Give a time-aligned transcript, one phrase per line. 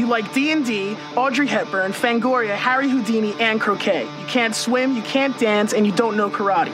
[0.00, 4.04] You like D&D, Audrey Hepburn, Fangoria, Harry Houdini, and croquet.
[4.04, 6.72] You can't swim, you can't dance, and you don't know karate.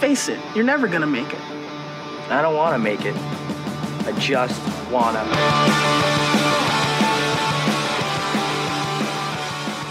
[0.00, 1.38] Face it, you're never gonna make it.
[2.30, 3.14] I don't want to make it.
[4.04, 4.60] I just
[4.90, 5.22] wanna.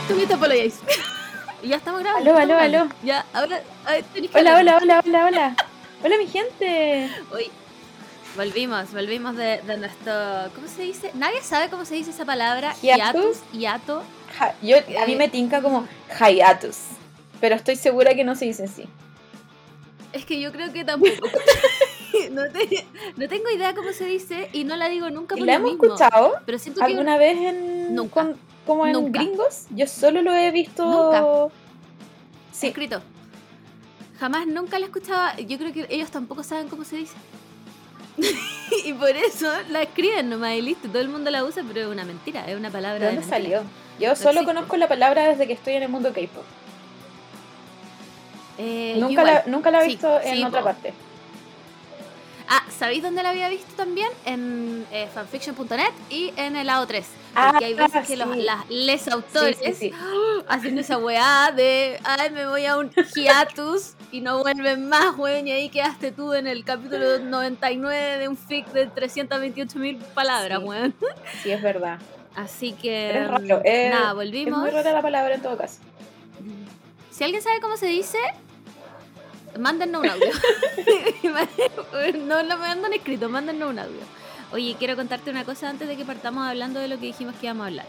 [0.10, 0.82] Tú me apologize.
[1.64, 2.36] ya estamos grabando.
[2.36, 2.90] Aló, aló, aló.
[3.02, 3.62] Ya, ahora.
[3.86, 4.04] a ver,
[4.34, 5.56] Hola, hola, hola, hola, hola.
[6.04, 7.10] Hola, mi gente.
[7.34, 7.50] Uy,
[8.36, 10.12] volvimos, volvimos de, de nuestro.
[10.56, 11.12] ¿Cómo se dice?
[11.14, 12.74] Nadie sabe cómo se dice esa palabra.
[12.82, 13.38] Hiatus.
[13.52, 14.04] Hiato.
[14.38, 15.88] Ja- yo, a mí me tinca como
[16.20, 16.78] hiatus,
[17.40, 18.86] pero estoy segura que no se dice así.
[20.12, 21.28] Es que yo creo que tampoco.
[22.32, 22.86] no, te-
[23.18, 25.60] no tengo idea cómo se dice y no la digo nunca ¿Y por la lo
[25.60, 25.86] hemos mismo.
[25.96, 26.86] escuchado Pero siento que.
[26.86, 28.14] alguna vez en Nunca.
[28.14, 29.20] con- como en Nunca.
[29.20, 29.66] gringos?
[29.72, 30.86] Yo solo lo he visto.
[30.86, 31.54] Nunca.
[32.52, 33.02] Sí, escrito.
[34.20, 35.36] Jamás nunca la escuchaba.
[35.38, 37.14] Yo creo que ellos tampoco saben cómo se dice.
[38.86, 40.88] y por eso la escriben nomás y listo.
[40.88, 42.46] Todo el mundo la usa, pero es una mentira.
[42.48, 43.64] Es una palabra ¿de dónde salió?
[44.00, 44.46] Yo solo existe.
[44.46, 46.44] conozco la palabra desde que estoy en el mundo K-pop.
[48.58, 50.66] Eh, Nunca la, nunca la he Sí, visto en sí, otra po.
[50.66, 50.94] parte.
[52.48, 54.10] Ah, ¿sabéis dónde la había visto también?
[54.26, 57.06] En eh, fanfiction.net y en el lado 3.
[57.36, 59.92] Ah, Porque hay veces que los, las, les autores sí, sí.
[60.48, 65.48] hacen esa weá de, ay, me voy a un hiatus y no vuelven más, weón,
[65.48, 70.60] y ahí quedaste tú en el capítulo 99 de un fic de 328 mil palabras,
[70.60, 70.66] Sí.
[70.66, 70.94] weón.
[71.42, 72.00] Sí, es verdad.
[72.36, 74.60] Así que, Pero es raro, eh, nada, Es volvimos.
[74.60, 75.80] muy rara la palabra en todo caso.
[77.12, 78.18] Si alguien sabe cómo se dice,
[79.60, 80.28] mándennos un audio.
[82.26, 84.00] no lo mandan escrito, mándennos un audio.
[84.52, 87.48] Oye, quiero contarte una cosa antes de que partamos hablando de lo que dijimos que
[87.48, 87.86] íbamos a hablar.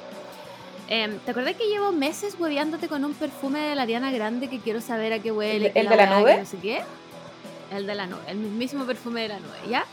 [0.89, 4.59] Em, ¿Te acuerdas que llevo meses hueveándote con un perfume de la Diana Grande que
[4.61, 5.69] quiero saber a qué huele?
[5.69, 6.37] ¿El- el de la nube?
[6.39, 6.83] No sé qué.
[7.73, 9.85] El de la nube, el mismísimo perfume de la nube, ¿ya?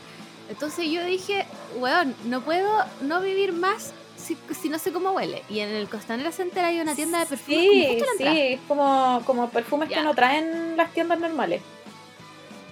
[0.50, 2.68] Entonces yo dije, weón, no puedo
[3.00, 5.42] no vivir más si, si no sé cómo huele.
[5.48, 8.32] Y en el Costanera Center hay una tienda de perfumes como Sí, entrada.
[8.34, 11.62] sí, es como, como perfumes que no traen las tiendas normales.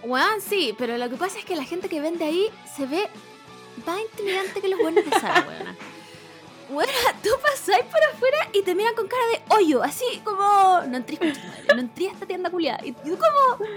[0.02, 3.08] Weón, sí, pero lo que pasa es que la gente que vende ahí se ve
[3.86, 5.74] más intimidante que los buenos de Sara, weona.
[6.72, 6.92] Weona,
[7.22, 10.80] tú pasáis por afuera y te miran con cara de hoyo, así como.
[10.88, 11.18] No entré,
[11.74, 12.84] no entré a esta tienda culiada.
[12.84, 13.68] Y tú como.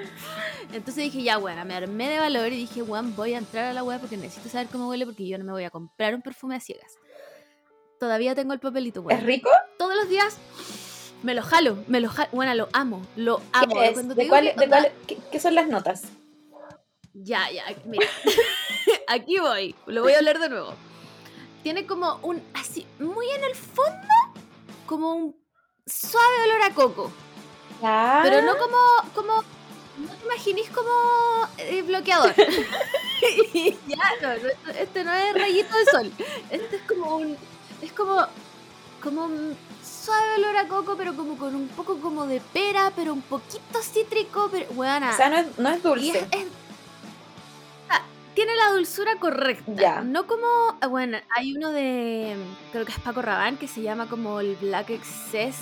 [0.72, 3.74] Entonces dije, ya, weona, me armé de valor y dije, weón, voy a entrar a
[3.74, 6.22] la web porque necesito saber cómo huele porque yo no me voy a comprar un
[6.22, 6.94] perfume a ciegas.
[8.00, 9.20] Todavía tengo el papelito, weón.
[9.20, 9.50] ¿Es rico?
[9.78, 10.38] Todos los días
[11.22, 12.30] me lo jalo, me lo jalo.
[12.34, 13.76] Bueno, lo amo, lo amo.
[13.76, 14.08] ¿Qué, es?
[14.08, 16.04] ¿De digo cuál- de cuál- qué, qué son las notas?
[17.14, 18.08] Ya, ya, mira.
[19.08, 19.76] Aquí voy.
[19.86, 20.74] Lo voy a hablar de nuevo.
[21.64, 22.42] Tiene como un.
[22.54, 24.08] Así, muy en el fondo,
[24.86, 25.36] como un
[25.86, 27.12] suave olor a coco.
[27.82, 28.78] Ah, Pero no como.
[29.16, 29.44] como
[29.98, 30.90] no te imaginís como
[31.58, 32.34] eh, bloqueador.
[33.54, 36.12] Y ya, no, no, este no es rayito de sol.
[36.50, 37.38] Este es como un.
[37.82, 38.26] Es como.
[39.02, 43.12] Como un suave olor a coco, pero como con un poco como de pera, pero
[43.14, 44.70] un poquito cítrico, pero.
[44.72, 45.12] Weona.
[45.12, 46.20] O sea, no es, no es Y dulce.
[46.32, 46.63] es- es- ah,
[48.36, 49.72] tiene la dulzura correcta.
[49.76, 50.02] Ya.
[50.02, 50.46] No como.
[50.82, 52.36] ah, Bueno, hay uno de.
[52.72, 55.56] Creo que es Paco Rabanne que se llama como el Black Excess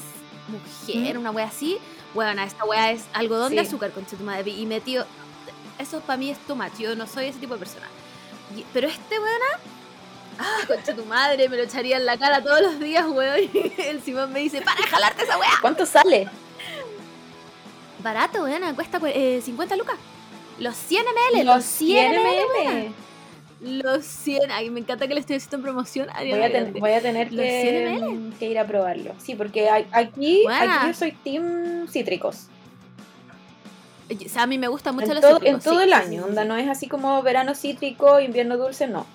[0.48, 1.22] Mujer, ¿Mm?
[1.22, 1.78] una wea así.
[2.14, 4.52] Bueno, esta wea es algodón de azúcar, con tu madre.
[4.52, 5.06] Y metido.
[5.80, 6.78] Eso para mí es much.
[6.78, 7.88] Yo no soy ese tipo de persona.
[8.56, 9.46] Y- pero este weona.
[10.40, 13.40] Ah, concha tu madre, me lo echaría en la cara todos los días, weón.
[13.54, 15.50] Y el Simón me dice, para de jalarte esa wea.
[15.62, 16.28] ¿Cuánto sale?
[18.04, 19.96] Barato, weona, cuesta cue- eh, 50 lucas.
[20.62, 22.20] Los 100 ml, Los los 100 ml.
[22.66, 22.94] ml.
[23.84, 26.92] Los 100, ay, me encanta que le estoy haciendo promoción a Voy a, ten- voy
[26.94, 29.14] a tener Los que, 100 que ir a probarlo.
[29.20, 32.48] Sí, porque aquí, aquí yo soy team cítricos.
[34.10, 35.94] O sea, a mí me gusta mucho En los todo, cítricos, en todo sí, el
[35.94, 36.48] año, sí, onda, sí.
[36.48, 39.06] no es así como verano cítrico, invierno dulce, no.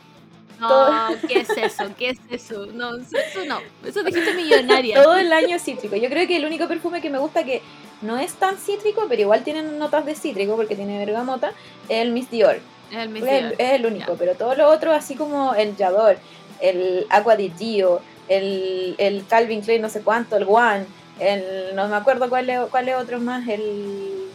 [0.59, 1.85] No, todo- ¿qué es eso?
[1.99, 2.67] ¿Qué es eso?
[2.67, 3.59] No, eso no.
[3.85, 5.03] Eso dijiste millonaria.
[5.03, 5.97] Todo el año cítrico.
[5.97, 7.61] Yo creo que el único perfume que me gusta que
[8.03, 11.53] no es tan cítrico, pero igual tiene notas de cítrico porque tiene bergamota,
[11.89, 12.61] es el Miss Dior.
[12.91, 16.19] Es el el, es el único, pero todo lo otro, así como el Yador,
[16.61, 20.87] el Aqua di Gio, el, el Calvin Klein no sé cuánto, el One,
[21.19, 24.29] el, no me acuerdo cuál es, cuál es otro más, el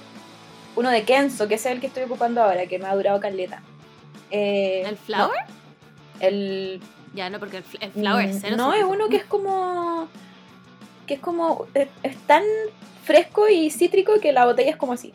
[0.76, 3.62] uno de Kenzo, que es el que estoy ocupando ahora, que me ha durado caleta.
[4.32, 5.38] Eh, ¿El flower?
[5.48, 6.82] no, el
[7.14, 8.56] Ya, no, porque el, el flower es Mm, cero.
[8.58, 10.08] No, es uno que es como.
[11.08, 11.66] Que es como.
[11.74, 12.44] es, es tan
[13.04, 15.14] fresco y cítrico que la botella es como así.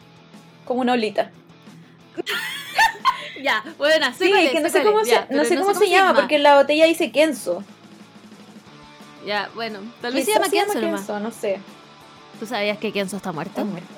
[0.65, 1.31] Como una olita.
[3.43, 6.56] Ya, bueno, Sí, es que no sé cómo se, no cómo llama, porque en la
[6.56, 7.62] botella dice Kenzo.
[9.27, 11.61] Ya, bueno, tal vez se llama Kenzo no sé.
[12.41, 13.65] ¿Tú sabías que Kenzo está ¿Está muerto?
[13.65, 13.94] muerto?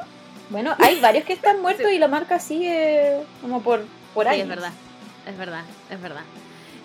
[0.51, 4.41] Bueno, hay varios que están muertos y la marca sigue como por, por Sí, ahí.
[4.41, 4.73] es verdad,
[5.27, 6.23] es verdad, es verdad.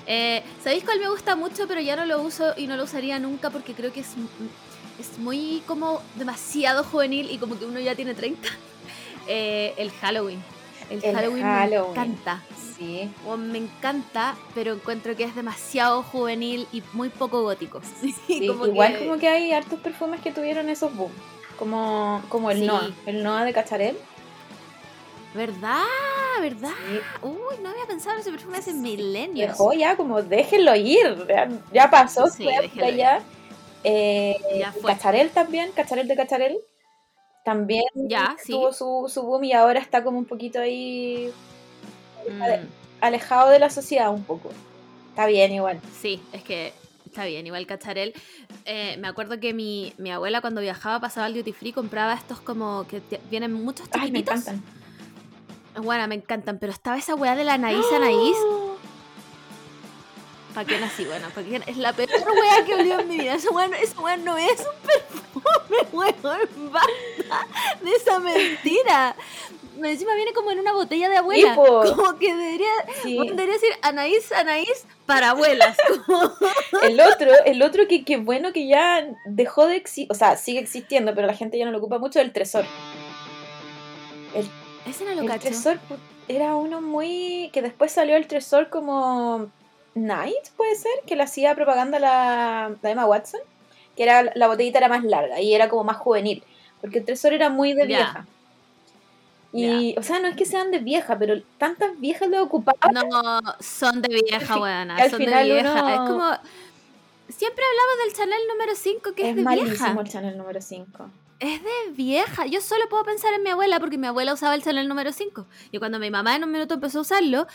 [0.06, 3.18] Eh, ¿Sabéis cuál me gusta mucho, pero ya no lo uso y no lo usaría
[3.20, 4.10] nunca porque creo que es,
[5.00, 8.48] es muy como demasiado juvenil y como que uno ya tiene 30?
[9.26, 10.44] Eh, el Halloween.
[10.90, 12.44] El, Halloween, me encanta.
[12.78, 13.10] Sí.
[13.26, 17.80] O me encanta, pero encuentro que es demasiado juvenil y muy poco gótico.
[18.28, 21.12] Sí, igual como que hay hartos perfumes que tuvieron esos boom.
[21.58, 22.92] Como, como el Noah.
[23.06, 23.98] El Noah de Cacharel.
[25.34, 25.84] ¿Verdad?
[26.42, 26.72] ¿Verdad?
[27.22, 29.52] Uy, no había pensado en ese perfume hace milenios.
[29.52, 31.28] Dejó ya, como déjenlo ir.
[31.72, 33.24] Ya, pasó, Sí, déjenlo ya.
[33.84, 34.64] Eh.
[34.86, 36.58] Cacharel también, Cacharel de Cacharel.
[37.46, 38.54] También Ya, sí.
[38.54, 41.32] tuvo su, su boom y ahora está como un poquito ahí
[42.30, 42.42] Mm,
[43.02, 44.50] alejado de la sociedad un poco.
[45.10, 45.82] Está bien igual.
[46.02, 46.74] sí, es que
[47.06, 48.14] está bien, igual Cacharel.
[48.66, 52.40] Eh, me acuerdo que mi, mi abuela cuando viajaba pasaba al duty free compraba estos
[52.40, 54.48] como que vienen muchos Ay, me chiquititos.
[54.48, 54.64] encantan.
[55.84, 58.38] Bueno, me encantan, pero estaba esa weá de la Anaís Anaís.
[60.54, 61.06] ¿Para qué nací?
[61.06, 63.36] Bueno, porque es la peor weá que olió en mi vida.
[63.36, 65.88] Esa weá, esa weá no es un perfume,
[66.24, 66.72] weón.
[66.72, 67.48] Basta
[67.82, 69.16] de esa mentira.
[69.84, 71.56] Encima viene como en una botella de abuela.
[71.56, 72.70] Como que debería,
[73.02, 73.18] Sí.
[73.18, 75.76] debería decir Anaís Anaís para abuelas.
[76.84, 80.60] El otro, el otro que, que bueno que ya dejó de existir, o sea, sigue
[80.60, 82.66] existiendo, pero la gente ya no lo ocupa mucho, el Tresor.
[84.88, 85.40] Ese no lo El.
[85.40, 85.80] Tresor
[86.28, 87.50] era uno muy...
[87.54, 89.50] que después salió el Tresor como
[89.96, 93.42] Night, puede ser, que le hacía propaganda la, la Emma Watson,
[93.96, 96.44] que era la botellita era más larga y era como más juvenil,
[96.82, 98.26] porque el Tresor era muy de vieja.
[99.56, 102.92] Y, o sea, no es que sean de vieja, pero tantas viejas lo ocupaban.
[102.92, 104.96] No, son de vieja, weona.
[104.98, 105.72] al Son de final vieja.
[105.84, 106.32] uno- Es como.
[107.30, 110.02] Siempre hablamos del Chanel número 5, que es, es de malísimo vieja.
[110.02, 111.10] el Chanel número 5.
[111.40, 112.46] Es de vieja.
[112.48, 115.46] Yo solo puedo pensar en mi abuela porque mi abuela usaba el Chanel número 5.
[115.72, 117.46] Y cuando mi mamá en un minuto empezó a usarlo,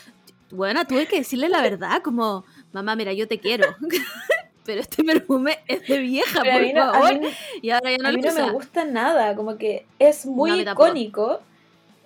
[0.51, 3.65] bueno, tuve que decirle la verdad, como, mamá, mira, yo te quiero.
[4.65, 7.19] Pero este perfume es de vieja, Pero por mí no, a favor.
[7.19, 7.27] mí-
[7.61, 10.71] y ahora ya no a mí no me gusta nada, como que es muy No,
[10.73, 11.39] icónico,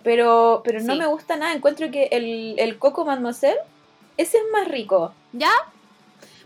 [0.02, 1.00] pero, pero no Sí.
[1.00, 1.54] me gusta nada.
[1.54, 3.58] Encuentro que el, el Coco Mademoiselle,
[4.18, 5.14] ese es más rico.
[5.34, 5.52] ¿Ya?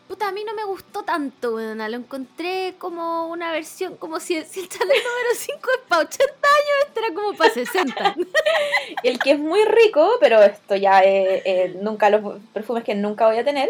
[0.07, 1.89] Puta, a mí no me gustó tanto, weona.
[1.89, 6.24] Lo encontré como una versión, como si, si el Chanel número 5 es para 80
[6.33, 8.15] años, este era como para 60.
[9.04, 13.27] El que es muy rico, pero esto ya eh, eh, nunca los perfumes que nunca
[13.27, 13.69] voy a tener.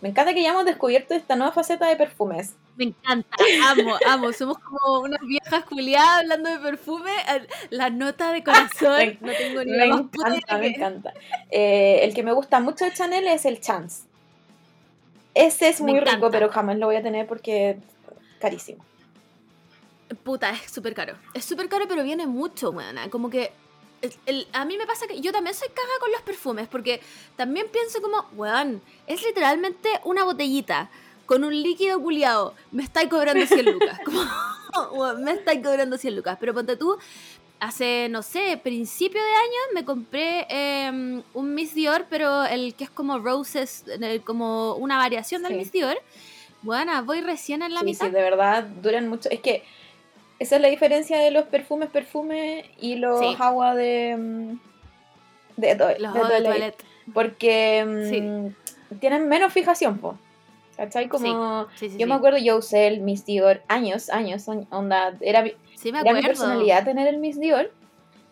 [0.00, 2.54] Me encanta que ya hemos descubierto esta nueva faceta de perfumes.
[2.76, 3.36] Me encanta,
[3.66, 4.32] amo, amo.
[4.32, 7.10] Somos como unas viejas culiadas hablando de perfume.
[7.28, 11.14] eh, La nota de corazón, no tengo ni Me encanta, me encanta.
[11.50, 14.07] Eh, el que me gusta mucho de Chanel es el Chance.
[15.38, 16.30] Ese es Me muy rico, encanta.
[16.30, 17.76] pero jamás lo voy a tener porque es
[18.40, 18.84] carísimo.
[20.24, 21.14] Puta, es súper caro.
[21.34, 23.08] Es súper caro, pero viene mucho, weona.
[23.10, 23.52] Como que.
[24.00, 27.00] el- el- a mí me pasa que yo también soy caga con los perfumes, porque
[27.36, 30.88] también pienso como, weón, es literalmente una botellita
[31.26, 32.54] con un líquido culiado.
[32.70, 33.98] Me estáis cobrando 100 lucas.
[34.04, 34.22] Como,
[34.92, 36.36] weón, me estáis cobrando 100 lucas.
[36.40, 36.96] Pero ponte tú,
[37.60, 42.84] hace, no sé, principio de año me compré eh, un Miss Dior, pero el que
[42.84, 43.84] es como Roses,
[44.24, 45.58] como una variación del Sí.
[45.58, 45.96] Miss Dior.
[46.62, 48.06] Bueno, voy recién en la Sí, mitad.
[48.06, 49.28] sí, de verdad duran mucho.
[49.30, 49.62] Es que
[50.38, 53.36] esa es la diferencia de los perfumes, perfume y los Sí.
[53.38, 54.16] agua de.
[54.16, 54.58] mm,
[55.56, 56.84] de, to- Los de eau de toilette.
[57.12, 60.18] Porque mm, tienen menos fijación, po.
[60.76, 61.08] ¿Cachai?
[61.08, 61.66] Como.
[61.96, 65.16] Yo me acuerdo, yo usé el Miss Dior años, años, on- onda.
[65.20, 65.44] Era,
[65.78, 66.20] Sí, me era acuerdo.
[66.22, 67.72] mi personalidad tener el Miss Dior.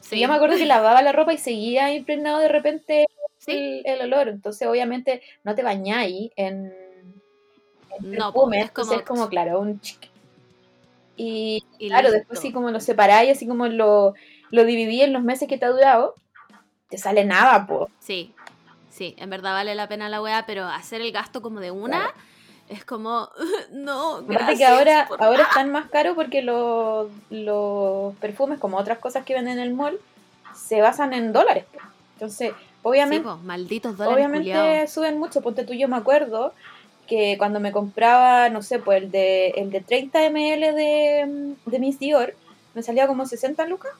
[0.00, 0.16] Sí.
[0.16, 3.06] Y yo me acuerdo que lavaba la ropa y seguía impregnado de repente
[3.38, 3.82] Sí.
[3.84, 4.28] el, el olor.
[4.28, 6.74] Entonces, obviamente, no te bañáis en,
[7.98, 8.60] en No, perfume.
[8.62, 10.10] es como- es como, claro, un chic.
[11.16, 12.18] Y Y claro, listo.
[12.18, 14.14] después, sí, como lo separáis, así como lo,
[14.50, 16.14] lo dividí en los meses que te ha durado,
[16.90, 17.88] te sale nada, po.
[18.00, 18.34] Sí,
[18.90, 21.98] sí, en verdad vale la pena la weá, pero hacer el gasto como de una
[21.98, 22.14] Claro.
[22.68, 23.28] Es como,
[23.72, 24.58] no, gracias.
[24.58, 25.48] que ahora, por ahora nada".
[25.50, 29.98] están más caros porque los, los perfumes, como otras cosas que venden en el mall,
[30.54, 31.64] se basan en dólares.
[32.14, 35.42] Entonces, Sí, obviamente, po, malditos dólares obviamente suben mucho.
[35.42, 36.54] Ponte tú, yo me acuerdo
[37.06, 41.78] que cuando me compraba, no sé, pues el de, el de 30 ml de, de
[41.78, 42.34] Miss Dior,
[42.74, 43.92] me salía como 60 lucas.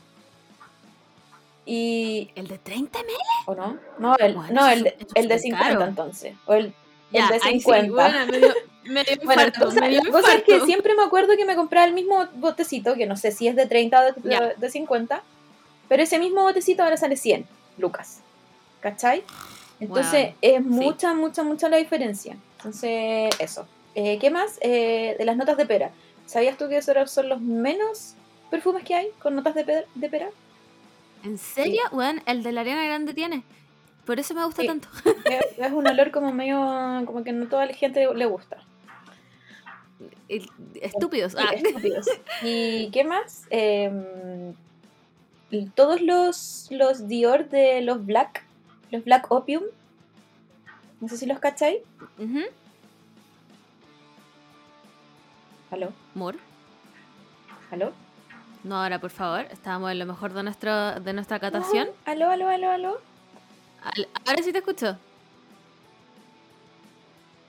[1.64, 2.30] Y.
[2.36, 3.08] ¿El de 30 ml?
[3.46, 3.76] ¿O no?
[3.98, 5.84] No, el, Bueno, no, el, es el de súper 50 caro.
[5.84, 6.34] entonces.
[6.46, 6.72] O el,
[7.12, 7.92] el Ya, sí, 50.
[7.92, 10.60] bueno, me dio, me dio Bueno, infarto, la cosa, me dio la cosa es que
[10.62, 13.66] siempre me acuerdo que me compraba el mismo botecito, que no sé si es de
[13.66, 14.54] 30 o de, de- Ya.
[14.54, 15.22] de 50,
[15.88, 17.46] pero ese mismo botecito ahora sale 100
[17.78, 18.20] lucas.
[18.80, 19.22] ¿Cachai?
[19.80, 22.36] Entonces Wow, es mucha, mucha, mucha la diferencia.
[22.58, 23.66] Entonces, eso.
[23.94, 24.58] Eh, ¿Qué más?
[24.60, 25.90] Eh, de las notas de pera.
[26.26, 28.14] ¿Sabías tú que esos son los menos
[28.50, 30.28] perfumes que hay con notas de, pe- de pera?
[31.24, 31.80] ¿En serio?
[31.92, 33.42] Weón, el de la Arena Grande tiene.
[34.06, 34.68] Por eso me gusta Sí.
[34.68, 34.88] tanto.
[35.58, 36.56] Es, un olor como medio,
[37.06, 38.58] como que no toda la gente le gusta.
[40.80, 41.32] Estúpidos.
[41.32, 41.52] Sí, Ah.
[41.54, 42.06] estúpidos.
[42.42, 43.46] ¿Y qué más?
[45.50, 48.44] Y todos los, los Dior de los Black,
[48.90, 49.62] los Black Opium,
[51.00, 51.78] no sé si los cacháis.
[52.18, 52.40] Ujú.
[55.70, 55.92] ¿Aló?
[56.14, 56.36] Mor.
[57.70, 57.92] ¿Aló?
[58.64, 59.46] No, ahora por favor.
[59.50, 61.88] Estábamos en lo mejor de, nuestro, de nuestra catación.
[62.04, 63.00] ¿Aló, aló, aló, aló?
[64.26, 64.96] Ahora sí te escucho.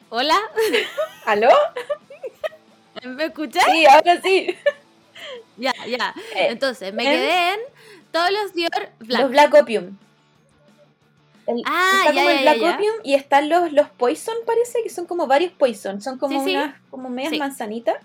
[0.10, 0.38] Hola,
[1.26, 1.50] ¿Aló?
[3.04, 3.64] ¿me escuchas?
[3.66, 4.56] Sí, ahora sí.
[5.58, 6.14] Ya, ya.
[6.36, 7.10] Eh, Entonces, me ¿en?
[7.10, 7.60] quedé en
[8.12, 9.22] todos los Dior Black.
[9.24, 9.98] Los Black Opium.
[11.48, 12.76] El- Ah, está ya, como el Black ya.
[12.76, 16.00] Opium y están los, los Poison, parece que son como varios Poison.
[16.02, 16.56] Son como Sí, sí.
[16.56, 17.40] unas como medias Sí.
[17.40, 17.96] manzanitas.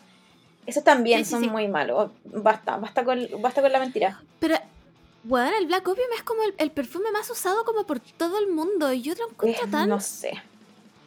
[0.67, 2.11] Esos también son muy malos.
[2.25, 4.19] Basta, basta con, basta con la mentira.
[4.41, 4.57] Pero,
[5.25, 8.49] bueno, el Black Opium es como el, el perfume más usado como por todo el
[8.49, 8.93] mundo.
[8.93, 10.43] Y yo lo encuentro Es- tan no sé.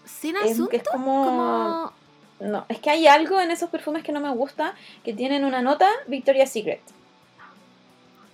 [0.06, 0.72] sin Es, asunto.
[0.76, 1.26] es como...
[1.26, 1.94] como...
[2.40, 5.62] No, es que hay algo en esos perfumes que no me gusta, que tienen una
[5.62, 6.82] nota Victoria's Secret.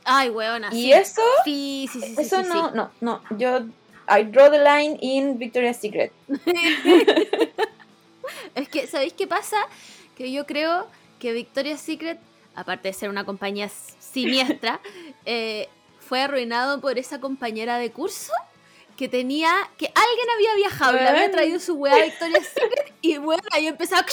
[0.04, 0.92] Ay, weona, Y sí.
[0.94, 2.76] eso, Sí, sí, sí, sí, eso sí, no, sí.
[2.76, 3.22] no, no.
[3.38, 3.60] Yo,
[4.10, 6.12] I draw the line in Victoria's Secret.
[8.56, 9.58] Es que, ¿sabéis qué pasa?
[10.18, 10.88] Que yo creo
[11.20, 12.20] que Victoria's Secret,
[12.56, 14.80] aparte de ser una compañía siniestra,
[15.26, 18.34] eh, fue arruinado por esa compañera de curso
[18.98, 22.94] que tenía, que alguien había viajado y le había traído su weá a Victoria's Secret
[23.02, 24.06] y bueno, ahí empezaba...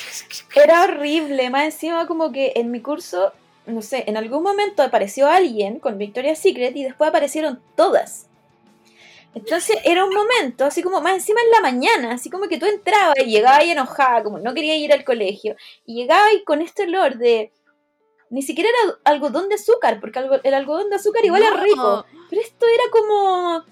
[0.54, 3.32] Era horrible, más encima como que en mi curso,
[3.66, 8.26] no sé, en algún momento apareció alguien con Victoria's Secret y después aparecieron todas.
[9.36, 12.64] Entonces era un momento, así como más encima en la mañana, así como que tú
[12.64, 16.62] entrabas y llegabas ahí enojada, como no quería ir al colegio, y llegabas ahí con
[16.62, 17.52] este olor de...
[18.30, 22.06] Ni siquiera era algodón de azúcar, porque el algodón de azúcar igual es No, rico,
[22.28, 23.64] pero esto era como...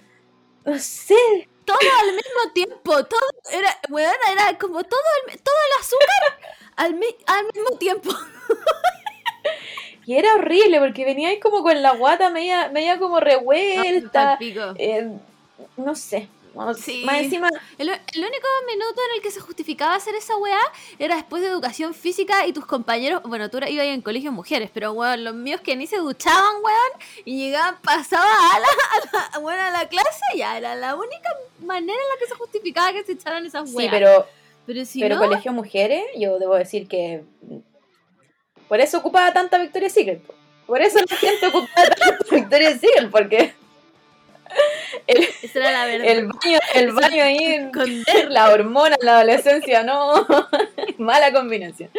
[0.65, 3.21] No sé, Todo al mismo tiempo, todo
[3.53, 8.11] era, weón, era como todo el, todo el azúcar al, mi- al mismo tiempo.
[10.07, 14.37] y era horrible porque venía ahí como con la guata media, media como revuelta.
[14.79, 15.11] Eh,
[15.77, 16.29] no sé.
[16.55, 17.03] No- Sí.
[17.05, 20.61] Más encima, El, el único minuto en el que se justificaba hacer esa weá
[20.99, 24.93] era después de educación física y tus compañeros, bueno, tú ibas en colegio mujeres, pero
[24.93, 29.39] weón, los míos que ni se duchaban, weón, y llegaban, pasaba a la, a la,
[29.41, 31.29] weón, a la clase, ya era la única
[31.61, 33.91] manera en la que se justificaba que se echaran esas sí, weas.
[33.91, 34.27] pero,
[34.67, 37.25] pero si pero no, colegio mujeres, yo debo decir que.
[38.69, 40.23] Por eso ocupaba tanta Victoria's Secret.
[40.23, 40.35] po.
[40.67, 43.55] Por eso la gente ocupaba tanta Victoria's Secret, porque
[45.07, 46.07] esa era la verdad.
[46.09, 48.31] el baño, el baño ahí, Esconder.
[48.31, 50.27] la hormona en la adolescencia, no.
[50.99, 51.91] Mala combinación.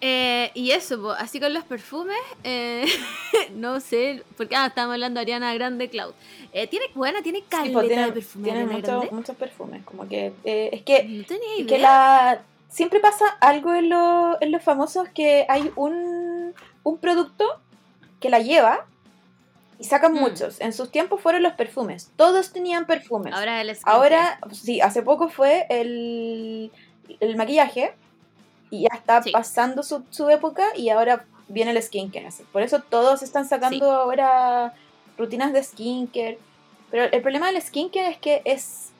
[0.00, 2.84] Eh, y eso, po, así con los perfumes, eh,
[3.54, 6.12] no sé, porque ah, estábamos hablando de Ariana Grande Cloud.
[6.52, 9.82] Eh, tiene, bueno, tiene Sí, pues, tiene, de perfume tiene Ariana mucho- muchos perfumes.
[9.84, 10.32] Como que.
[10.44, 10.82] es
[11.60, 16.54] No que la siempre pasa algo en, lo- en los famosos que hay un,
[16.84, 17.44] un producto
[18.20, 18.86] que la lleva
[19.78, 20.18] y sacan Mm.
[20.20, 20.60] muchos.
[20.60, 22.10] En sus tiempos fueron los perfumes.
[22.16, 23.32] Todos tenían perfumes.
[23.34, 23.96] Ahora el skincare.
[23.96, 26.72] Ahora, sí, hace poco fue el,
[27.20, 27.94] el maquillaje
[28.70, 29.30] y ya está Sí.
[29.30, 32.26] pasando su, su época y ahora viene el skincare.
[32.26, 32.42] así.
[32.52, 34.74] Por eso todos están sacando ahora
[35.16, 36.38] rutinas de skincare.
[36.90, 38.90] Pero el problema del skincare es que es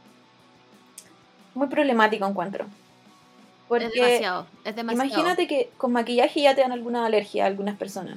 [1.55, 2.67] muy problemático, encuentro.
[3.69, 5.07] Porque es demasiado, es demasiado.
[5.09, 8.17] imagínate que con maquillaje ya te dan alguna alergia a algunas personas.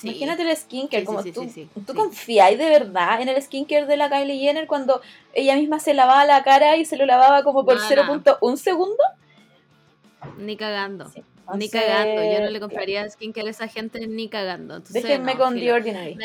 [0.00, 0.08] Sí.
[0.08, 1.46] Imagínate el skincare, Sí, como sí, tú,
[1.86, 5.02] tú confías de verdad en el skincare de la Kylie Jenner cuando
[5.34, 9.02] ella misma se lavaba la cara y se lo lavaba como por No, 0.1 segundo.
[10.38, 11.10] Ni cagando.
[11.54, 12.22] Ni cagando.
[12.22, 14.76] Yo no le compraría skincare a esa gente ni cagando.
[14.76, 15.66] Entonces, Déjenme no, con filo.
[15.66, 16.18] The Ordinary.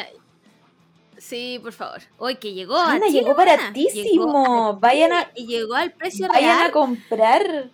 [1.18, 2.02] Sí, por favor.
[2.18, 2.78] Hoy que llegó.
[2.78, 4.68] Ana, a Chile, llegó baratísimo.
[4.68, 6.68] A Vayan a- Y llegó al precio Vayan real.
[6.70, 7.70] a comprar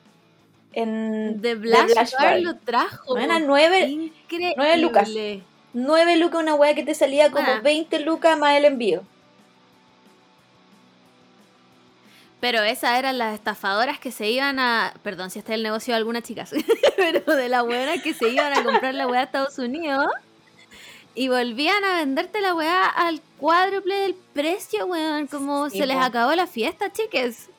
[0.74, 2.40] en De Blush, Blush Bar Bar.
[2.42, 3.16] lo trajo.
[3.16, 4.54] Van a 9, Increíble.
[4.58, 5.10] nueve lucas.
[5.74, 7.60] 9 lucas una wea que te salía como Ah.
[7.64, 9.04] 20 lucas más el envío.
[12.40, 14.94] Pero esas eran las estafadoras que se iban a.
[15.04, 16.52] Perdón si este es el negocio de algunas chicas.
[16.98, 20.08] pero de las buenas que se iban a comprar la weá a Estados Unidos.
[21.14, 25.28] Y volvían a venderte la weá al cuádruple del precio, weón.
[25.28, 26.04] Como Sí, se les po.
[26.04, 27.50] acabó la fiesta, chiques.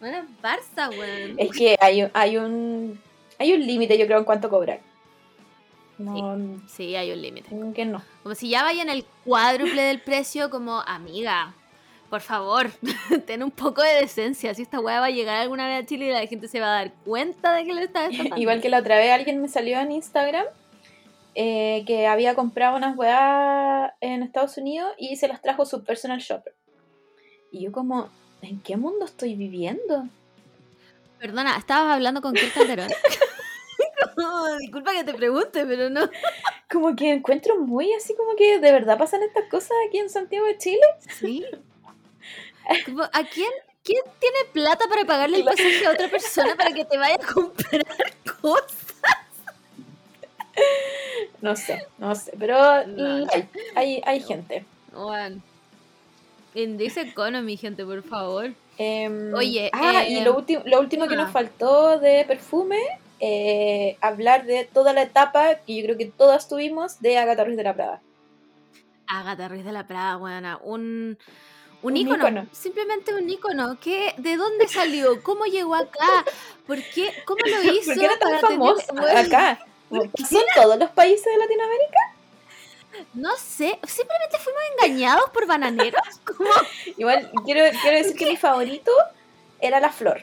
[0.00, 1.34] Bueno, Barça, weón.
[1.38, 3.00] Es que hay, un- hay un
[3.40, 4.80] hay un límite, yo creo, en cuánto cobrar.
[5.98, 7.50] No, Sí, hay un límite.
[7.74, 8.02] que no.
[8.22, 11.54] Como si ya vayan el cuádruple del precio, como amiga.
[12.08, 12.70] Por favor,
[13.26, 14.54] ten un poco de decencia.
[14.54, 16.68] Si esta weá va a llegar alguna vez a Chile y la gente se va
[16.68, 18.36] a dar cuenta de que le está estafando.
[18.38, 20.46] Igual que la otra vez alguien me salió en Instagram
[21.34, 26.20] eh, que había comprado unas weas en Estados Unidos y se las trajo su personal
[26.20, 26.54] shopper.
[27.52, 28.08] Y yo como,
[28.42, 30.08] ¿en qué mundo estoy viviendo?
[31.18, 32.88] Perdona, estabas hablando con Kirk Calderón.
[34.18, 36.10] No, disculpa que te pregunte, pero no.
[36.70, 40.46] Como que encuentro muy así como que de verdad pasan estas cosas aquí en Santiago
[40.46, 40.84] de Chile.
[41.18, 41.46] Sí.
[42.84, 43.50] Como, ¿A quién,
[43.82, 47.32] quién tiene plata para pagarle el pasaje a otra persona para que te vaya a
[47.32, 47.82] comprar
[48.40, 48.76] cosas?
[51.40, 54.64] No sé, no sé, pero No, hay, hay, hay gente.
[54.92, 55.40] Juan.
[56.54, 58.52] In this economy, gente, por favor.
[58.76, 62.80] Em, Oye, ah, eh, y lo, último lo último que nos faltó de perfume,
[63.20, 67.56] eh, hablar de toda la etapa que yo creo que todas tuvimos de Agatha Ruiz
[67.56, 68.00] de la Prada.
[69.06, 70.58] Agatha Ruiz de la Prada, buena.
[70.62, 71.18] Un,
[71.82, 72.46] un, Un ícono, ícono.
[72.52, 73.78] Simplemente un ícono.
[73.80, 75.22] ¿Qué, ¿De dónde salió?
[75.22, 76.24] ¿Cómo llegó acá?
[76.66, 77.12] ¿Por qué?
[77.24, 77.86] ¿Cómo lo hizo?
[77.92, 79.58] ¿Por qué era tan tener- famoso Bueno, acá?
[79.90, 81.98] ¿Son todos los países de Latinoamérica?
[83.14, 86.00] No sé, simplemente fuimos engañados por bananeros.
[86.98, 88.90] Igual quiero, quiero decir que mi favorito
[89.60, 90.22] era la flor.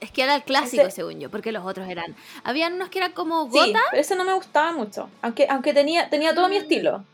[0.00, 2.14] Es que era el clásico, Ese- según yo, porque los otros eran.
[2.44, 3.80] Habían unos que eran como Sí, gota.
[3.90, 5.08] pero eso no me gustaba mucho.
[5.22, 7.04] Aunque, aunque tenía, tenía todo mi estilo.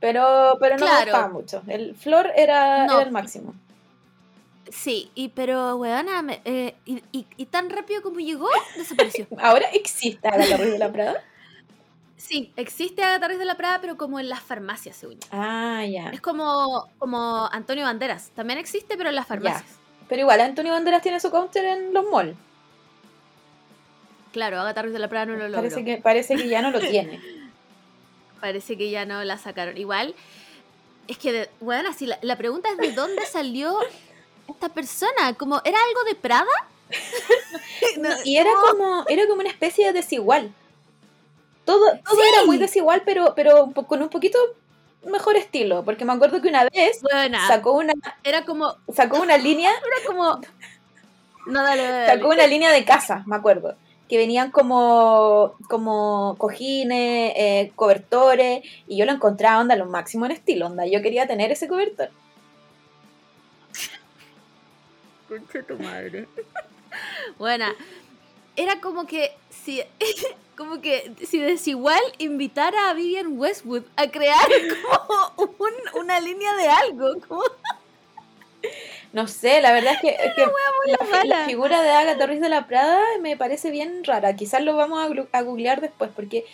[0.00, 0.98] Pero, pero no Claro.
[0.98, 1.62] me gustaba mucho.
[1.68, 2.94] El flor era, No.
[2.94, 3.54] era el máximo.
[4.70, 9.26] Sí, y pero, weona, me- eh, y, y- y tan rápido como llegó, desapareció.
[9.40, 11.22] Ahora existe Agatha Ruiz de la Prada.
[12.16, 15.28] Sí, existe Agatha Ruiz de la Prada, pero como en las farmacias, según yo.
[15.32, 16.10] Ah, ya.
[16.10, 18.30] Es como, como Antonio Banderas.
[18.30, 19.64] También existe, pero en las farmacias.
[20.12, 22.36] Pero igual, Antonio Banderas tiene su counter en los malls.
[24.30, 25.56] Claro, Agatha Ruiz de la Prada no lo logró.
[25.56, 27.18] Parece que, parece que ya no lo tiene.
[28.38, 29.78] Parece que ya no la sacaron.
[29.78, 30.14] Igual,
[31.08, 33.78] es que, de- bueno, así la, la pregunta es de dónde salió
[34.48, 35.32] esta persona.
[35.38, 36.44] Como, ¿era algo de Prada?
[37.98, 40.52] No, Y era como, era como una especie de desigual.
[41.64, 44.38] Todo, todo era muy desigual, pero, pero con un poquito
[45.10, 45.84] mejor estilo.
[45.84, 47.46] Porque me acuerdo que una vez Buena.
[47.46, 47.92] sacó una,
[48.24, 50.40] Era como, sacó una línea, era como...
[51.46, 52.40] No, dale, dale, sacó dale.
[52.40, 53.74] una línea de casa, me acuerdo.
[54.08, 60.32] Que venían como, como cojines, eh, cobertores, y yo lo encontraba onda lo máximo en
[60.32, 60.86] estilo, onda.
[60.86, 62.10] Yo quería tener ese cobertor.
[65.28, 66.28] Concha tu madre.
[67.38, 67.74] Buena.
[68.54, 69.32] Era como que
[69.64, 69.82] si
[70.56, 74.46] como que si Desigual invitara a Vivian Westwood a crear
[74.82, 77.42] como un- una línea de algo, como
[79.12, 80.46] No sé, la verdad es que, es que
[81.26, 84.34] la, figura de Agatha Ruiz de la Prada me parece bien rara.
[84.36, 86.46] Quizás lo vamos a, a googlear después, porque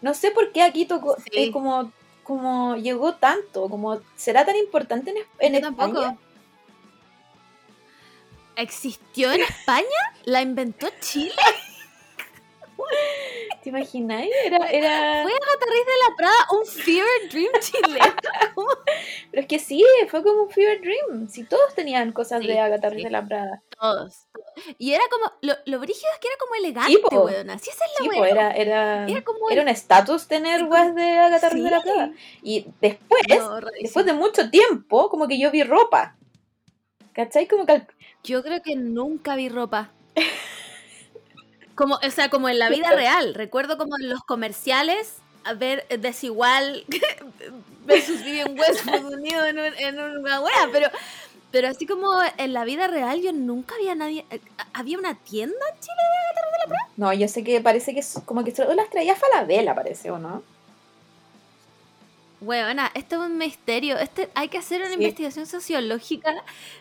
[0.00, 1.30] no sé por qué aquí tocó, Sí.
[1.32, 1.92] eh, como,
[2.24, 6.00] como llegó tanto, como será tan importante en, en Yo tampoco.
[6.00, 6.18] España.
[8.56, 9.86] ¿Existió en España?
[10.24, 11.32] ¿La inventó Chile?
[13.62, 14.30] ¿Te imagináis?
[14.44, 15.22] Era, era...
[15.22, 18.14] ¿Fue Agatha Ruiz de la Prada un fever dream chileno?
[19.30, 21.28] Pero es que sí, fue como un fever dream.
[21.28, 22.94] Si todos tenían cosas Sí, de Agatha sí.
[22.94, 23.62] Ruiz de la Prada.
[23.78, 24.26] Todos.
[24.78, 27.24] Y era como, lo, lo brígido es que era como elegante, Sí, po.
[27.24, 27.58] weona.
[27.58, 30.94] Sí, esa es la Sí, pues era, era, Era como era un estatus tener weas
[30.94, 31.88] de Agatha Ruiz de la Sí.
[31.88, 32.12] Prada.
[32.42, 36.16] Y después, No, después de mucho tiempo, como que yo vi ropa.
[37.12, 37.46] ¿Cachai?
[37.46, 37.82] Como que
[38.24, 39.90] Yo creo que nunca vi ropa.
[41.80, 43.34] Como, o sea, como en la vida real.
[43.34, 45.14] Recuerdo como en los comerciales
[45.44, 46.84] a ver eh, desigual
[47.86, 50.88] versus Vivian Westwood unido en, un- en una wea, pero,
[51.50, 54.24] pero así como en la vida real yo nunca había nadie.
[54.30, 54.40] eh,
[54.74, 55.94] ¿Había una tienda en Chile?
[56.96, 60.42] No, yo sé que parece que es como que las traía Falabella, parece, ¿o no?
[62.40, 63.98] Weona, esto es un misterio.
[63.98, 64.94] Este, hay que hacer una Sí.
[64.94, 66.34] investigación sociológica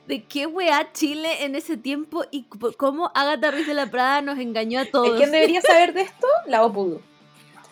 [0.08, 2.44] de qué wea Chile en ese tiempo y
[2.78, 5.18] cómo Agatha Ruiz de la Prada nos engañó a todos.
[5.18, 6.28] ¿Quién debería saber de esto?
[6.48, 7.02] La Opudú.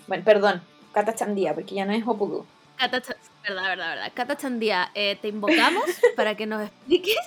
[0.08, 0.62] Bueno, perdón,
[0.94, 2.46] Cata Chandía, porque ya no es Opudú.
[2.78, 3.02] Cata,
[3.44, 4.12] verdad, verdad, verdad.
[4.14, 5.84] Cata Chandía, eh, te invocamos
[6.16, 7.18] para que nos expliques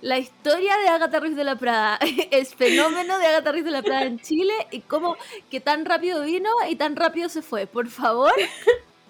[0.00, 1.98] la historia de Agatha Ruiz de la Prada,
[2.30, 5.16] el fenómeno de Agatha Ruiz de la Prada en Chile y cómo
[5.50, 7.66] que tan rápido vino y tan rápido se fue.
[7.66, 8.32] Por favor,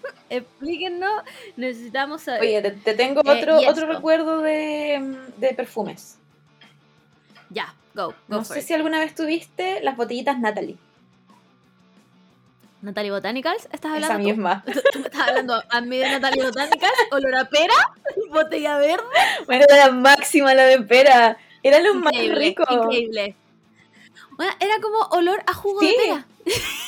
[0.31, 1.23] explíquenos,
[1.57, 2.41] necesitamos saber.
[2.43, 6.19] Oye, te, te tengo Eh, otro, otro recuerdo de, de perfumes.
[7.51, 8.67] ya, go, go No sé it.
[8.67, 10.77] si alguna vez tuviste las botellitas Natalie.
[12.81, 14.25] Natalie Botanicals, ¿estás Esa hablando tú?
[14.29, 14.65] misma.
[14.93, 16.93] ¿Tú me estás hablando a mí de Natalie Botanicals?
[17.13, 17.75] ¿Olor a pera?
[18.31, 19.05] ¿Botella verde?
[19.47, 21.37] Bueno, era la máxima la de pera.
[21.63, 22.65] Era lo más rico.
[22.69, 23.37] increíble.
[24.43, 25.87] Bueno, era como olor a jugo Sí.
[25.87, 26.27] de pera.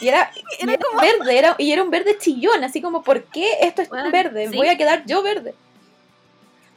[0.00, 3.48] Y era, y Era verde, era, y era un verde chillón, así como, ¿por qué
[3.60, 4.48] esto es tan verde?
[4.50, 4.56] sí.
[4.56, 5.54] Voy a quedar yo verde.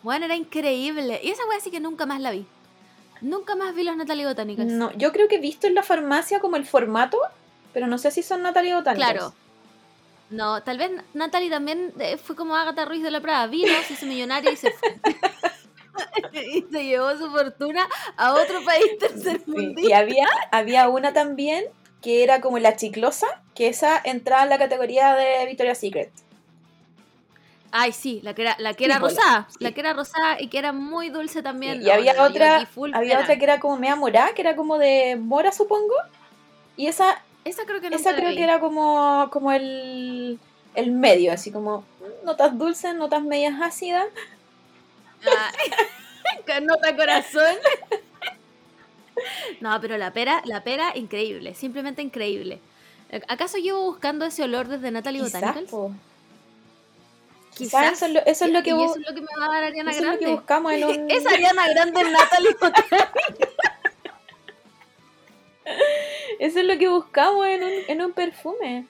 [0.04, 1.20] Bueno, era increíble.
[1.24, 2.46] Y esa wea sí que nunca más la vi.
[3.22, 4.72] Nunca más vi los Natalie Botanicals.
[4.72, 7.18] No, yo creo que he visto en la farmacia como el formato,
[7.74, 9.12] pero no sé si son Natalie Botánicas.
[9.12, 9.34] Claro.
[10.30, 13.48] No, tal vez Natalie también eh, fue como Agatha Ruiz de la Prada.
[13.48, 14.96] Vino, se hizo millonaria y se fue.
[16.34, 21.66] y se llevó su fortuna a otro país tercer Sí, Y había, había una también
[22.02, 26.12] que era como la chiclosa, que esa entraba en la categoría de Victoria's Secret.
[27.72, 29.48] Ay, sí, la que era, la que era Sí, pues, rosada.
[29.50, 29.58] sí.
[29.60, 31.82] La que era rosada y que era muy dulce también.
[31.82, 34.56] y No, había no, no, otra, había otra que era como media morada, que era
[34.56, 35.94] como de mora, supongo.
[36.78, 38.36] Y esa, Esa creo que nunca esa creo vi.
[38.38, 40.40] que era como, como el,
[40.76, 41.84] el medio, así como
[42.24, 44.06] notas dulces, notas medias ácidas.
[45.26, 45.52] Ah,
[46.62, 47.56] nota corazón.
[49.62, 52.60] No, pero la pera, la pera, increíble, simplemente increíble.
[53.28, 55.70] ¿Acaso llevo buscando ese olor desde Natalie Quizás, Botanicals?
[55.72, 55.92] po.
[57.56, 57.94] Quizás.
[57.94, 59.50] Eso es lo, eso es lo que, bu- eso es lo que me va a
[59.50, 60.26] dar Ariana eso es lo Grande.
[60.26, 61.10] que buscamos en un...
[61.12, 63.10] Es Ariana Grande en Natalie Botanicals.
[66.40, 68.86] Eso es lo que buscamos en un, en un perfume.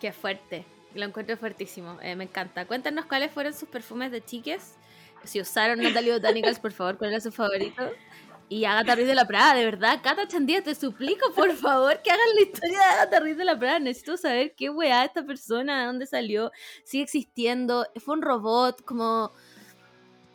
[0.00, 0.64] Qué fuerte.
[0.94, 1.98] Lo encuentro fuertísimo.
[2.02, 2.66] eh, me encanta.
[2.66, 4.74] Cuéntanos cuáles fueron sus perfumes de chiques.
[5.26, 7.90] Si usaron Natalie Botanicals, por favor, cuál era su favorito.
[8.48, 10.00] Y Agatha Ruiz de la Prada, de verdad.
[10.02, 13.58] Cata Chandía, te suplico, por favor, que hagan la historia de Agatha Ruiz de la
[13.58, 13.80] Prada.
[13.80, 16.52] Necesito saber qué weá esta persona, de dónde salió,
[16.84, 17.86] sigue existiendo.
[17.96, 19.32] Fue un robot, como.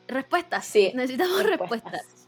[0.07, 0.65] Respuestas.
[0.65, 1.91] Sí, Necesitamos respuestas.
[1.91, 2.27] respuestas.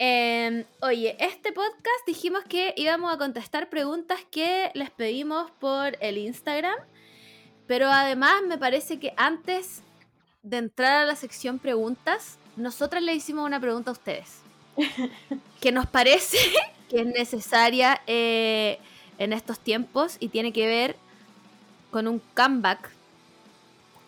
[0.00, 6.18] Eh, oye, este podcast dijimos que íbamos a contestar preguntas que les pedimos por el
[6.18, 6.76] Instagram,
[7.66, 9.82] pero además me parece que antes
[10.42, 14.40] de entrar a la sección preguntas, nosotras le hicimos una pregunta a ustedes,
[15.60, 16.38] que nos parece
[16.88, 18.78] que es necesaria eh,
[19.18, 20.96] en estos tiempos y tiene que ver
[21.90, 22.90] con un comeback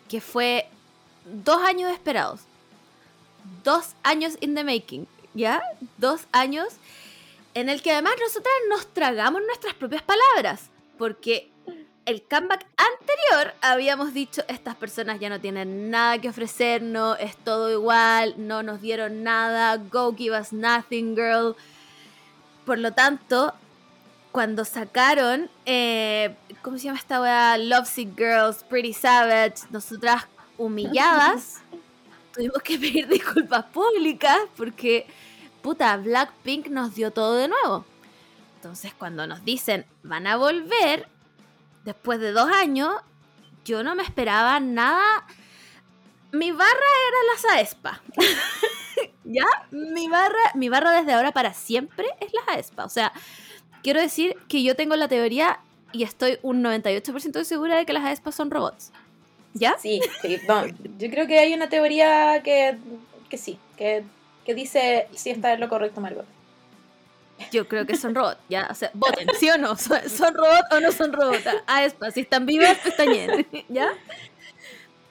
[0.09, 0.67] que fue
[1.25, 2.41] dos años esperados,
[3.63, 5.07] dos años in the making.
[5.33, 5.61] ¿ya?
[5.97, 6.67] Dos años
[7.53, 11.49] en el que además nosotras nos tragamos nuestras propias palabras, porque
[12.05, 17.71] el comeback anterior habíamos dicho, estas personas ya no tienen nada que ofrecernos, es todo
[17.71, 21.55] igual, no nos dieron nada, go give us nothing, girl.
[22.65, 23.53] Por lo tanto,
[24.31, 27.57] cuando sacaron, eh, ¿cómo se llama esta weá?
[27.57, 31.61] Lovesick Girls, Pretty Savage, nosotras humilladas
[32.33, 35.05] tuvimos que pedir disculpas públicas porque,
[35.61, 37.85] puta, Blackpink nos dio todo de nuevo.
[38.55, 41.07] Entonces, cuando nos dicen van a volver,
[41.85, 42.93] después de dos años,
[43.65, 45.25] yo no me esperaba nada.
[46.31, 48.01] Mi barra era la Saespa.
[49.23, 49.45] ¿Ya?
[49.71, 52.85] Mi barra, mi barra desde ahora para siempre es la Saespa.
[52.85, 53.11] O sea,
[53.83, 55.59] quiero decir que yo tengo la teoría
[55.93, 58.91] y estoy un 98% segura de que las aespas son robots.
[59.53, 59.77] ¿Ya?
[59.77, 62.77] Sí, sí, no, yo creo que hay una teoría que,
[63.29, 64.03] que sí, que,
[64.45, 66.25] que dice si está en lo correcto, Margot.
[67.51, 68.67] Yo creo que son robots, ¿ya?
[68.69, 69.75] O sea, voten, ¿sí o no?
[69.77, 71.43] ¿Son, robots o no son robots?
[71.67, 73.91] Aespas, si están vivas, pestañeen, ¿ya?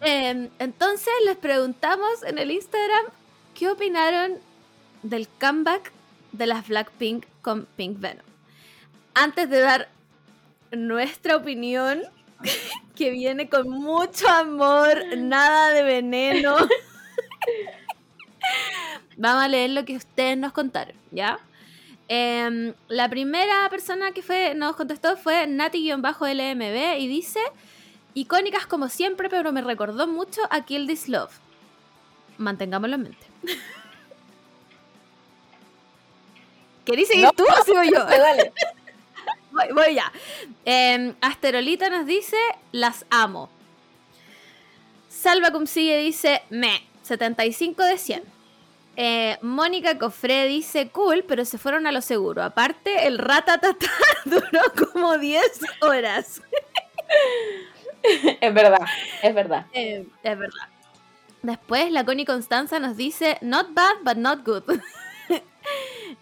[0.00, 3.06] Em, entonces les preguntamos en el Instagram
[3.54, 4.38] qué opinaron
[5.02, 5.92] del comeback
[6.32, 8.24] de las Blackpink con Pink Venom.
[9.14, 9.88] Antes de dar
[10.72, 12.02] nuestra opinión,
[12.96, 16.56] que viene con mucho amor, nada de veneno.
[19.16, 21.38] Vamos a leer lo que ustedes nos contaron, ¿ya?
[22.12, 27.38] Em, la primera persona que fue, nos contestó fue Nati-LMB y dice:
[28.14, 31.30] Icónicas como siempre, pero me recordó mucho a Kill This Love.
[32.36, 33.26] Mantengámoslo en mente.
[36.84, 37.32] ¿Queréis seguir No.
[37.32, 38.04] tú o sigo yo?
[38.04, 38.52] Dale.
[39.52, 40.10] Voy, voy ya.
[40.64, 42.36] Eh, Asterolita nos dice,
[42.72, 43.50] las amo.
[45.08, 48.39] Salva sigue dice, me, 75 de 100.
[48.96, 52.42] Eh, Mónica Cofré dice, cool, pero se fueron a lo seguro.
[52.42, 53.86] Aparte, el ratatata
[54.24, 55.42] duró como 10
[55.82, 56.42] horas.
[58.40, 58.80] Es verdad,
[59.22, 59.66] es verdad.
[59.74, 60.68] Eh, es verdad.
[61.42, 64.62] Después, la Connie Constanza nos dice, not bad, but not good.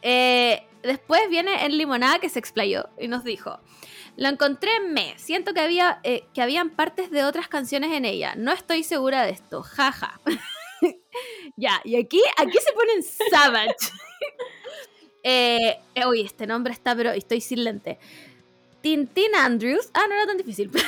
[0.03, 3.59] Eh, después viene en Limonada que se explayó y nos dijo,
[4.17, 8.35] lo encontré me, siento que había eh, que habían partes de otras canciones en ella,
[8.37, 10.21] no estoy segura de esto, jaja.
[11.57, 13.93] ya, y aquí, aquí se ponen savage.
[15.23, 17.99] eh, eh, uy, este nombre está, pero estoy sin lente.
[18.81, 20.71] Tintin Andrews, ah, no era tan difícil.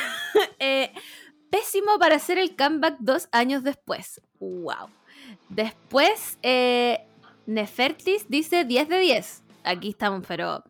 [0.62, 0.92] Eh,
[1.48, 4.20] pésimo para hacer el comeback dos años después.
[4.38, 4.90] Wow.
[5.48, 7.00] Después, eh,
[7.46, 9.42] Nefertis dice 10 de 10.
[9.64, 10.62] Aquí estamos, pero.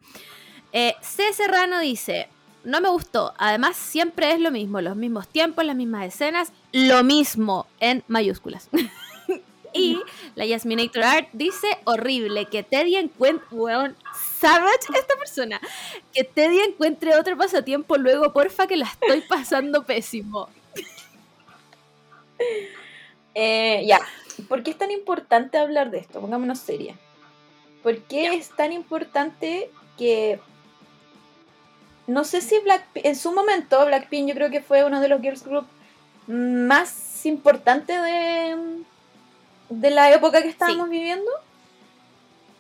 [0.73, 1.33] Eh, C.
[1.33, 2.29] Serrano dice:
[2.65, 3.35] No me gustó.
[3.37, 4.81] Además, siempre es lo mismo.
[4.81, 6.53] Los mismos tiempos, las mismas escenas.
[6.73, 8.69] Lo mismo en mayúsculas.
[9.73, 10.01] Y
[10.35, 13.97] la Yasminator Art dice, horrible, que Teddy encuentre, weón,
[14.39, 15.61] savage esta persona,
[16.13, 20.49] que Teddy encuentre otro pasatiempo luego, porfa, que la estoy pasando pésimo.
[23.35, 24.01] Eh, ya,
[24.49, 26.21] ¿por qué es tan importante hablar de esto?
[26.21, 26.97] Pongámonos seria.
[27.83, 30.41] ¿Por qué es tan importante que...
[32.07, 35.21] No sé si Blackpink, en su momento Blackpink yo creo que fue uno de los
[35.21, 35.67] girls group
[36.27, 38.83] más importantes de,
[39.71, 41.31] de la época que estábamos viviendo.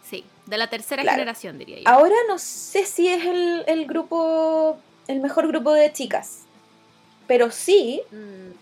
[0.08, 1.16] Sí, de la tercera Claro.
[1.16, 1.88] generación, diría yo.
[1.88, 6.40] Ahora no sé si es el, el grupo, el mejor grupo de chicas,
[7.26, 8.52] pero sí Mm,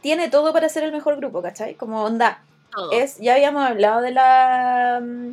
[0.00, 1.74] tiene todo para ser el mejor grupo, ¿cachai?
[1.74, 2.92] Como onda, todo.
[2.92, 5.32] es, ya habíamos hablado de la mm,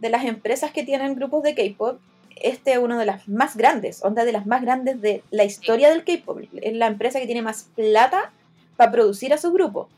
[0.00, 1.98] de las empresas que tienen grupos de K-pop.
[2.36, 5.88] Este es uno de las más grandes, onda de las más grandes de la historia
[5.88, 6.40] del K-pop.
[6.60, 8.30] Es la empresa que tiene más plata
[8.76, 9.88] para producir a su grupo.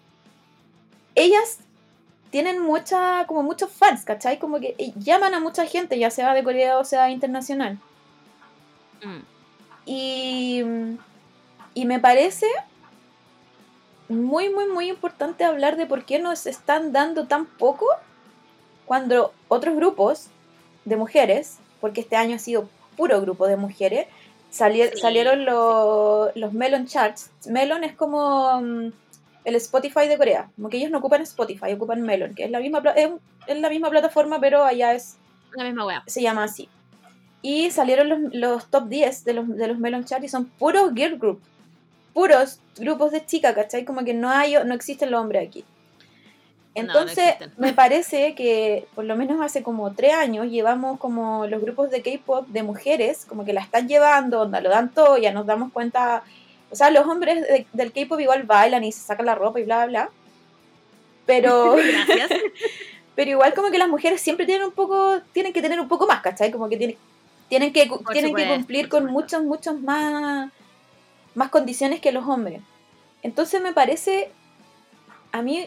[1.18, 1.58] Ellas
[2.30, 4.38] tienen mucha, como muchos fans, ¿cachai?
[4.38, 7.78] Como que eh, llaman a mucha gente, ya sea de Corea o sea internacional.
[9.02, 9.18] Mm.
[9.86, 10.62] Y,
[11.74, 12.46] y me parece
[14.08, 17.86] muy, muy, muy importante hablar de por qué nos están dando tan poco
[18.86, 20.28] cuando otros grupos
[20.84, 24.06] de mujeres, porque este año ha sido puro grupo de mujeres,
[24.50, 27.30] sali- Sí, salieron los, los Melon Charts.
[27.46, 28.92] Melon es como mm,
[29.48, 32.60] el Spotify de Corea, como que ellos no ocupan Spotify, ocupan Melon, que es la
[32.60, 33.10] misma, es,
[33.46, 35.16] es la misma plataforma, pero allá es
[35.52, 36.02] La misma wea.
[36.06, 36.68] se llama así.
[37.40, 40.92] Y salieron los, los top 10 de los, de los Melon Chart y son puros
[40.94, 41.40] girl group.
[42.12, 43.84] Puros grupos de chicas, ¿cachai?
[43.84, 45.64] Como que no hay, no existe el hombre aquí.
[46.74, 51.46] No, no Entonces, me parece que por lo menos hace como tres años llevamos como
[51.46, 55.16] los grupos de K-pop de mujeres, como que la están llevando, onda, lo dan todo,
[55.18, 56.22] ya nos damos cuenta.
[56.70, 59.64] O sea, los hombres de- del K-pop igual bailan y se sacan la ropa y
[59.64, 60.10] bla, bla, bla.
[61.26, 61.76] Pero.
[62.06, 62.30] Gracias.
[63.14, 66.06] Pero igual como que las mujeres siempre tienen un poco, tienen que tener un poco
[66.06, 66.52] más, ¿cachai?
[66.52, 66.96] Como que tienen,
[67.48, 69.40] tienen que, Por tienen que cumplir con supuesto.
[69.40, 70.52] muchos, muchos más,
[71.34, 72.60] más condiciones que los hombres.
[73.24, 74.30] Entonces me parece
[75.32, 75.66] a mí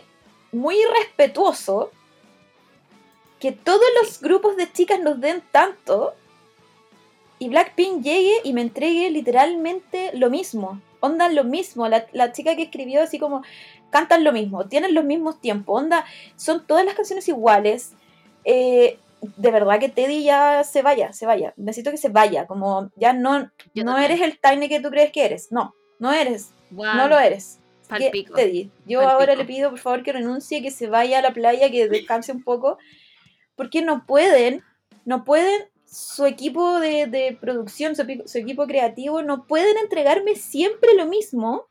[0.53, 1.91] muy irrespetuoso
[3.41, 6.13] que todos los grupos de chicas nos den tanto
[7.41, 10.79] y Blackpink llegue y me entregue literalmente lo mismo.
[10.99, 11.87] Onda lo mismo.
[11.87, 13.41] La, la chica que escribió así como
[13.89, 15.81] cantan lo mismo, tienen los mismos tiempos.
[15.81, 17.93] Onda, son todas las canciones iguales.
[18.45, 18.99] Eh,
[19.37, 21.55] de verdad que Teddy ya se vaya, se vaya.
[21.57, 22.45] Necesito que se vaya.
[22.45, 24.11] Como ya no, Yo no también.
[24.11, 25.51] eres el Tiny que tú crees que eres.
[25.51, 26.51] No, no eres.
[26.69, 27.57] Weón, No lo eres.
[27.97, 28.11] Que.
[28.11, 29.01] Teddy, yo Palpico.
[29.19, 32.31] ahora le pido por favor que renuncie, que se vaya a la playa, que descanse
[32.31, 32.77] un poco,
[33.55, 34.63] porque no pueden,
[35.05, 38.03] no pueden, su equipo de, de producción, su,
[38.37, 41.67] equipo creativo, no pueden entregarme siempre lo mismo,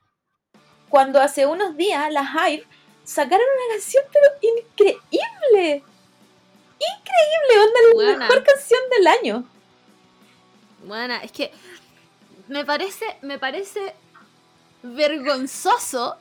[0.90, 2.66] cuando hace unos días la Hive
[3.04, 5.82] sacaron una canción pero increíble,
[6.78, 8.18] increíble, onda la Buena.
[8.18, 9.44] mejor canción del año.
[10.84, 11.50] Bueno, es que
[12.48, 13.94] me parece, me parece
[14.82, 16.18] vergonzoso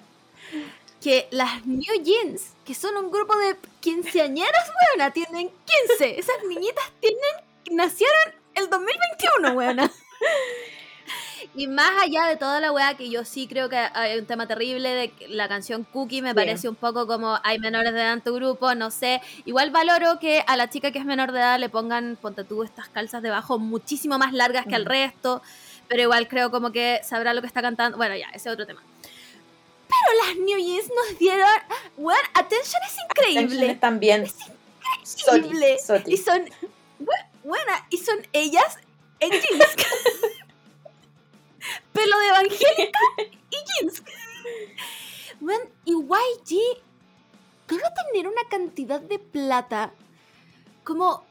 [1.02, 5.50] que las New Jeans, que son un grupo de quinceañeras, weona, tienen
[5.90, 6.20] 15.
[6.20, 9.92] Esas niñitas tienen, nacieron el 2021, weona.
[11.56, 14.46] Y más allá de toda la weá, que yo sí creo que hay un tema
[14.46, 18.14] terrible de que la canción Cookie, me parece un poco como hay menores de edad
[18.14, 19.22] en tu grupo, no sé.
[19.46, 22.64] Igual valoro que a la chica que es menor de edad le pongan, ponte tú,
[22.64, 24.90] estas calzas debajo muchísimo más largas que al Mm.
[24.90, 25.42] resto,
[25.88, 27.98] pero igual creo como que sabrá lo que está cantando.
[27.98, 28.84] Bueno, ya, ese es otro tema.
[29.88, 31.48] Pero las New Jeans nos dieron,
[31.98, 33.76] weón, Attention es increíble.
[33.76, 34.24] También.
[34.24, 34.36] Es
[35.26, 35.78] increíble.
[35.80, 36.14] Soti.
[36.14, 36.44] Y son,
[37.50, 38.78] buena, y son ellas
[39.20, 39.76] en jeans.
[41.94, 43.00] Pelo de evangélica
[43.50, 44.04] y jeans.
[45.42, 46.82] Man, y YG
[47.68, 49.94] debe tener una cantidad de plata
[50.84, 51.28] como...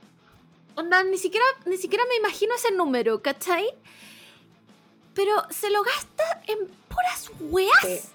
[0.75, 3.67] Onda, ni siquiera, ni siquiera me imagino ese número, ¿cachai?
[5.15, 8.13] Pero se lo gasta en puras weas.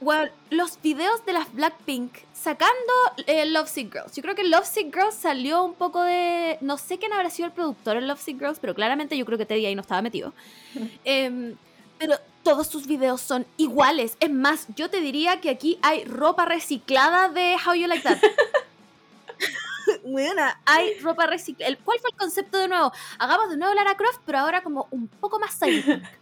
[0.00, 2.92] Weón, los videos de las Blackpink sacando
[3.26, 4.14] eh, Love Sick Girls.
[4.14, 6.56] Yo creo que Love Sick Girls salió un poco de.
[6.60, 9.38] No sé quién habrá sido el productor en Love Sick Girls, pero claramente yo creo
[9.38, 10.32] que Teddy ahí no estaba metido.
[11.04, 11.56] Em,
[11.98, 14.16] pero todos sus videos son iguales.
[14.20, 18.18] Es más, yo te diría que aquí hay ropa reciclada de How You Like That.
[20.04, 21.76] Buena, hay ropa reciclada.
[21.84, 22.92] ¿Cuál fue el concepto de nuevo?
[23.18, 26.04] Hagamos de nuevo Lara Croft, pero ahora como un poco más cyberpunk.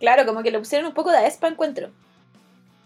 [0.00, 1.90] Claro, como que le pusieron un poco de Espa encuentro.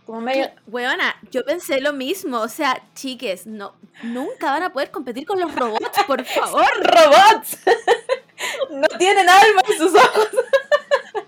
[0.07, 0.51] Como medio.
[0.67, 2.40] Weona, yo pensé lo mismo.
[2.40, 6.67] O sea, chiques, no, nunca van a poder competir con los robots, por favor.
[6.81, 7.59] ¡Robots!
[8.71, 10.29] no tienen alma en sus ojos.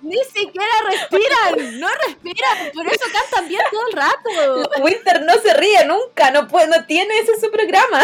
[0.03, 4.83] Ni Ni siquiera respiran, no respiran, por eso cantan bien todo el rato.
[4.83, 8.03] Winter no se ríe nunca, no, puede, no tiene ese su programa.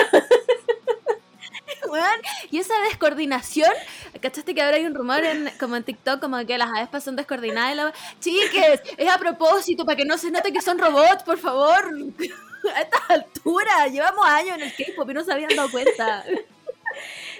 [2.50, 3.72] Y esa descoordinación,
[4.20, 7.16] ¿cachaste que ahora hay un rumor en, como en TikTok como que las aves son
[7.16, 7.72] descoordinadas?
[7.72, 7.92] Y la...
[8.20, 11.92] Chiques, es a propósito, para que no se note que son robots, por favor.
[12.76, 16.24] A estas alturas, llevamos años en el K-pop y no se habían dado cuenta.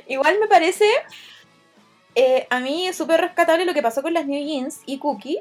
[0.09, 0.85] Igual me parece,
[2.15, 5.39] eh, a mí es súper rescatable lo que pasó con las New Jeans y Cookie.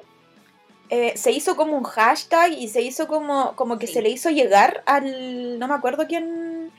[0.90, 4.30] Eh, se hizo como un hashtag y se hizo como, como que se le hizo
[4.30, 5.58] llegar al.
[5.60, 6.72] No me acuerdo quién.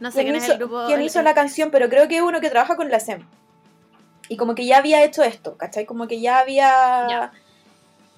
[0.00, 2.40] No sé quién, hizo, el grupo, quién hizo la canción, pero creo que es uno
[2.40, 3.26] que trabaja con la SEM.
[4.28, 5.86] Y como que ya había hecho esto, ¿cachai?
[5.86, 7.32] Como que ya había.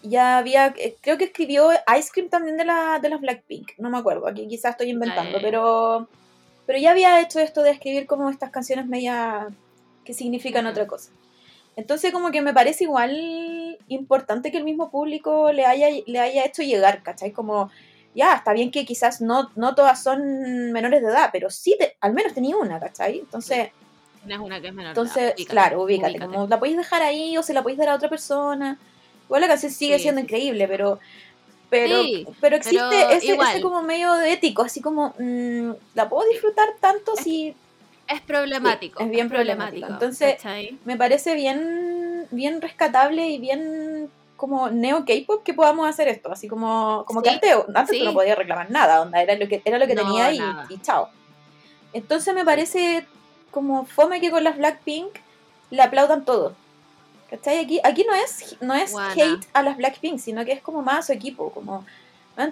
[0.03, 0.75] Ya, había.
[0.77, 3.73] Eh, creo que escribió Ice Cream también de, la, de las Blackpink.
[3.79, 6.09] No me acuerdo, aquí quizás estoy inventando, pero.
[6.66, 9.49] Pero ya había hecho esto de escribir como estas canciones media
[10.05, 11.11] que significan otra cosa.
[11.77, 16.45] Entonces como que me parece igual importante que el mismo público le haya, le haya
[16.45, 17.33] hecho llegar, ¿cachai?
[17.33, 17.71] Como,
[18.14, 22.12] ya, está bien que quizás no, no todas son menores de edad, pero sí, al
[22.12, 23.18] menos tenía una, ¿cachai?
[23.18, 23.70] Entonces...
[24.25, 27.55] Tienes una que es menor Entonces, claro, ubícate, como la podéis dejar ahí o se
[27.55, 28.79] la podéis dar a otra persona.
[29.27, 30.99] Igual la canción sigue siendo increíble, pero
[31.70, 32.03] pero,
[32.40, 37.55] pero existe ese, como medio de ético, así como, mm, ¿la puedo disfrutar tanto si...
[38.09, 39.05] Es problemático.
[39.05, 39.87] es bien problemático.
[39.87, 40.37] Entonces,
[40.85, 43.89] me parece bien, bien rescatable y bien
[44.40, 48.38] como neo K-pop que podamos hacer esto, así como, como que antes, antes no podías
[48.38, 51.11] reclamar nada, onda, era lo que, era lo que tenía y, y, chao.
[51.92, 53.07] Entonces me parece
[53.50, 55.11] como fome que con las Blackpink
[55.68, 56.55] le aplaudan todo.
[57.29, 57.59] ¿Cachai?
[57.59, 61.00] Aquí, aquí no es, no es hate a las Blackpink, sino que es como más
[61.00, 61.85] a su equipo, como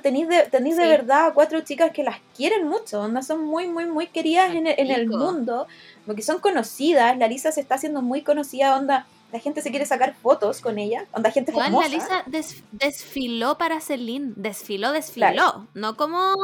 [0.02, 3.86] tenéis de, tenéis de verdad cuatro chicas que las quieren mucho, onda, son muy, muy,
[3.86, 5.66] muy queridas en el, en el, mundo,
[6.04, 9.84] porque son conocidas, la Lisa se está haciendo muy conocida, onda, la gente se quiere
[9.84, 11.88] sacar fotos con ella, onda, gente Juan, famosa.
[11.88, 16.34] La Lisa desfiló para Celine, desfiló, desfiló, no como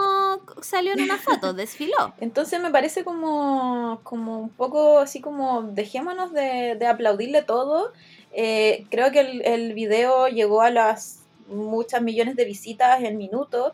[0.60, 2.14] salió en una foto, desfiló.
[2.20, 7.92] Entonces me parece como, como un poco así como, dejémonos de, de aplaudirle todo
[8.36, 13.72] eh, creo que el, el, video llegó a las muchas millones de visitas en minutos.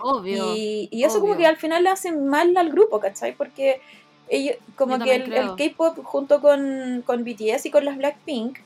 [0.00, 0.54] Obvio.
[0.56, 3.36] Y, y eso como que al final le hace mal al grupo, ¿cachai?
[3.36, 3.82] Porque
[4.30, 8.58] ellos, como que el, el K-pop junto con, con, BTS y con las Blackpink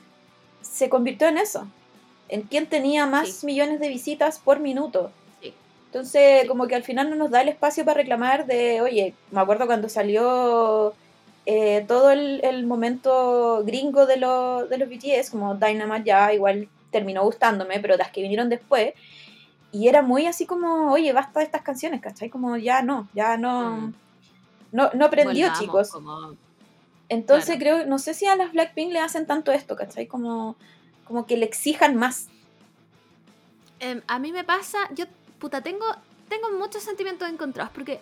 [0.61, 1.67] se convirtió en eso.
[2.29, 5.11] En quién tenía más millones de visitas por minuto.
[5.87, 9.41] Entonces, como que al final no nos da el espacio para reclamar de, oye, me
[9.41, 10.95] acuerdo cuando salió
[11.45, 17.79] eh, todo el, momento gringo de, de los BTS, como Dynamite ya igual terminó gustándome,
[17.79, 18.93] pero las que vinieron después,
[19.71, 22.29] y era muy así como, oye, basta de estas canciones, ¿cachai?
[22.29, 23.93] Como ya no, ya no, mm.
[24.73, 25.91] No, no aprendió, chicos.
[27.07, 30.07] Entonces creo, no sé si a las Blackpink le hacen tanto esto, ¿cachai?
[30.07, 30.55] Como,
[31.05, 32.27] como que le exijan más.
[33.79, 35.05] Em, a mí me pasa, yo,
[35.37, 35.85] puta, tengo,
[36.27, 38.01] tengo muchos sentimientos encontrados, porque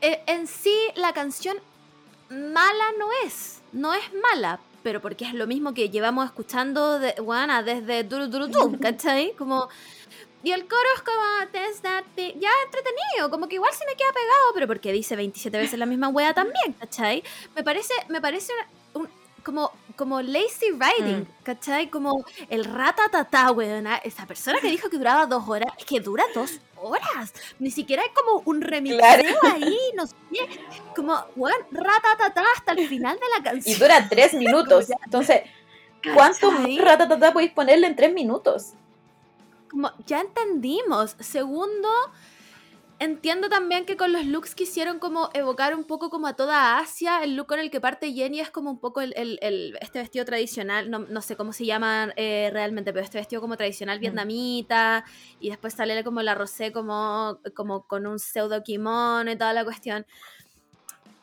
[0.00, 1.58] eh, en sí la canción
[2.30, 7.14] mala no es, no es mala, pero porque es lo mismo que llevamos escuchando de,
[7.20, 9.34] bueno, desde Duru Duru, ¿cachai?
[9.36, 9.68] Como,
[10.42, 11.22] y el coro es como,
[11.82, 15.78] that ya entretenido, como que igual se me queda pegado, pero porque dice 27 veces
[15.78, 17.22] la misma wea también, ¿cachai?
[17.54, 18.52] Me parece, me parece
[18.94, 19.08] un,
[19.42, 21.42] como, como lazy writing, mm.
[21.42, 21.90] ¿cachai?
[21.90, 23.96] Como el ratatata, weona.
[23.98, 27.32] Esa persona que dijo que duraba dos horas, es que dura dos horas.
[27.58, 30.14] Ni siquiera hay como un remixeo ahí, no sé.
[30.94, 33.76] Como, weón, ratatata hasta el final de la canción.
[33.76, 34.86] Y dura tres minutos.
[35.04, 35.42] Entonces,
[36.14, 38.74] ¿cuánto ratatata podéis ponerle en tres minutos?
[39.72, 41.16] Como, ya entendimos.
[41.18, 41.88] Segundo,
[42.98, 47.24] entiendo también que con los looks quisieron como evocar un poco como a toda Asia.
[47.24, 49.14] El look con el que parte Jenny es como un poco el,
[49.80, 53.96] este vestido tradicional, no, sé cómo se llama eh, realmente, pero este vestido como tradicional
[53.96, 54.00] mm.
[54.02, 55.04] vietnamita.
[55.40, 59.64] Y después sale como la rosé como, como con un pseudo kimono y toda la
[59.64, 60.04] cuestión.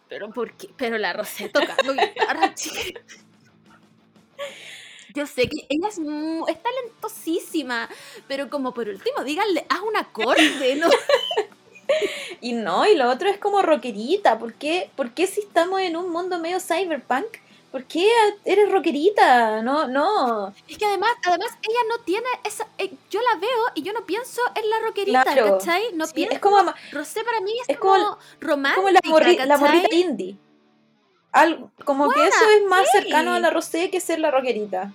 [0.08, 0.72] Pero ¿por qué?
[0.76, 2.56] Pero la rosé tocando guitarra,
[5.14, 7.90] Yo sé que ella es, es talentosísima,
[8.28, 10.88] pero como por último, díganle, haz un acorde, ¿no?
[12.42, 14.38] y no, y lo otro es como rockerita.
[14.38, 17.26] ¿Por qué, ¿Por qué si estamos en un mundo medio cyberpunk?
[17.72, 18.10] ¿Por qué
[18.46, 19.62] eres rockerita?
[19.62, 20.54] No, no.
[20.68, 22.68] Es que además, además ella no tiene esa.
[22.80, 25.94] Eh, yo la veo y yo no pienso en la rockerita, ¿cachai?
[25.94, 26.34] No pienso.
[26.34, 26.74] Es como.
[26.92, 29.02] Rosé para mí es, como, romántica.
[29.04, 30.38] Como la, la morrita indie.
[31.86, 34.92] Como que eso es más cercano a la Rosé que ser la rockerita.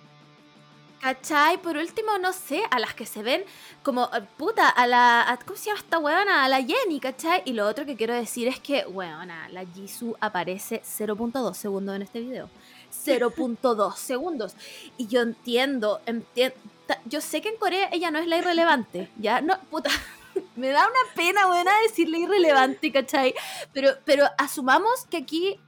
[1.01, 1.59] ¿Cachai?
[1.59, 3.45] Por último, no sé, a las que se ven
[3.83, 6.45] como, eh, puta, a la, a- ¿cómo se llama esta weona?
[6.45, 7.43] A la Jenny, ¿cachai?
[7.45, 12.03] Y lo otro que quiero decir es que, weona, la Jisoo aparece 0.2 segundos en
[12.03, 12.49] este video.
[12.91, 14.55] 0.2 segundos.
[14.97, 16.57] Y yo entiendo, entiendo,
[17.05, 19.43] yo sé que en Corea ella no es la irrelevante, ¿ya?
[19.43, 19.91] No, puta,
[20.57, 23.35] me da una pena, weona, decirle irrelevante, ¿cachai?
[23.75, 25.61] Pero, pero asumamos que aquí,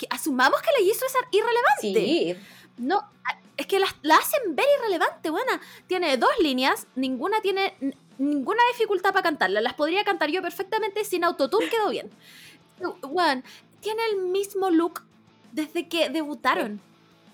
[0.00, 2.00] que asumamos que la Jisoo es irrelevante.
[2.00, 2.36] Sí,
[2.78, 3.02] No,
[3.58, 5.60] es que las- la, hacen ver irrelevante, buena.
[5.86, 7.74] Tiene dos líneas, ninguna tiene
[8.18, 9.60] ninguna dificultad para cantarla.
[9.60, 12.10] Las podría cantar yo perfectamente sin autotune, quedó bien.
[13.02, 13.42] Bueno,
[13.80, 15.02] tiene el mismo look
[15.52, 16.80] desde que debutaron.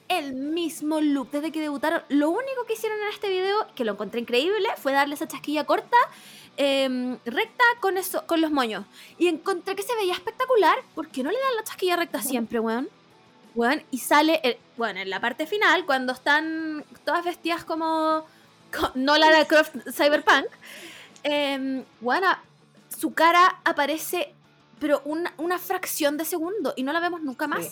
[0.09, 2.03] El mismo look desde que debutaron.
[2.09, 5.65] Lo único que hicieron en este video, que lo encontré increíble, fue darle esa chasquilla
[5.65, 5.97] corta,
[6.57, 8.85] em, recta con eso, con los moños.
[9.19, 10.79] Y encontré que se veía espectacular.
[10.95, 12.89] ¿Por qué no le dan la chasquilla recta siempre, weón?
[13.55, 18.25] Weón, y sale, el- bueno, en la parte final, cuando están todas vestidas como,
[18.77, 20.47] co- no Lara Croft Cyberpunk,
[21.25, 22.27] eh, bueno,
[22.97, 24.33] su cara aparece,
[24.79, 27.65] pero una, una fracción de segundo y no la vemos nunca más.
[27.65, 27.71] Sí.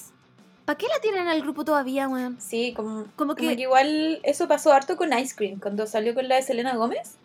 [0.64, 2.38] ¿Para qué la tienen en el grupo todavía, weón?
[2.40, 6.14] sí, como, Como como que, que igual eso pasó harto con Ice Cream, cuando salió
[6.14, 7.16] con la de Selena Gómez.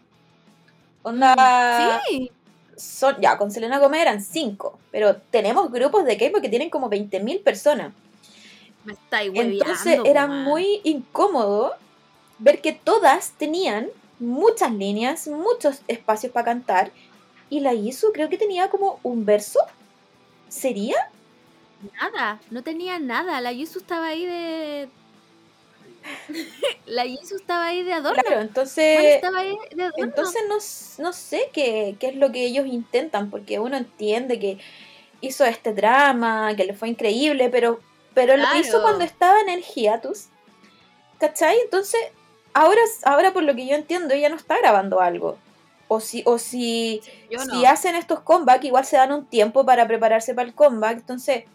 [1.04, 2.32] Onda, sí,
[2.80, 6.90] son, ya, con Selena Gómez eran cinco, pero tenemos grupos de K-pop que tienen como
[6.90, 7.94] 20.000 personas.
[8.86, 11.74] me está Entonces era muy incómodo
[12.38, 13.90] ver que todas tenían
[14.20, 16.92] muchas líneas, muchos espacios para cantar,
[17.50, 19.60] y la Jisoo creo que tenía como un verso.
[20.48, 20.96] ¿Sería?
[22.00, 23.42] Nada, no tenía nada.
[23.42, 24.90] La Jisoo estaba ahí de...
[26.86, 28.22] la Jisoo estaba ahí de adorno.
[28.22, 29.16] Claro, entonces...
[29.16, 30.06] estaba ahí de adorno.
[30.06, 34.60] Entonces no, no sé qué, qué es lo que ellos intentan, porque uno entiende que
[35.22, 37.80] hizo este drama, que le fue increíble, pero,
[38.14, 40.28] pero lo hizo cuando estaba en el hiatus.
[41.20, 41.58] ¿Cachai?
[41.60, 42.00] Entonces,
[42.54, 45.38] ahora, ahora por lo que yo entiendo, ella no está grabando algo.
[45.88, 47.02] O si, o si,
[47.52, 51.00] si hacen estos comeback, igual se dan un tiempo para prepararse para el comeback.
[51.00, 51.46] Entonces,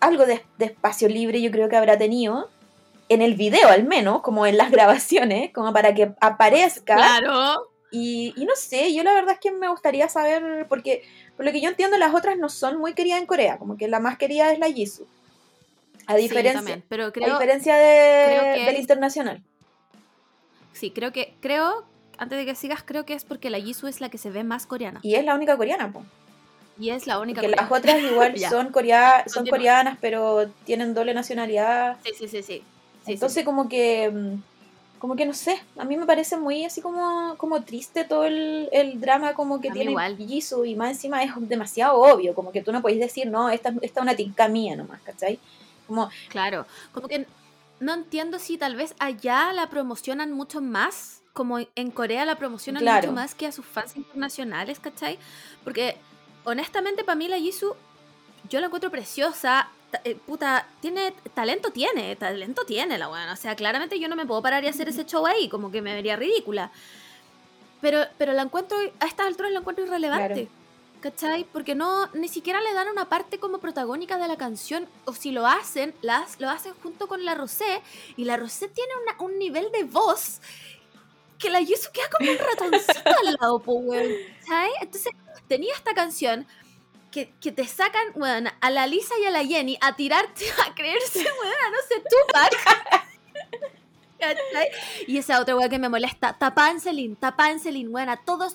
[0.00, 2.50] algo de, de espacio libre yo creo que habrá tenido.
[3.10, 6.96] En el video al menos, como en las grabaciones, como para que aparezca.
[6.96, 7.68] Claro.
[7.92, 11.02] Y, y no sé, yo la verdad es que me gustaría saber, porque
[11.36, 13.88] por lo que yo entiendo, las otras no son muy queridas en Corea, como que
[13.88, 15.06] la más querida es la Jisoo.
[16.06, 19.42] A diferencia, pero a diferencia de, creo que del internacional.
[20.72, 21.84] sí, creo que, creo,
[22.18, 24.44] antes de que sigas, creo que es porque la Jisoo es la que se ve
[24.44, 25.00] más coreana.
[25.02, 26.04] Y es la única coreana, po.
[26.78, 29.58] Y es la única Porque las otras igual son, corea, son Continúa.
[29.58, 31.96] coreanas, pero tienen doble nacionalidad.
[32.04, 32.62] Sí, sí, sí, sí.
[33.04, 33.44] Sí, Entonces sí.
[33.44, 34.42] como que, mm,
[34.98, 38.68] como que no sé, a mí me parece muy así como, como triste todo el,
[38.72, 39.94] el drama como que A tiene.
[40.18, 43.70] Jisoo y más encima es demasiado obvio, como que tú no podéis decir, no, esta,
[43.80, 45.38] esta es una tinca mía nomás, ¿cachai?
[45.86, 46.66] Como, Claro.
[46.92, 47.26] Como que
[47.80, 52.82] no entiendo si tal vez allá la promocionan mucho más, como en Corea la promocionan
[52.82, 53.08] Claro.
[53.08, 55.18] mucho más que a sus fans internacionales, ¿cachai?
[55.64, 55.96] Porque
[56.44, 57.74] honestamente para mí la Jisoo,
[58.50, 59.68] yo la encuentro preciosa.
[60.04, 63.32] Eh, puta, tiene talento tiene, talento tiene la buena.
[63.32, 65.82] O sea, claramente yo no me puedo parar y hacer ese show ahí, como que
[65.82, 66.70] me vería ridícula.
[67.80, 70.48] Pero, pero la encuentro, a estas alturas la encuentro irrelevante.
[71.00, 71.44] ¿Cachai?
[71.50, 75.30] Porque no, ni siquiera le dan una parte como protagónica de la canción, o si
[75.30, 77.80] lo hacen, las, lo hacen junto con la Rosé,
[78.18, 80.40] y la Rosé tiene una- un nivel de voz
[81.38, 84.12] que la Yusu queda como un ratoncito al lado, weón.
[84.46, 84.72] ¿Sabes?
[84.82, 85.12] Entonces,
[85.48, 86.46] tenía esta canción
[87.10, 90.74] que, que te sacan, weón, a la Lisa y a la Jenny a tirarte a
[90.74, 93.00] creerse, weón, a no sé, Tupac.
[95.06, 98.54] Y esa otra weón que me molesta, Tapancelin, Tapancelin, weón, a todos.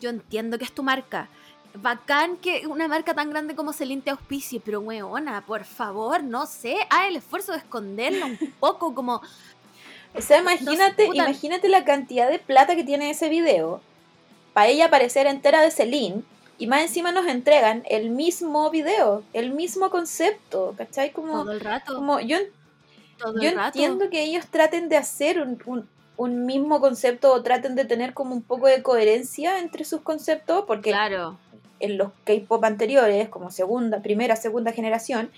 [0.00, 1.28] Yo entiendo que es tu marca.
[1.74, 6.46] Bacán que una marca tan grande como Celine te auspicie, pero weona, por favor, no
[6.46, 9.22] sé, haz el esfuerzo de esconderlo un poco, como
[10.14, 13.80] o sea, imagínate, imagínate la cantidad de plata que tiene ese video,
[14.52, 16.22] para ella aparecer entera de Celine,
[16.60, 21.10] y más encima nos entregan el mismo video, el mismo concepto, ¿cachai?
[21.10, 21.94] Como, todo el rato.
[21.96, 22.36] como yo
[23.18, 23.78] todo Yo el rato.
[23.78, 28.12] entiendo que ellos traten de hacer un, un- un mismo concepto o traten de tener
[28.14, 31.38] como un poco de coherencia entre sus conceptos, porque Claro,
[31.80, 35.30] en los K-pop anteriores, como segunda, primera, segunda generación,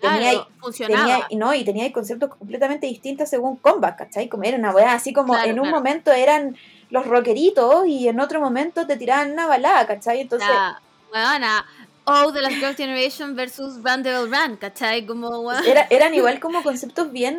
[0.00, 1.26] tenía, claro, funcionaba.
[1.26, 4.28] tenía, no, y tenía conceptos completamente distintos según comeback, ¿cachai?
[4.28, 5.76] Como era una weá, así como Claro, en un claro.
[5.76, 6.56] momento eran
[6.90, 10.20] los rockeritos y en otro momento te tiraban una balada, ¿cachai?
[10.20, 10.80] Entonces, La
[11.12, 11.66] weona,
[12.10, 15.04] Oh, de las Girls Generation versus Run Devil Run, ¿cachai?
[15.04, 17.38] Como, era- eran igual como conceptos bien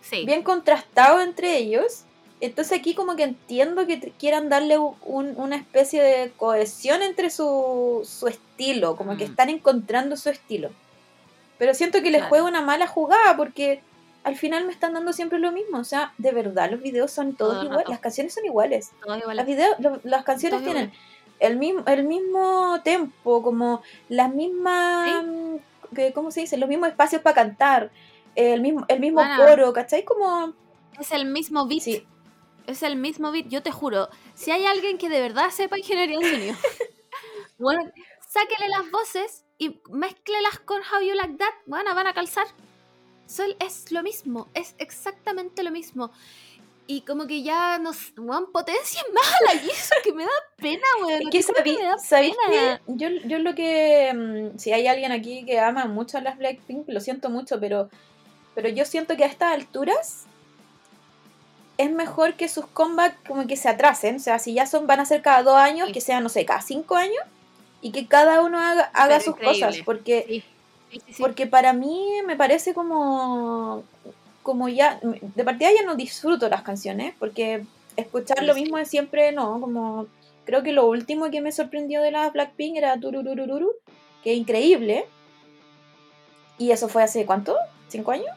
[0.00, 2.04] Sí, bien contrastado entre ellos.
[2.40, 8.08] Entonces aquí como que entiendo que quieran darle un- una especie de cohesión entre su,
[8.08, 9.30] su estilo, como que Mm.
[9.30, 10.70] están encontrando su estilo.
[11.58, 12.28] Pero siento que les Claro.
[12.28, 13.82] juega una mala jugada porque
[14.28, 15.78] al final me están dando siempre lo mismo.
[15.78, 17.80] O sea, de verdad, los videos son todos Todo iguales.
[17.82, 17.90] rato.
[17.92, 18.92] Las canciones son iguales.
[19.02, 19.36] Todos iguales.
[19.36, 20.92] Las, videos, lo- las canciones tienen
[21.40, 25.24] el mismo, el mismo tempo, como las mismas,
[25.94, 26.12] Sí.
[26.14, 26.56] ¿cómo se dice?
[26.58, 27.90] Los mismos espacios para cantar,
[28.34, 29.36] el mismo, el mismo Bueno.
[29.46, 30.04] coro, ¿cachai?
[30.04, 30.52] Como,
[31.00, 31.80] Es el mismo beat.
[31.82, 32.06] sí,
[32.66, 34.08] Es el mismo beat, yo te juro.
[34.34, 36.56] Si hay alguien que de verdad sepa ingeniería de sonido,
[37.58, 37.80] bueno,
[38.28, 42.46] sáquele las voces y mezclelas con How You Like That, bueno, van a calzar.
[43.28, 46.10] Sol es lo mismo, es exactamente lo mismo.
[46.90, 50.82] Y como que ya nos weón, potencian más a la Jisoo, que me da pena,
[51.02, 51.20] weón.
[51.22, 52.80] Es que sabí- me da ¿sabéis pena.
[52.86, 52.92] qué?
[52.94, 54.12] Yo, yo lo que.
[54.14, 57.90] mm, Si hay alguien aquí que ama mucho a las Blackpink, lo siento mucho, pero,
[58.54, 60.24] pero yo siento que a estas alturas
[61.76, 64.16] es mejor que sus comebacks como que se atrasen.
[64.16, 66.44] O sea, si ya son, van a ser cada dos años, que sean, no sé,
[66.44, 67.22] cada cinco años,
[67.80, 69.66] y que cada uno haga, haga sus increíble.
[69.66, 69.82] cosas.
[69.84, 70.44] Porque, Sí,
[70.90, 71.22] sí, sí, sí.
[71.22, 73.84] porque para mí me parece como.
[74.42, 75.00] Como ya.
[75.02, 77.64] De partida ya no disfruto las canciones, porque
[77.96, 80.06] escuchar lo mismo de siempre, no, como
[80.44, 83.72] creo que lo último que me sorprendió de las Blackpink era Tururururu,
[84.24, 85.04] que es increíble.
[86.56, 87.56] Y eso fue hace cuánto?
[87.88, 88.34] ¿Cinco años?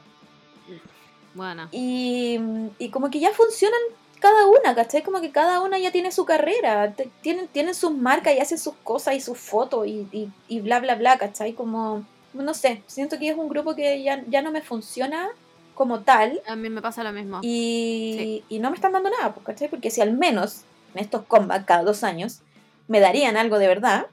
[1.33, 2.37] Bueno, Y,
[2.77, 3.79] y como que ya funcionan
[4.19, 5.01] cada una, ¿cachai?
[5.01, 8.75] Como que cada una ya tiene su carrera, tienen, tienen sus marcas y hacen sus
[8.83, 11.53] cosas y sus fotos y, y, y bla, bla, bla, ¿cachai?
[11.53, 15.29] Como, no sé, siento que es un grupo que ya, ya no me funciona
[15.73, 17.39] como tal a mí me pasa lo mismo.
[17.41, 19.67] y, y no me están dando nada, pues, ¿cachai?
[19.69, 20.61] Porque si al menos
[20.93, 22.39] en estos comebacks cada dos años
[22.87, 24.07] me darían algo de verdad,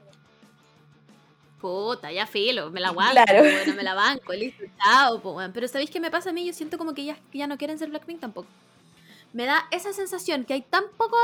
[1.60, 3.40] Puta, ya filo, me la aguanto, Claro.
[3.40, 5.50] pues, bueno, me la banco, listo, chao, pues, bueno.
[5.52, 6.46] Pero ¿sabéis qué me pasa a mí?
[6.46, 8.46] Yo siento como que ya, ya no quieren ser Blackpink tampoco.
[9.32, 11.16] Me da esa sensación que hay tan poco...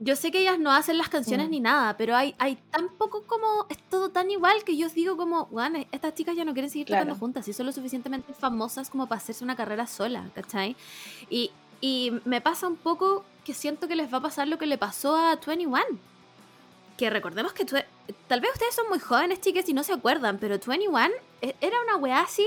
[0.00, 3.22] Yo sé que ellas no hacen las canciones ni nada, pero hay, hay tan poco
[3.22, 3.66] como...
[3.68, 6.70] Es todo tan igual que yo os digo como, bueno, estas chicas ya no quieren
[6.70, 7.04] seguir Claro.
[7.04, 10.76] tocando juntas y son lo suficientemente famosas como para hacerse una carrera sola, ¿cachai?
[11.30, 14.66] Y, y me pasa un poco que siento que les va a pasar lo que
[14.66, 15.80] le pasó a 21
[16.96, 20.58] que recordemos que tal vez ustedes son muy jóvenes, chicas, y no se acuerdan, pero
[20.64, 21.08] 21
[21.42, 22.46] e- era una weá así,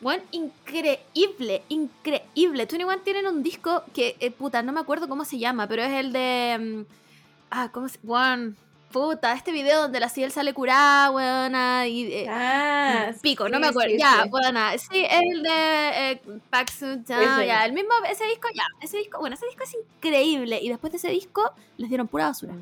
[0.00, 2.66] bueno, increíble, increíble.
[2.66, 5.92] 21 tienen un disco que, eh, puta, no me acuerdo cómo se llama, pero es
[5.92, 6.58] el de...
[6.58, 6.92] mm,
[7.50, 7.98] ah, ¿cómo se...?
[8.02, 8.56] Weón,
[8.92, 12.12] puta, este video donde la Ciel sale curada, weona, y...
[12.12, 13.90] eh, ah, Pico, no me acuerdo.
[13.90, 14.86] sí, ya, sí.
[14.90, 16.20] sí, es el de eh,
[16.50, 16.70] Park
[17.06, 20.60] ya, el mismo, ese disco, ya, ese disco, bueno, ese disco es increíble.
[20.62, 22.54] Y después de ese disco, les dieron pura basura.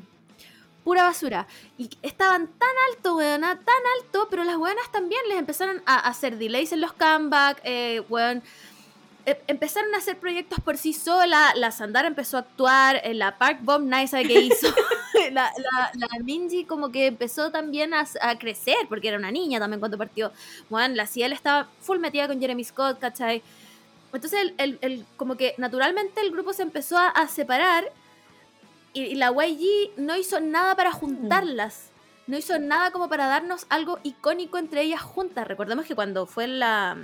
[0.85, 1.47] Pura basura.
[1.77, 6.37] Y estaban tan alto, weona, tan alto, pero las weonas también les empezaron a hacer
[6.37, 8.41] delays en los comeback, eh, weón.
[9.25, 11.51] eh, Empezaron a hacer proyectos por sí sola.
[11.55, 13.01] La Sandara empezó a actuar.
[13.03, 14.67] eh, La Park Bomb, nadie sabe qué hizo.
[15.31, 19.59] la, la, la Minji como que empezó también a, a crecer, porque era una niña
[19.59, 20.31] también cuando partió.
[20.69, 23.41] Bueno, la Ciel estaba full metida con Jeremy Scott, ¿cachai?
[24.13, 27.91] Entonces, el, el- el- como que naturalmente el grupo se empezó a, a separar
[28.95, 31.91] y, la YG no hizo nada para juntarlas.
[32.27, 35.47] No hizo nada como para darnos algo icónico entre ellas juntas.
[35.47, 36.97] Recordemos que cuando fue la,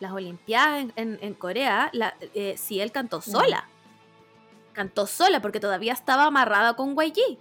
[0.00, 3.68] las Olimpiadas en, en- en Corea, la, eh, Ciel cantó sola.
[4.72, 7.38] Cantó sola porque todavía estaba amarrada con YG.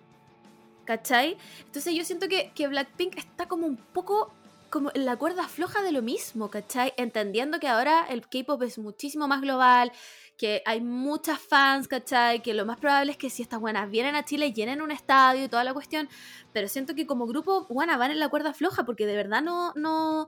[0.86, 1.38] ¿Cachai?
[1.66, 4.34] Entonces yo siento que, que Blackpink está como un poco
[4.70, 6.94] como en la cuerda floja de lo mismo, ¿cachai?
[6.98, 9.94] Entendiendo que ahora el K-pop es muchísimo más global,
[10.38, 12.42] que hay muchas fans, ¿cachai?
[12.42, 15.44] Que lo más probable es que si estas buenas vienen a Chile llenen un estadio
[15.46, 16.08] y toda la cuestión,
[16.54, 19.74] pero siento que como grupo, bueno, van en la cuerda floja porque de verdad no,
[19.76, 20.28] no,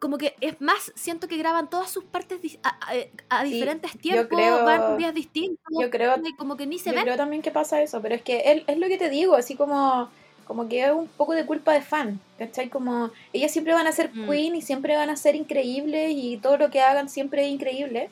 [0.00, 3.92] como que es más, siento que graban todas sus partes a, a- a Sí, diferentes
[3.92, 7.04] yo tiempos, creo- van días distintos, yo creo- como que ni se Yo ven.
[7.04, 9.56] creo también que pasa eso, pero es que él, es lo que te digo, así
[9.56, 10.08] como,
[10.46, 12.70] como que es un poco de culpa de fan, ¿cachai?
[12.70, 14.26] Como ellas siempre van a ser Mm.
[14.30, 18.08] queen y siempre van a ser increíbles y todo lo que hagan siempre es increíble.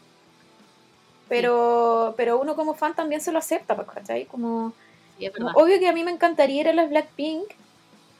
[1.34, 4.26] Pero, pero uno como fan también se lo acepta, pues, ¿cachai?
[4.26, 4.74] Como,
[5.18, 7.44] Sí, obvio que a mí me encantaría ir a las Blackpink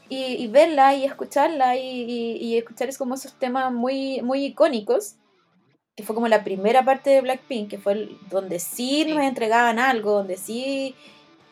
[0.08, 4.46] y, y verla y escucharla y, y- y escuchar es como esos temas muy, muy
[4.46, 5.16] icónicos,
[5.94, 9.12] que fue como la primera parte de Blackpink, que fue el- donde sí, Sí.
[9.12, 10.94] nos entregaban algo, donde sí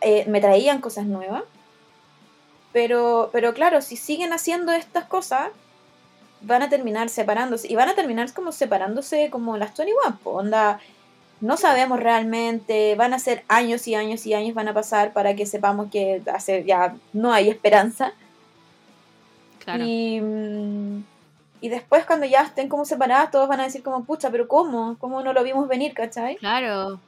[0.01, 1.43] eh, me traían cosas nuevas.
[2.73, 5.49] Pero, pero claro, si siguen haciendo estas cosas,
[6.41, 7.71] van a terminar separándose.
[7.71, 10.81] Y van a terminar como separándose como las 21, po, onda.
[11.41, 15.34] No sabemos realmente, van a ser años y años y años van a pasar para
[15.34, 18.12] que sepamos que hace, ya no hay esperanza.
[19.64, 19.84] Claro.
[19.84, 21.03] Y, mm,
[21.62, 24.97] y después cuando ya estén como separadas, todos van a decir como, pucha, pero ¿cómo?
[24.99, 26.36] ¿Cómo no lo vimos venir, cachai?
[26.36, 27.01] Claro.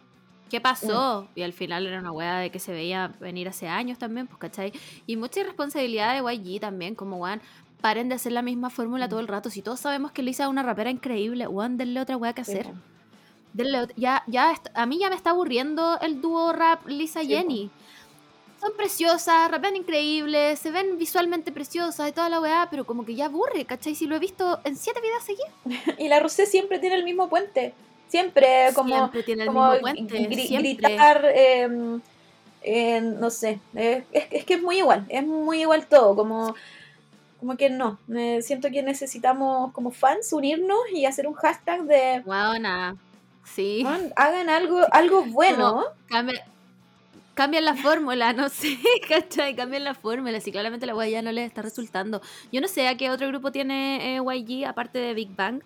[0.51, 0.63] ¿Qué Mm.
[0.63, 1.29] pasó?
[1.35, 4.39] Y al final era una weá de que se veía venir hace años también, pues,
[4.39, 4.73] ¿cachai?
[5.07, 7.41] Y mucha irresponsabilidad de YG también, como weón.
[7.81, 9.51] paren de hacer la misma fórmula todo el rato.
[9.51, 12.69] Si todos sabemos que Lisa es una rapera increíble, weón, denle otra weá que hacer.
[13.53, 17.71] Denle ya, ya, a mí ya me está aburriendo el dúo rap Lisa Sí, Jenny.
[18.61, 23.15] Son preciosas, rapean increíbles, se ven visualmente preciosas y toda la weá, pero como que
[23.17, 23.95] ya aburre, ¿cachai?
[23.97, 25.51] Si lo he visto en siete videos seguidos.
[25.99, 27.75] Y la Rosé siempre tiene el mismo puente.
[28.07, 30.73] Siempre, como, Siempre tiene el como mismo puente, gri- siempre.
[30.75, 31.99] gritar, eh,
[32.63, 36.55] eh, no sé, eh, es, es que es muy igual, es muy igual todo, como,
[37.41, 42.23] como que no, eh, siento que necesitamos como fans unirnos y hacer un hashtag de,
[42.25, 42.97] Weona.
[43.45, 43.81] Sí.
[43.85, 46.45] "Man, hagan algo, algo bueno, Cambia-
[47.35, 48.79] cambian la fórmula, no sé,
[49.09, 49.55] ¿cachai?
[49.57, 52.21] Cambian la fórmula, si claramente la ya no les está resultando.
[52.53, 55.63] Yo no sé a qué otro grupo tiene eh, YG, aparte de Big Bang,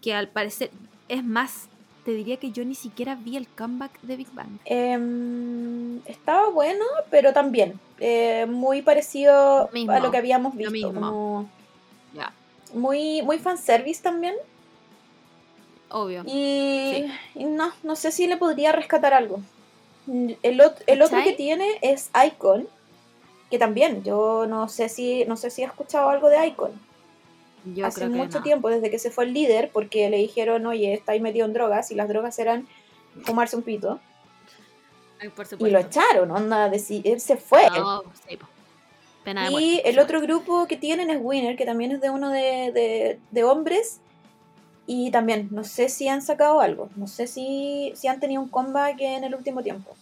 [0.00, 0.70] que al parecer
[1.08, 1.68] es más,
[2.04, 4.58] te diría que yo ni siquiera vi el comeback de Big Bang.
[4.64, 10.72] Em, estaba bueno, pero también eh, muy parecido Mismo, a lo que habíamos lo visto,
[10.92, 10.92] mismo.
[11.00, 11.50] como
[12.14, 12.32] Ya,
[12.72, 14.34] muy, muy fanservice también.
[15.90, 16.22] Obvio.
[16.26, 19.40] Y, y no, no sé si le podría rescatar algo.
[20.06, 22.68] El, ot- el otro que tiene es Icon,
[23.50, 26.72] que también, yo no sé si, no sé si he escuchado algo de Icon.
[27.74, 28.42] Yo Hace creo que mucho no.
[28.44, 31.52] tiempo, desde que se fue el líder, porque le dijeron, oye, está ahí metido en
[31.52, 32.66] drogas, y las drogas eran
[33.22, 34.00] fumarse un pito.
[35.20, 37.68] Ay, por Y lo echaron, onda, él se fue.
[37.70, 38.46] No, sí, po.
[39.22, 42.08] Pena de Y muerte, el otro grupo que tienen es Winner, que también es de
[42.08, 44.00] uno de, de- de hombres.
[44.86, 46.90] Y también, no sé si han sacado algo.
[46.96, 49.94] No sé si, si han tenido un comeback en el último tiempo.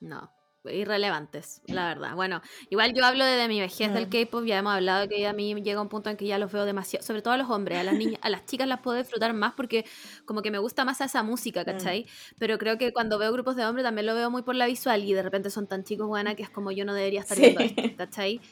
[0.00, 0.30] No,
[0.64, 2.14] irrelevantes, la verdad.
[2.14, 4.08] Bueno, igual yo hablo de, de mi vejez del.
[4.08, 6.64] K-pop, ya hemos hablado que a mí llega un punto en que ya los veo
[6.64, 9.32] demasiado, sobre todo a los hombres, a las niñas, a las chicas las puedo disfrutar
[9.34, 9.84] más porque
[10.24, 12.06] como que me gusta más esa música, ¿cachai?
[12.38, 15.02] Pero creo que cuando veo grupos de hombres también lo veo muy por la visual
[15.04, 17.42] y de repente son tan chicos buenas que es como yo no debería estar Sí.
[17.42, 18.40] viendo esto, ¿cachai?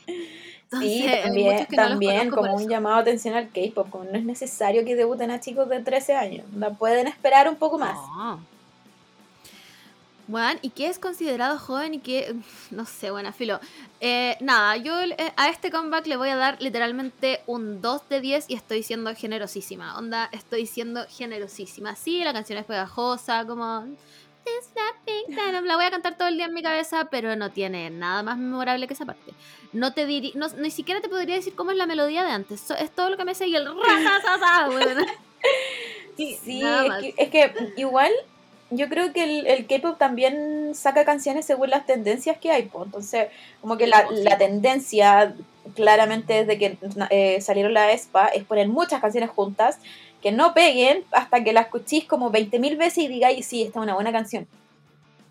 [0.71, 2.69] Sí, Entonces, hay también, no también por como un eso.
[2.71, 3.89] llamado de atención al K-pop.
[3.89, 6.45] Como no es necesario que debuten a chicos de 13 años.
[6.53, 7.95] No pueden esperar un poco más.
[7.95, 8.39] No.
[10.29, 12.37] Bueno, ¿y qué es considerado joven y qué?
[12.71, 13.59] No sé, buena filo.
[14.01, 18.21] Eh, nada, yo eh, a este comeback le voy a dar literalmente un 2 de
[18.21, 19.97] 10 y estoy siendo generosísima.
[19.99, 21.97] Onda, estoy siendo generosísima.
[21.97, 23.87] Sí, la canción es pegajosa, como...
[25.63, 28.39] La voy a cantar todo el día en mi cabeza, pero no tiene nada más
[28.39, 29.35] memorable que esa parte.
[29.73, 32.61] No te diría, no, ni siquiera te podría decir cómo es la melodía de antes.
[32.61, 33.67] So- es todo lo que me sigue el
[34.41, 35.05] ra bueno.
[36.17, 38.11] Sí, nada es que, es que igual
[38.71, 42.65] yo creo que el, el K-pop también saca canciones según las tendencias que hay.
[42.65, 42.85] po.
[42.85, 43.29] Entonces,
[43.61, 45.35] como que la, la tendencia,
[45.75, 46.79] claramente desde que
[47.11, 49.79] eh, salieron la ESPA, es poner muchas canciones juntas
[50.23, 53.83] que no peguen hasta que la escuchéis como 20.000 veces y digáis, sí, esta es
[53.83, 54.47] una buena canción.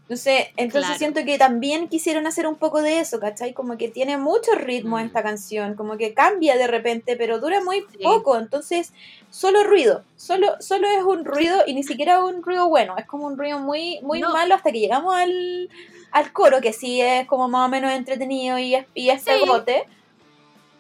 [0.09, 0.97] Entonces, entonces Claro.
[0.99, 3.51] siento que también quisieron hacer un poco de eso, ¿cachai?
[3.53, 5.01] Como que tiene mucho ritmo Mm.
[5.01, 7.97] esta canción, como que cambia de repente, pero dura muy Sí.
[8.01, 8.93] poco, entonces
[9.29, 13.25] solo ruido, solo, solo es un ruido y ni siquiera un ruido bueno, es como
[13.27, 14.31] un ruido muy, muy No.
[14.31, 15.69] malo hasta que llegamos al,
[16.13, 19.29] al coro, que sí es como más o menos entretenido y es, y es Sí.
[19.29, 19.83] pegote,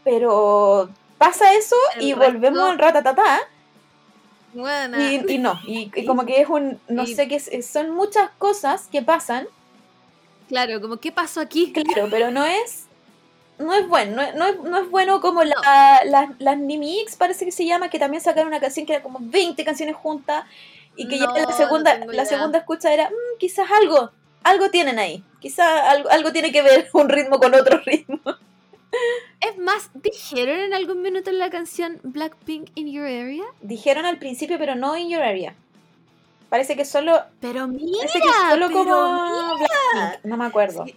[0.05, 3.39] pero pasa eso El y resto- volvemos al ratatatá
[4.99, 8.29] Y, y no, y, y como que es un, no Y- sé qué, son muchas
[8.37, 9.47] cosas que pasan
[10.47, 11.73] Claro, como ¿qué pasó aquí?
[11.73, 12.85] Claro, pero no es.
[13.59, 15.55] No es bueno, no es, no es, no es bueno como la,
[16.05, 19.03] la- las Nimi X, parece que se llama, que también sacaron una canción que era
[19.03, 20.45] como 20 canciones juntas
[20.95, 24.11] y que ya la segunda, la segunda escucha era, "Mm, quizás algo,
[24.43, 28.21] algo tienen ahí, quizás algo, algo tiene que ver un ritmo con otro ritmo.
[29.41, 33.43] Es más, dijeron en algún minuto en la canción Blackpink in your area.
[33.61, 35.53] Dijeron al principio, pero no in your area.
[36.49, 40.85] Parece que solo, Pero mira, parece que solo pero como Blackpink, no me acuerdo.
[40.85, 40.95] Sí.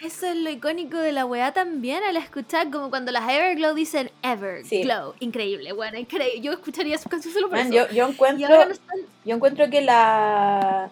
[0.00, 4.10] eso es lo icónico de la weá también al escuchar, como cuando las Everglow dicen
[4.22, 5.14] Everglow.
[5.20, 6.40] Increíble, bueno, increíble.
[6.40, 7.92] Yo escucharía su canción solo por Man, eso.
[7.92, 8.98] yo, encuentro, están.
[9.24, 10.88] yo encuentro que la...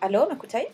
[0.00, 0.26] ¿Aló?
[0.26, 0.66] ¿Me escucháis?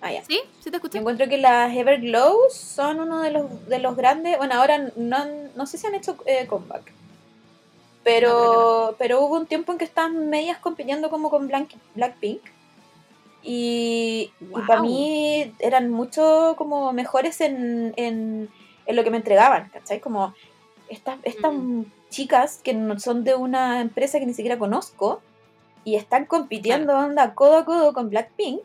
[0.00, 0.22] Ah, ya.
[0.24, 0.40] ¿Sí?
[0.60, 0.98] ¿Sí te escuché?
[0.98, 4.36] encuentro que las Everglow son uno de los, de los grandes.
[4.38, 5.18] Bueno, ahora no,
[5.54, 6.92] no sé si han hecho eh, comeback.
[8.04, 12.40] Pero, No, pero hubo un tiempo en que estaban medias compitiendo como con Blank- Blackpink.
[13.42, 14.32] Y,
[14.66, 18.48] para mí eran mucho como mejores en, en,
[18.86, 20.00] en lo que me entregaban, ¿cachai?
[20.00, 20.34] Como
[20.88, 21.82] estas, estas Mm.
[22.10, 25.20] chicas que no son de una empresa que ni siquiera conozco
[25.84, 28.62] y están compitiendo onda codo a codo con Blackpink,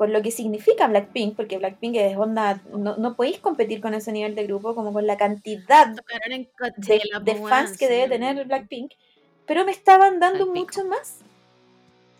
[0.00, 4.12] con lo que significa Blackpink, porque Blackpink es onda, no, no podéis competir con ese
[4.12, 5.94] nivel de grupo, como con la cantidad
[6.30, 6.48] en
[6.78, 8.92] de, de po, fans que debe tener Blackpink,
[9.44, 11.18] pero me estaban dando mucho más,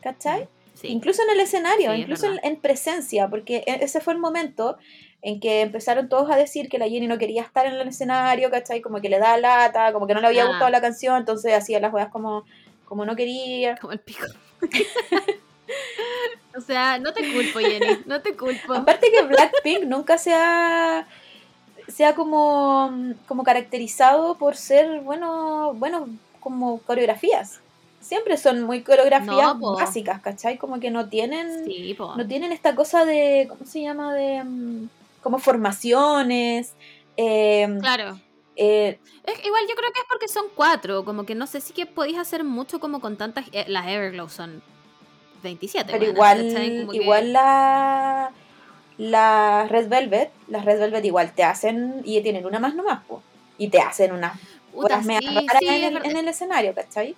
[0.02, 0.46] ¿cachai?
[0.74, 0.88] Sí.
[0.88, 2.50] Incluso en el escenario, Sí, es incluso en, verdad.
[2.50, 4.76] en presencia, porque e- ese fue el momento
[5.22, 8.50] en que empezaron todos a decir que la Jenny no quería estar en el escenario,
[8.50, 8.82] ¿cachai?
[8.82, 10.48] Como que le da lata, como que no le había Ah.
[10.48, 12.44] gustado la canción, entonces hacía las weas como,
[12.84, 13.76] como no quería.
[13.80, 14.26] Como el pico.
[16.56, 18.02] o sea, no te culpo, Jenny.
[18.06, 18.72] No te culpo.
[18.74, 21.06] Aparte que Blackpink nunca se ha,
[21.88, 22.92] se ha como,
[23.26, 26.08] como caracterizado por ser bueno, bueno,
[26.40, 27.60] como coreografías.
[28.00, 29.26] Siempre son muy coreografías
[29.58, 30.56] No, básicas, ¿cachai?
[30.56, 34.14] Como que no tienen, Sí, no tienen esta cosa de, ¿cómo se llama?
[34.14, 34.88] De mm,
[35.22, 36.72] como formaciones.
[37.16, 38.18] eh, Claro.
[38.56, 41.04] eh, Es- igual yo creo que es porque son cuatro.
[41.04, 43.46] Como que no sé si que podéis hacer mucho como con tantas.
[43.52, 44.62] eh, las Everglow son
[45.42, 45.92] 27.
[45.92, 46.52] pero igual.
[46.80, 48.30] Como que- igual la,
[48.98, 53.22] la Red Velvet, las Red Velvet igual te hacen, y tienen una más nomás, po,
[53.58, 54.38] y te hacen unas
[54.72, 55.08] puta, sí,
[55.58, 57.16] sí, en, el, en el escenario, ¿cachai?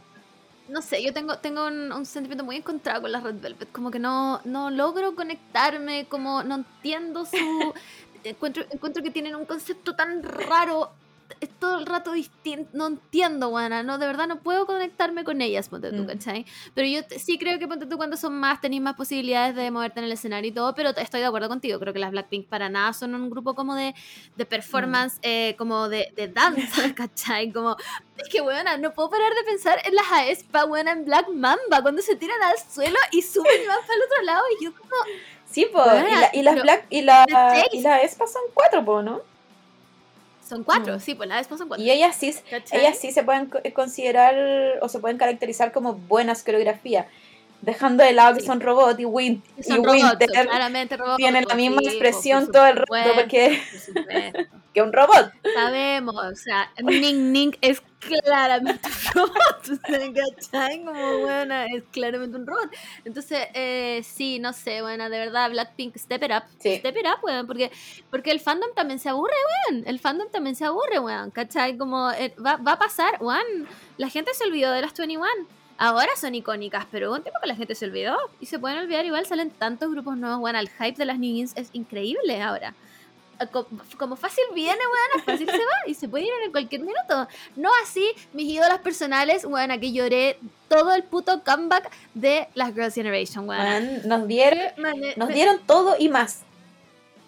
[0.69, 3.71] No sé, yo tengo, tengo un, un sentimiento muy encontrado con la Red Velvet.
[3.73, 7.37] Como que no, no logro conectarme, como no entiendo su...
[8.25, 10.91] encuentro, encuentro que tienen un concepto tan raro.
[11.41, 12.71] Es todo el rato distinto.
[12.73, 13.83] No entiendo, buena.
[13.83, 16.07] No, de verdad no puedo conectarme con ellas, ponte tú, Mm.
[16.07, 16.47] ¿cachai?
[16.75, 20.01] Pero yo sí creo que ponte tú cuando son más, tenéis más posibilidades de moverte
[20.01, 21.79] en el escenario y todo, pero estoy de acuerdo contigo.
[21.79, 23.95] Creo que las Blackpink para nada son un grupo como de,
[24.37, 27.53] de performance, eh, como de, de danza, ¿cachai?
[27.53, 27.77] Como,
[28.17, 31.83] es que, buena, no puedo parar de pensar en las aespa, buena, en Black Mamba,
[31.83, 34.73] cuando se tiran al suelo y suben y van para el otro lado y yo
[34.75, 34.91] como,
[35.51, 37.27] Sí, Bueno, y, la- y las pero Black, y la,
[37.73, 39.21] y la Espa son cuatro, po, ¿no?
[40.53, 41.01] Son cuatro, Mm.
[41.01, 41.85] sí, pues las aespa son cuatro.
[41.85, 42.81] Y ellas sí, ¿cachai?
[42.81, 44.35] ellas sí se pueden co- considerar,
[44.83, 47.07] o se pueden caracterizar como buenas coreografías,
[47.63, 48.47] dejando de lado que Sí.
[48.47, 51.17] son robots y, Win Y son Winter claramente robots.
[51.17, 53.61] tienen la misma expresión todo el rato porque
[54.75, 55.33] que un robot.
[55.55, 59.81] Sabemos, o sea, Ning Ning es claramente un robot,
[60.51, 60.85] ¿cachai?
[60.85, 62.71] Como buena, es claramente un robot.
[63.05, 66.77] Entonces, eh, sí, no sé, buena, de verdad, Blackpink, step it up, Sí.
[66.79, 67.71] step it up, weón, porque,
[68.11, 69.35] porque el fandom también se aburre,
[69.71, 71.77] weón, el fandom también se aburre, weón, ¿cachai?
[71.77, 75.27] Como eh, va, va a pasar, weón, la gente se olvidó de las 21.
[75.85, 78.79] Ahora son icónicas, pero hubo un tiempo que la gente se olvidó y se pueden
[78.79, 82.41] olvidar igual, salen tantos grupos nuevos, bueno, el hype de las New Jeans es increíble
[82.41, 82.75] ahora
[83.51, 83.67] co-
[83.99, 87.27] como fácil viene, weón, fácil se va y se puede ir en cualquier minuto.
[87.57, 92.95] No así mis ídolas personales, weón, que lloré todo el puto comeback de las Girls'
[92.95, 94.07] Generation, weón.
[94.07, 94.61] Nos dieron,
[95.17, 96.43] nos dieron todo y más.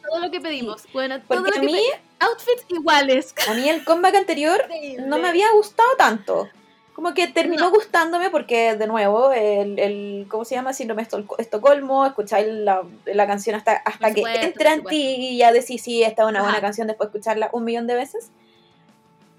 [0.08, 3.34] todo lo que pedimos, bueno, todo Porque lo a que mí, pe- outfits iguales.
[3.48, 4.64] a mí el comeback anterior
[5.06, 6.48] no me había gustado tanto.
[6.94, 7.70] Como que terminó No.
[7.72, 10.72] gustándome porque, de nuevo, el, el ¿cómo se llama?
[10.72, 11.06] Síndrome
[11.38, 15.52] Estocolmo, escucháis la, la canción hasta, hasta Por que supuesto, entra en ti y ya
[15.52, 18.30] decís, sí, esta es una buena canción después de escucharla un millón de veces.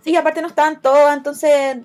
[0.04, 1.78] Y aparte no estaban todas, entonces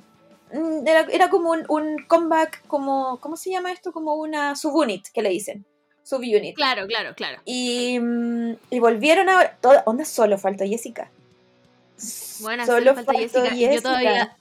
[0.53, 3.93] mm, era, era como un, un comeback, como, ¿cómo se llama esto?
[3.93, 5.65] Como una subunit, que le dicen.
[6.03, 6.57] Subunit.
[6.57, 7.41] Claro, claro, claro.
[7.45, 9.57] Y, mm, y volvieron ahora.
[9.61, 11.11] Toda, onda solo faltó Jessica.
[12.41, 13.51] Bueno, solo falta faltó Jessica.
[13.51, 13.75] Jessica.
[13.75, 14.37] Yo todavía,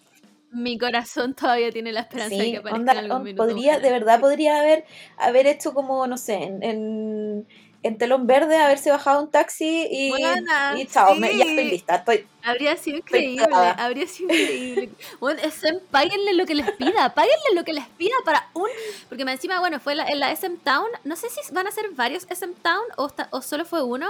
[0.51, 3.45] mi corazón todavía tiene la esperanza de Sí, que aparezca onda, en algún minuto.
[3.45, 4.85] podría, de verdad podría haber,
[5.17, 7.47] haber hecho como, no sé, en, en,
[7.83, 11.49] en telón verde, haberse bajado un taxi y, Buena, y chao, me- ya sí.
[11.49, 11.95] estoy lista.
[11.95, 13.45] Estoy, Habría sido increíble,
[13.77, 14.89] habría sido increíble.
[15.19, 18.69] Bueno, SM, páguenle lo que les pida, páguenle lo que les pida para un...
[19.09, 21.89] Porque encima, bueno, fue la- en la SM Town, no sé si van a ser
[21.91, 24.07] varios SM Town o, o solo fue uno,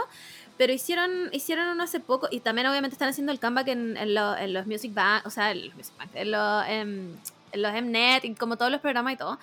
[0.59, 4.13] pero hicieron hicieron uno hace poco y también obviamente están haciendo el comeback en, en,
[4.13, 7.15] lo- en los Music Bank, o sea, en los Music Bank, en los, em,
[7.53, 9.39] en los Mnet y como todos los programas y todo.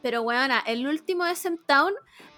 [0.00, 1.92] Pero, weona, el último SM Town,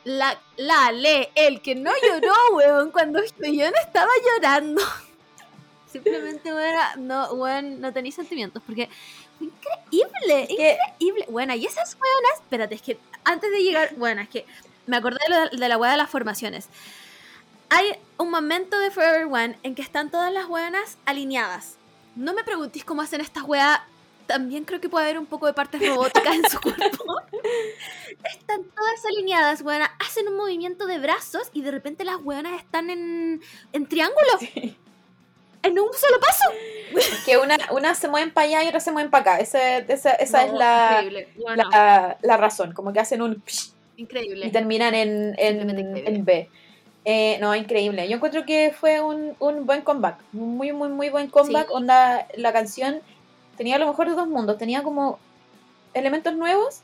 [0.04, 4.80] la, la le, el que no lloró, weón, cuando Yoyon estaba llorando.
[5.92, 8.88] Simplemente, weona, no, weón, no tenéis sentimientos, porque
[9.40, 11.26] increíble, que, increíble.
[11.28, 14.46] Bueno, y esas weonas, espérate, es que antes de llegar, bueno, es que
[14.86, 16.68] me acordé de, lo- de la wea de las formaciones.
[17.74, 17.86] Hay
[18.18, 21.78] un momento de Forever One en que están todas las weonas alineadas.
[22.16, 23.80] No me preguntéis cómo hacen estas weas.
[24.26, 27.02] También creo que puede haber un poco de partes robóticas en su cuerpo.
[28.30, 29.88] Están todas alineadas, weonas.
[30.06, 33.40] Hacen un movimiento de brazos y de repente las weonas están en,
[33.72, 34.38] en triángulo.
[35.64, 37.24] En un solo paso.
[37.24, 39.40] que una, una se mueven para allá y otra se mueven para acá.
[39.40, 41.28] Esa, esa, esa es No, la, Increíble.
[41.36, 43.42] Bueno, la, la razón, como que hacen un
[43.96, 44.46] increíble.
[44.46, 46.50] y terminan en, en, en B.
[47.04, 48.08] Eh, no, increíble.
[48.08, 50.18] Yo encuentro que fue un, un buen comeback.
[50.32, 51.68] Muy, muy, muy buen comeback.
[51.68, 51.72] Sí.
[51.74, 53.00] Onda, la canción
[53.56, 54.58] tenía lo mejor de dos mundos.
[54.58, 55.18] Tenía como
[55.94, 56.82] elementos nuevos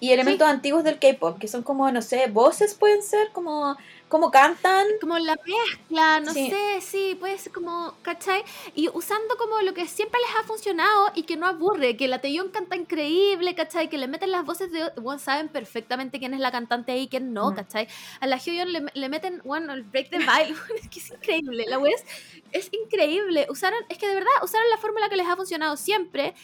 [0.00, 3.76] y elementos antiguos del K-pop, que son como, no sé, voces pueden ser, como,
[4.08, 4.86] como cantan.
[5.00, 6.50] Como la mezcla, no Sí.
[6.50, 8.42] sé, sí, puede ser como, ¿cachai?
[8.74, 12.20] Y usando como lo que siempre les ha funcionado y que no aburre, que la
[12.20, 13.88] Taeyong canta increíble, ¿cachai?
[13.88, 17.08] Que le meten las voces de, bueno, saben perfectamente quién es la cantante ahí y
[17.08, 17.54] quién no, Mm.
[17.54, 17.88] ¿cachai?
[18.20, 20.26] A la Hyoyeon le, le meten, bueno, el break the vibe,
[20.82, 22.04] es que es increíble, la wea es,
[22.52, 23.46] es increíble.
[23.50, 26.34] Usaron, es que de verdad, usaron la fórmula que les ha funcionado siempre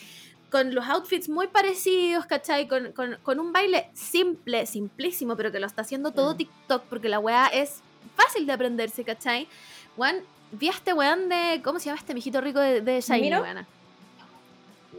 [0.54, 2.68] con los outfits muy parecidos, ¿cachai?
[2.68, 6.36] Con, con, con un baile simple, simplísimo, pero que lo está haciendo todo Mm.
[6.36, 7.80] TikTok, porque la weá es
[8.14, 9.48] fácil de aprenderse, ¿cachai?
[9.96, 10.18] Weón,
[10.52, 11.60] vi a este weón de.
[11.64, 13.66] ¿Cómo se llama este mijito rico de, de Shiny, weona?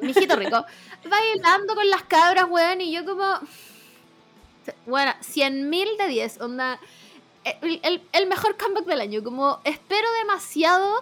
[0.01, 0.65] Mijito rico.
[1.09, 3.23] bailando con las cabras, weón, y yo como.
[4.85, 6.79] Bueno, 100 mil de 10, onda.
[7.61, 9.23] El, el- el mejor comeback del año.
[9.23, 11.01] Como espero demasiado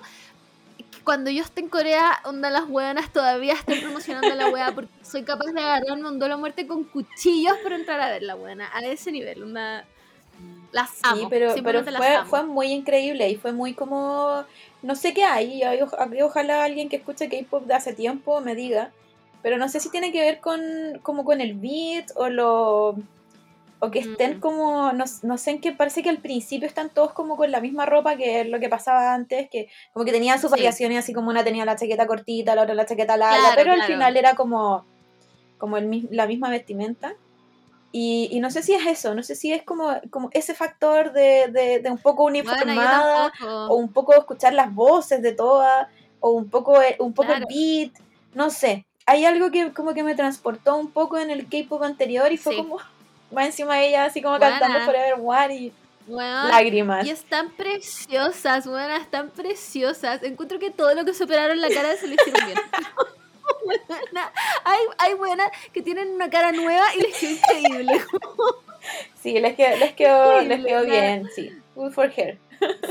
[1.04, 5.24] cuando yo esté en Corea, onda las weonas todavía estén promocionando la wea porque soy
[5.24, 8.70] capaz de agarrarme un duelo a muerte con cuchillos para entrar a ver la buena.
[8.74, 9.86] A ese nivel, onda.
[10.72, 11.22] Las amo.
[11.22, 12.30] Sí, pero, pero las fue, amo.
[12.30, 14.44] fue muy increíble y fue muy como,
[14.82, 15.62] no sé qué hay,
[16.24, 18.92] ojalá alguien que escuche K-pop de hace tiempo me diga,
[19.44, 20.62] pero no sé si tiene que ver con,
[21.04, 22.96] como con el beat o lo...
[23.86, 24.40] O que estén Mm.
[24.40, 27.60] como, no, no sé en qué, parece que al principio están todos como con la
[27.60, 30.56] misma ropa que es lo que pasaba antes, que como que tenían sus Sí.
[30.56, 33.72] variaciones, así como una tenía la chaqueta cortita, la otra la chaqueta larga, Claro, pero
[33.74, 33.94] al claro.
[33.94, 34.86] final era como,
[35.58, 37.14] como el, la misma vestimenta.
[37.92, 41.12] Y, y no sé si es eso, no sé si es como, como ese factor
[41.12, 43.66] de, de, de un poco Bueno, uniformada tampoco.
[43.74, 45.88] o un poco escuchar las voces de todas
[46.22, 47.46] o un poco, el- un poco Claro.
[47.50, 47.92] el beat,
[48.34, 48.86] no sé.
[49.06, 52.54] Hay algo que como que me transportó un poco en el K-pop anterior y fue
[52.54, 52.58] Sí.
[52.62, 52.78] como,
[53.36, 54.60] va encima de ella así como Buena.
[54.60, 55.74] cantando Forever One y
[56.08, 57.06] lágrimas.
[57.06, 60.24] Y están preciosas, buenas, están preciosas.
[60.24, 62.60] Encuentro que todo lo que se operaron la cara se lo hicieron bien.
[64.66, 68.02] Hay, hay buenas que tienen una cara nueva y les quedó increíble.
[69.22, 71.52] Sí, les quedó, les quedó, les quedó bien, sí.
[71.76, 72.38] Good for her.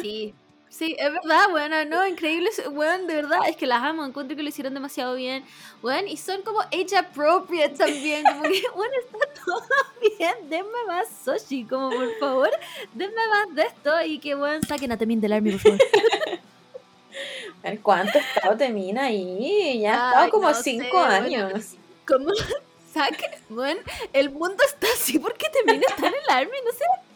[0.01, 0.35] Sí,
[0.73, 4.43] sí, es verdad, buena, no, increíble, weón, de verdad, es que las amo, encuentro que
[4.43, 5.45] lo hicieron demasiado bien,
[5.83, 9.63] weón, y son como age appropriate también, como que, bueno, está todo
[10.19, 12.51] bien, denme más sushi, como por favor,
[12.95, 15.79] denme más de esto y que, weón, saquen a Temin del Army, por favor.
[17.65, 19.81] A ver, ¿Cuánto ha estado Temina ahí?
[19.81, 21.75] Ya ha Ay, estado como no sé, cinco bueno, años.
[22.07, 22.31] Como,
[22.93, 23.79] saquen, weón,
[24.13, 27.12] el mundo está así porque Temin está en el Army, no dan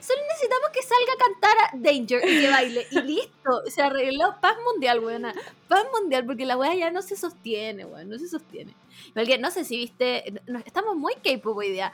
[0.00, 4.36] Solo necesitamos que salga a cantar a Danger y que baile, y listo, se arregló
[4.40, 5.24] paz mundial, weón.
[5.68, 8.74] Paz mundial, porque la weá ya no se sostiene, weón, no se sostiene.
[9.14, 11.92] No sé si viste, estamos muy K-pop hoy día.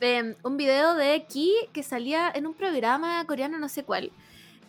[0.00, 4.12] Em, un video de Ki que salía en un programa coreano, no sé cuál.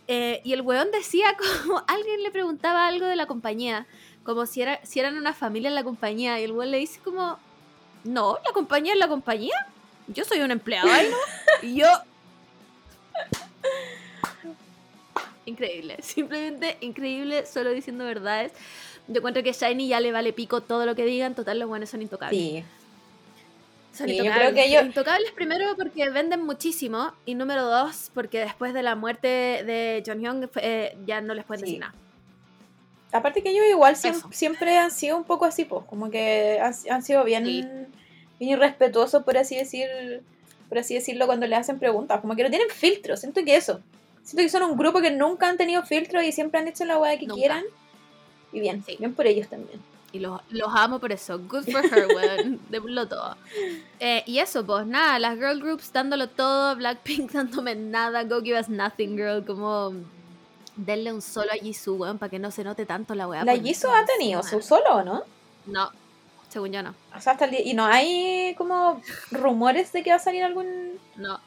[0.08, 3.86] Eh, y el weón decía como alguien le preguntaba algo de la compañía,
[4.24, 6.40] como si, era, eran una familia en la compañía.
[6.40, 7.38] Y el weón le dice como,
[8.04, 9.56] no, la compañía es la compañía.
[10.10, 11.18] Yo soy un empleado ahí, ¿no?
[11.68, 11.88] Y yo...
[15.46, 18.52] Increíble, simplemente increíble, solo diciendo verdades.
[19.08, 21.90] Yo encuentro que Shiny ya le vale pico todo lo que digan, total los buenos
[21.90, 22.40] son intocables.
[22.40, 22.64] Sí.
[23.94, 24.52] Son Sí, yo intocables.
[24.52, 28.96] creo que ellos- Intocables primero porque venden muchísimo y número dos porque después de la
[28.96, 31.66] muerte de John Hyung eh, ya no les pueden Sí.
[31.66, 31.94] decir nada.
[33.12, 34.30] Aparte que ellos igual siem- Eso.
[34.32, 37.66] siempre han sido un poco así, pues, como que han, han sido bien, Sí.
[38.40, 39.88] Bien irrespetuosos, por así decir,
[40.70, 42.22] por así decirlo, cuando le hacen preguntas.
[42.22, 43.80] Como que no tienen filtro, siento que eso.
[44.24, 46.98] Siento que son un grupo que nunca han tenido filtro y siempre han hecho la
[47.00, 47.40] weá que Nunca.
[47.40, 47.64] quieran.
[48.54, 48.96] Y bien, Sí.
[48.98, 49.80] bien por ellos también.
[50.12, 51.38] Y los, los amo por eso.
[51.40, 52.60] Good for her, weón.
[52.70, 53.38] Démoslo todo.
[54.00, 58.60] Eh, y eso, pues nada, las girl groups dándolo todo, Blackpink dándome nada, Go Give
[58.60, 59.46] Us Nothing, girl.
[59.46, 59.94] Como
[60.76, 63.44] denle un solo a Jisoo, weón, para que no se note tanto la weá.
[63.44, 65.24] ¿La Jisoo ha tenido su solo o no?
[65.66, 65.92] No,
[66.50, 66.94] según yo no.
[67.16, 70.44] O sea, hasta el día- y no hay como rumores de que va a salir
[70.44, 71.00] algún...
[71.16, 71.40] No.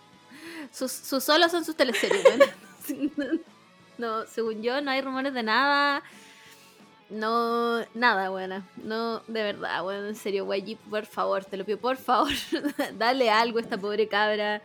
[0.72, 3.40] Sus, sus solos son sus teleseries, weón.
[3.98, 6.03] No, según yo, no hay rumores de nada.
[7.11, 8.66] No, nada, buena.
[8.82, 12.32] No, de verdad, bueno, en serio, YG, por favor, te lo pido, por favor,
[12.98, 14.62] dale algo a esta pobre cabra.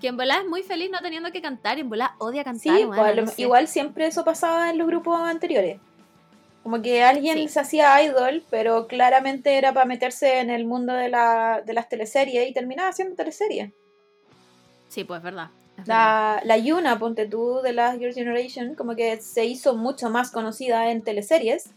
[0.00, 2.76] Que en volá es muy feliz no teniendo que cantar, en volá odia cantar.
[2.76, 3.42] Sí, no sé.
[3.42, 5.80] igual siempre eso pasaba en los grupos anteriores.
[6.68, 7.48] Como que alguien Sí.
[7.48, 11.88] se hacía idol, pero claramente era para meterse en el mundo de, la, de las
[11.88, 13.72] teleseries y terminaba haciendo teleseries.
[14.90, 15.48] Sí, pues es verdad.
[15.70, 15.86] es verdad.
[15.86, 20.30] La, la Yuna, ponte tú, de la Girls' Generation, como que se hizo mucho más
[20.30, 21.70] conocida en teleseries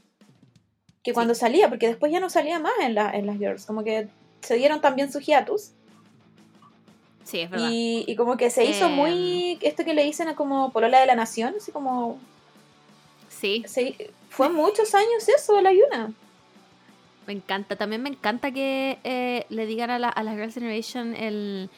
[1.03, 3.65] que cuando salía, porque después ya no salía más en, la, en las Girls.
[3.65, 4.09] Como que
[4.41, 5.71] se dieron también su hiatus.
[7.23, 7.69] Sí, es verdad.
[7.71, 8.91] Y, y como que se hizo Em.
[8.91, 9.57] muy.
[9.61, 12.19] Esto que le dicen como Polola de la Nación, así como.
[13.29, 16.11] Sí, se- fue muchos años eso, la Yuna.
[17.27, 17.75] Me encanta.
[17.75, 21.69] También me encanta que eh, le digan a la, a la Girls' Generation el,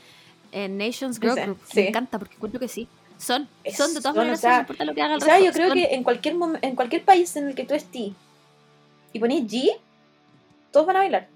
[0.53, 1.59] el Nations Girl Group.
[1.67, 1.81] sí.
[1.81, 2.87] Me encanta porque encuentro que sí.
[3.17, 5.21] Son, Es- son de todas son, maneras, o sea, no importa lo que haga el
[5.21, 7.63] O sea, resto, yo creo son- que en cualquier, en cualquier país en el que
[7.65, 8.11] tú estés
[9.13, 9.71] y ponés G,
[10.71, 11.27] todos van a bailar.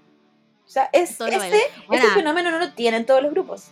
[0.66, 1.16] O sea, es.
[1.18, 1.46] Buena.
[1.46, 3.68] ese fenómeno no lo tienen todos los grupos.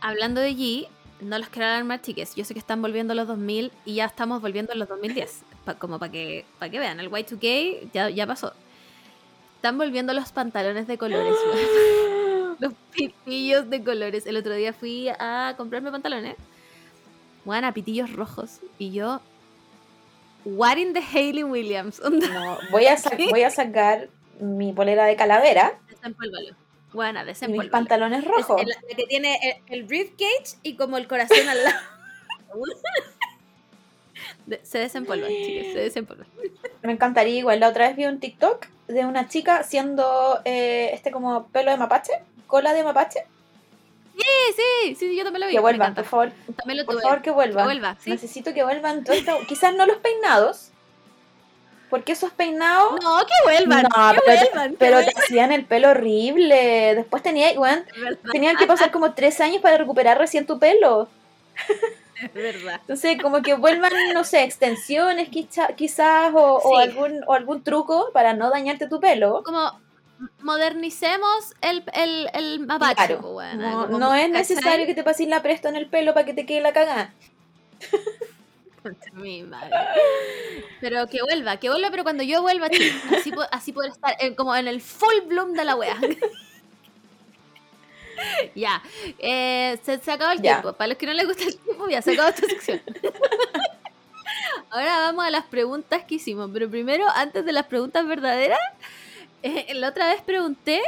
[0.00, 0.86] Hablando de G,
[1.20, 2.34] no los quiero alarmar, chiques.
[2.36, 5.40] Yo sé que están volviendo a los 2000 y ya estamos volviendo a los 2010.
[5.68, 8.54] Pa- como para que, para que vean, el Y2K ya, ya pasó.
[9.56, 11.34] Están volviendo los pantalones de colores,
[12.58, 14.24] los pitillos de colores.
[14.26, 16.36] El otro día fui a comprarme pantalones.
[17.44, 18.60] Bueno, pitillos rojos.
[18.78, 19.20] Y yo.
[20.46, 22.00] What in the Hayley Williams?
[22.08, 22.96] No, voy a,
[23.28, 24.08] voy a sacar
[24.40, 26.54] mi polera de calavera Desempólvalo.
[26.94, 28.62] Bueno, y mis pantalones Es rojos.
[28.64, 29.38] la que tiene
[29.68, 31.76] el, el rib cage y como el corazón al lado.
[34.48, 36.26] De- se desempolvan, chicos, se desempolvan.
[36.82, 37.60] Me encantaría igual.
[37.60, 41.76] La otra vez vi un TikTok de una chica haciendo eh, este como pelo de
[41.76, 42.12] mapache,
[42.46, 43.24] cola de mapache.
[44.16, 44.24] Sí,
[44.56, 45.52] sí, sí, yo también lo vi.
[45.52, 46.32] Que vuelvan, por favor.
[46.56, 47.02] También lo Por tuve.
[47.02, 47.64] favor, que vuelvan.
[47.64, 48.10] Que vuelva, sí.
[48.10, 49.36] Necesito que vuelvan todo esto.
[49.46, 50.70] Quizás no los peinados.
[51.90, 52.98] Porque esos peinados.
[53.02, 54.70] No, que vuelvan, No, que pero, vuelvan.
[54.72, 56.94] que pero te vuelvan, hacían el pelo horrible.
[56.96, 57.84] Después tenía, verdad,
[58.32, 61.08] tenían que pasar como tres años para recuperar recién tu pelo.
[62.22, 62.80] es verdad.
[62.80, 68.34] Entonces, como que vuelvan, no sé, extensiones quizá- quizás o, algún, o algún truco para
[68.34, 69.42] no dañarte tu pelo.
[69.44, 69.80] Como
[70.40, 72.94] modernicemos el, el, el mapache.
[73.06, 73.22] Claro,
[73.56, 74.32] no, como- no es ¿cachai?
[74.32, 77.12] necesario que te pases la presto en el pelo para que te quede la cagada.
[78.82, 79.70] Concha mi madre.
[80.80, 82.68] Pero que vuelva, que vuelva, pero cuando yo vuelva,
[83.16, 85.96] así, po- así poder estar en- como en el full bloom de la wea.
[88.54, 88.82] ya,
[89.18, 90.60] eh, se, se acabó el Ya.
[90.60, 90.72] tiempo.
[90.76, 92.80] Para los que no les gusta el tiempo, ya se acabó esta sección.
[94.70, 96.50] Ahora vamos a las preguntas que hicimos.
[96.52, 98.58] Pero primero, antes de las preguntas verdaderas,
[99.42, 100.82] eh, la otra vez pregunté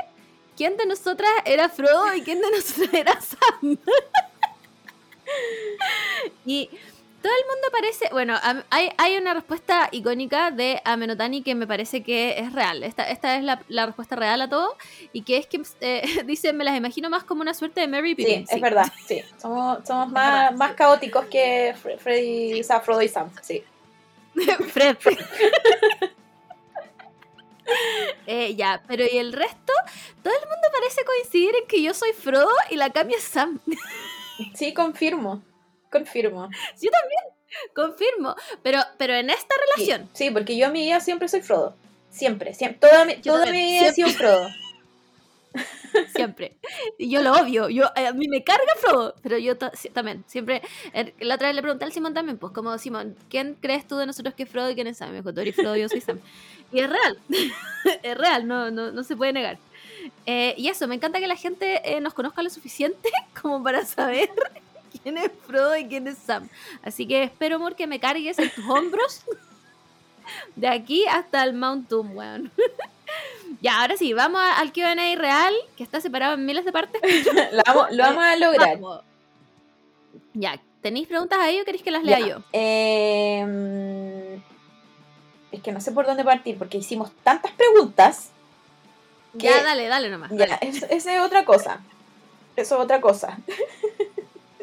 [0.57, 3.79] quién de nosotras era Frodo y quién de nosotras era Sam.
[6.45, 6.69] y
[7.23, 8.35] todo el mundo parece, bueno,
[8.71, 12.83] hay, hay una respuesta icónica de Amenotani que me parece que es real.
[12.83, 14.77] Esta, esta es la, la respuesta real a todo
[15.13, 18.11] y que es que eh, dice, me las imagino más como una suerte de Mary
[18.11, 18.47] Sí, Pippin.
[18.49, 19.23] es verdad, sí.
[19.41, 20.77] Somos, somos más, verdad, más sí.
[20.77, 23.63] caóticos que Fre- Freddy, o sea, Frodo y Sam, sí.
[24.73, 24.97] Fred.
[28.27, 29.73] Eh, ya, pero ¿y el resto?
[30.23, 33.61] Todo el mundo parece coincidir en que yo soy Frodo y la Cami es Sam.
[34.55, 35.43] Sí, confirmo,
[35.91, 36.49] confirmo.
[36.81, 37.23] Yo también,
[37.75, 38.35] confirmo.
[38.63, 41.75] Pero, pero en esta relación, Sí, porque yo en mi vida siempre soy Frodo.
[42.11, 42.89] Siempre, siempre.
[42.89, 44.49] Toda mi, toda también, mi vida he sido Frodo.
[46.15, 46.57] siempre.
[46.99, 47.69] Y yo lo obvio.
[47.69, 49.57] Yo, a mí me carga Frodo, pero yo
[49.93, 50.63] también, siempre.
[50.93, 53.97] eh, La otra vez le pregunté al Simón también, pues, como Simón, ¿quién crees tú
[53.97, 55.11] de nosotros que es Frodo y quién es Sam?
[55.11, 56.21] Me dijo, tú eres Frodo, yo soy Sam.
[56.73, 57.19] Y es real,
[58.03, 59.59] es real, no, no, no se puede negar.
[60.27, 63.11] Eh, y eso, me encanta que la gente eh, nos conozca lo suficiente
[63.43, 64.31] como para saber
[65.03, 66.49] quién es Frodo y quién es Sam.
[66.83, 69.23] Así que espero, amor, que me cargues en tus hombros
[70.57, 72.53] de aquí hasta el Mount Doom, weón.
[73.61, 77.01] ya, ahora sí, vamos al QA real, que está separado en miles de partes.
[77.53, 78.79] Lo vamos, lo vamos a lograr.
[78.81, 79.01] Vamos.
[80.35, 82.27] Ya, ¿tenéis preguntas ahí o queréis que las lea Ya.
[82.29, 82.37] yo?
[82.53, 84.41] Eh,
[85.51, 88.31] es que no sé por dónde partir, porque hicimos tantas preguntas.
[89.33, 90.31] Ya, dale, dale nomás.
[90.31, 90.59] Ya, dale.
[90.63, 91.81] es- esa es otra cosa.
[92.57, 93.39] Eso es otra cosa.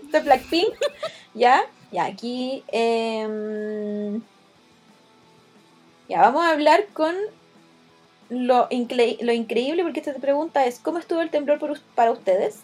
[0.08, 0.74] Este es Blackpink.
[1.34, 2.64] Ya, ya, aquí.
[2.70, 4.22] em,
[6.10, 7.14] ya, vamos a hablar con
[8.30, 12.62] lo, incre- lo increíble, porque esta pregunta es: ¿Cómo estuvo el temblor por para ustedes?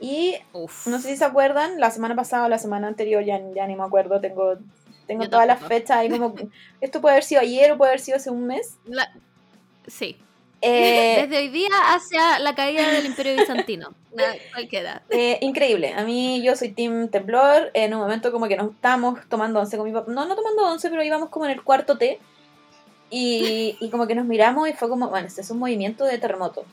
[0.00, 0.88] Y Uf.
[0.88, 3.76] no sé si se acuerdan, la semana pasada o la semana anterior, ya, ya ni
[3.76, 4.56] me acuerdo, tengo,
[5.06, 6.34] tengo Yo todas las fechas ahí como.
[6.80, 8.78] Esto puede haber sido ayer o puede haber sido hace un mes.
[8.84, 9.12] La-
[9.86, 10.16] Sí.
[10.62, 13.94] Eh, Desde hoy día hacia la caída del Imperio Bizantino.
[14.14, 15.02] Na- Cualquiera.
[15.10, 15.92] Eh, increíble.
[15.94, 17.70] A mí yo soy Team Temblor.
[17.74, 20.10] En un momento como que nos estábamos tomando once con mi papá.
[20.12, 22.20] No, no tomando once, pero íbamos como en el cuarto té.
[23.10, 26.18] Y, y como que nos miramos y fue como, bueno, este es un movimiento de
[26.18, 26.64] terremoto.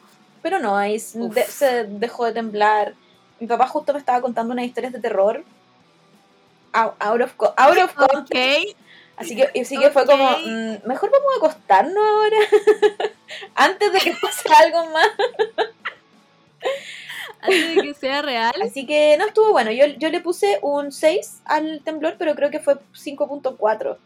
[0.41, 2.93] Pero no, ahí de- se dejó de temblar.
[3.39, 5.43] Mi papá justo me estaba contando unas historias de terror.
[6.71, 8.75] Out, out of, out of context.
[9.20, 10.38] Así que, así que fue como, Ok.
[10.45, 12.38] mm, mejor vamos a acostarnos ahora.
[13.55, 15.09] Antes de que pase algo más.
[17.41, 18.53] Antes de que sea real.
[18.63, 19.72] Así que no estuvo bueno.
[19.72, 23.97] Yo, yo le puse un 6 al temblor, pero creo que fue 5.4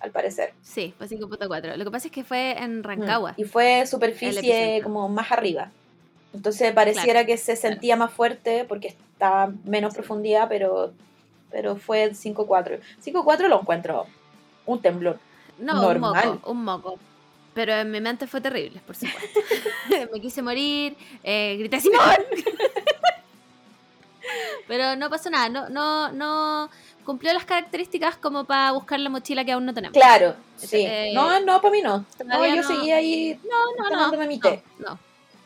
[0.00, 0.54] al parecer.
[0.62, 1.76] Sí, fue 5.4.
[1.76, 3.34] Lo que pasa es que fue en Rancagua.
[3.36, 5.70] Y fue superficie como más arriba.
[6.32, 10.94] Entonces pareciera que se sentía más fuerte porque estaba menos profundidad, pero,
[11.50, 12.80] pero fue 5.4.
[13.04, 14.06] 5.4 lo encuentro
[14.66, 15.18] un temblor.
[15.58, 16.12] No, normal.
[16.28, 16.50] un moco.
[16.50, 16.98] Un moco.
[17.54, 19.40] Pero en mi mente fue terrible, por supuesto.
[20.12, 21.98] me quise morir, eh, grité ¡Simón!
[24.68, 26.70] Pero no pasó nada, no, no, no
[27.04, 29.92] cumplió las características como para buscar la mochila que aún no tenemos.
[29.92, 30.84] Claro, sí.
[30.86, 32.06] Eh, no, no, para mí no.
[32.24, 34.26] No, yo no- seguía ahí No, no, no.
[34.26, 34.62] mi té.
[34.78, 34.98] No.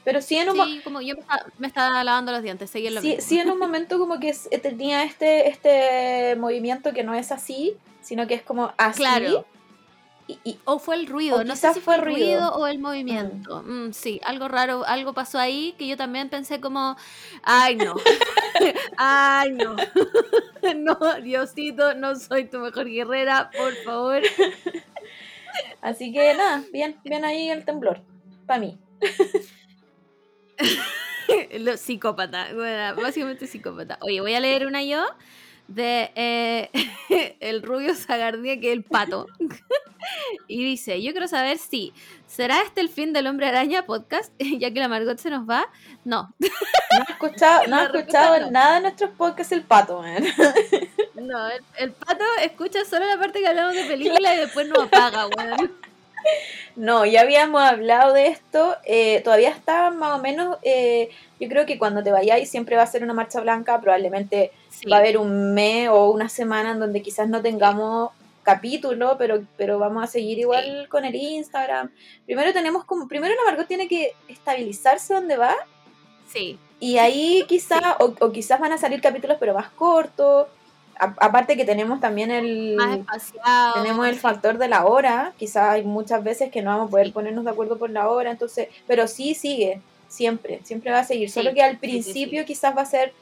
[0.04, 2.86] Pero sí en un, Sí, como yo me estaba, me estaba lavando los dientes, seguí
[2.86, 3.22] en lo sí, mismo.
[3.26, 7.76] sí en un momento como que s- tenía este, este movimiento que no es así,
[8.06, 8.98] sino que es como así.
[8.98, 9.44] Claro.
[10.28, 12.54] Y, y- O fue el ruido, no sé si fue el ruido, ruido.
[12.54, 13.62] o el movimiento.
[13.64, 16.96] Mm, sí, algo raro, algo pasó ahí que yo también pensé como,
[17.42, 17.94] ay no,
[18.96, 19.76] ay no,
[20.76, 24.22] no, Diosito, no soy tu mejor guerrera, por favor.
[25.80, 28.00] así que nada, bien, bien ahí el temblor.
[28.46, 28.78] Para mí.
[31.58, 33.98] Lo, psicópata, bueno, básicamente psicópata.
[34.00, 35.04] Oye, voy a leer una yo
[35.68, 36.70] de eh,
[37.40, 39.26] el rubio Zagardía, que es el pato.
[40.48, 41.92] y dice, yo quiero saber si,
[42.26, 44.32] ¿será este el fin del Hombre Araña podcast?
[44.38, 45.66] ya que la Margot se nos va.
[46.04, 48.50] No, No he escuchado, no respuesta escuchado no.
[48.50, 50.24] nada de nuestros podcasts el pato, man.
[51.14, 54.84] no, el, el pato escucha solo la parte que hablamos de película y después nos
[54.84, 55.72] apaga, weón.
[56.76, 61.08] No, ya habíamos hablado de esto, eh, todavía está más o menos, eh,
[61.40, 64.86] yo creo que cuando te vayáis siempre va a ser una marcha blanca, probablemente Sí.
[64.90, 68.10] va a haber un mes o una semana en donde quizás no tengamos
[68.42, 71.90] capítulo, pero, pero vamos a seguir igual con el Instagram.
[72.26, 75.54] Primero tenemos como, primero la Margot tiene que estabilizarse donde va
[76.30, 80.46] Sí, y ahí quizás, o, o quizás van a salir capítulos pero más cortos,
[80.98, 82.76] A- aparte que tenemos también el...
[83.74, 87.12] Tenemos el factor de la hora, quizás hay muchas veces que no vamos a poder
[87.12, 91.28] ponernos de acuerdo por la hora, entonces, pero sí sigue, siempre, siempre va a seguir,
[91.30, 92.46] Sí, solo que al principio sí.
[92.46, 93.12] quizás va a ser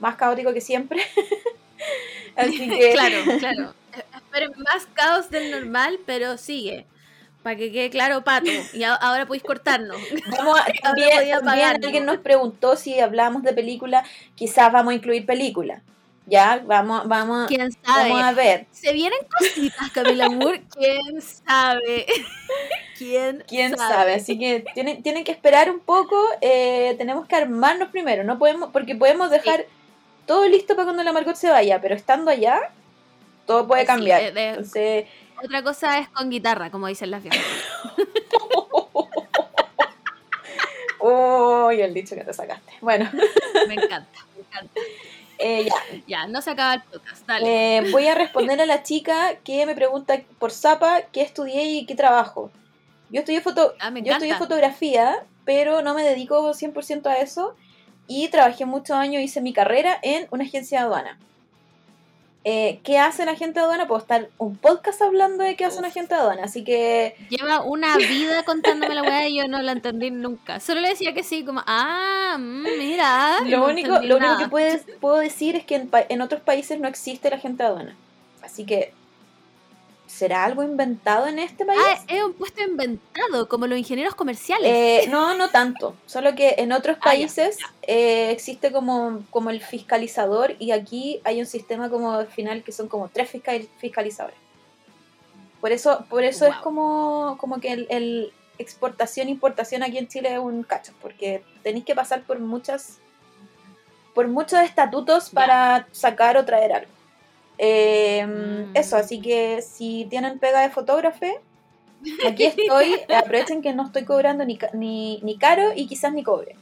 [0.00, 1.00] más caótico que siempre.
[2.36, 3.74] Así que Claro, claro.
[4.14, 6.86] Esperen más caos del normal, pero sigue.
[7.42, 8.50] Para que quede claro, pato.
[8.74, 9.96] Y ahora podéis cortarnos.
[10.36, 11.10] vamos a, también,
[11.42, 14.04] también alguien nos preguntó si hablábamos de película,
[14.34, 15.82] quizás vamos a incluir película.
[16.30, 18.10] Ya, vamos, vamos, ¿Quién sabe?
[18.10, 18.66] vamos a ver.
[18.70, 20.62] Se vienen cositas, Camila Moore.
[20.78, 22.06] ¿Quién sabe?
[22.96, 24.14] ¿Quién, quién sabe.
[24.14, 26.16] Así que tienen, tienen que esperar un poco.
[26.40, 28.22] eh, tenemos que armarnos primero.
[28.22, 29.64] No podemos, porque podemos dejar
[30.26, 32.60] todo listo para cuando la Margot se vaya, pero estando allá,
[33.46, 34.22] todo puede Sí, cambiar.
[34.22, 35.06] de- de- Entonces,
[35.42, 37.42] Otra cosa es con guitarra, como dicen las viejas.
[41.00, 42.72] uy, el dicho que te sacaste.
[42.80, 43.08] Bueno,
[43.68, 44.80] Me encanta, me encanta.
[45.40, 45.74] Eh, ya.
[46.06, 47.26] Ya, no se acaba el podcast.
[47.26, 47.78] Dale.
[47.78, 51.86] Eh, voy a responder a la chica que me pregunta por Zapa qué estudié y
[51.86, 52.50] qué trabajo.
[53.10, 57.56] Yo estudié, foto, Ah, yo estudié fotografía, pero no me dedico 100% a eso.
[58.06, 61.18] Y trabajé muchos años, hice mi carrera en una agencia de aduana.
[62.42, 63.86] Eh, ¿Qué hace la agente de aduana?
[63.86, 66.44] Puedo estar un podcast hablando de qué hace un agente de aduana.
[66.44, 70.58] Así que Lleva una vida contándome la weá y yo no la entendí nunca.
[70.58, 73.40] Solo le decía que sí, como, ah, mm, mira.
[73.44, 76.40] lo no único, lo único que puedes- puedo decir es que en, pa- en otros
[76.40, 77.96] países no existe la agente de aduana.
[78.42, 78.94] Así que,
[80.10, 81.80] ¿será algo inventado en este país?
[81.82, 84.66] Ah, es un puesto inventado, como los ingenieros comerciales.
[84.68, 85.94] Eh, no, no tanto.
[86.06, 91.20] Solo que en otros Ah, ya, países eh, existe como, como el fiscalizador y aquí
[91.24, 94.36] hay un sistema como final que son como tres fiscal- fiscalizadores.
[95.60, 100.32] Por eso, por eso es como, como que el, el exportación importación aquí en Chile
[100.34, 102.98] es un cacho, porque tenéis que pasar por muchas
[104.14, 106.90] por muchos estatutos para sacar o traer algo.
[107.62, 108.74] Eh, Mm.
[108.76, 111.26] Eso, así que si tienen pega de fotógrafo,
[112.26, 116.56] Aquí estoy, aprovechen que no estoy cobrando ni, ni, ni caro y quizás ni cobre.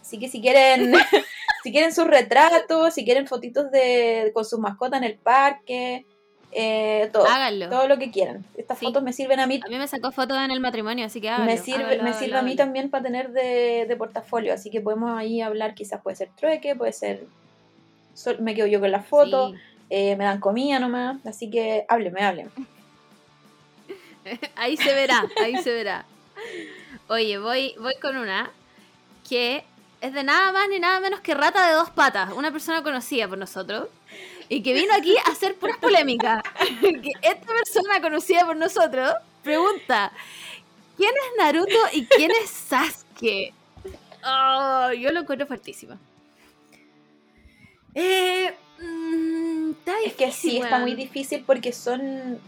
[0.00, 0.92] Así que si quieren,
[1.62, 6.04] si quieren sus retratos, si quieren fotitos de con sus mascotas en el parque,
[6.50, 7.68] eh, todo, Háganlo.
[7.68, 8.44] todo lo que quieran.
[8.56, 8.86] Estas Sí.
[8.86, 11.28] fotos me sirven a mí, A mí me sacó fotos en el matrimonio, así que
[11.28, 11.46] háganlo.
[11.52, 14.80] me sirve, háganlo, me sirve a mí también para tener de, de portafolio, así que
[14.80, 17.24] podemos ahí hablar, quizás puede ser trueque, puede ser
[18.40, 19.54] me quedo yo con la foto, Sí.
[19.90, 22.50] Eh, me dan comida nomás, así que hábleme, hábleme.
[24.56, 26.04] Ahí se verá, ahí se verá.
[27.08, 28.50] Oye, voy, voy con una
[29.28, 29.64] que
[30.00, 33.26] es de nada más ni nada menos que rata de dos patas, una persona conocida
[33.28, 33.88] por nosotros
[34.48, 36.42] y que vino aquí a hacer puras polémicas.
[36.80, 40.12] Que esta persona conocida por nosotros pregunta:
[40.96, 43.52] ¿quién es Naruto y quién es Sasuke?
[44.24, 45.96] Oh, yo lo encuentro fuertísimo.
[47.94, 48.54] Eh,
[50.04, 52.38] es que sí, está muy difícil porque son.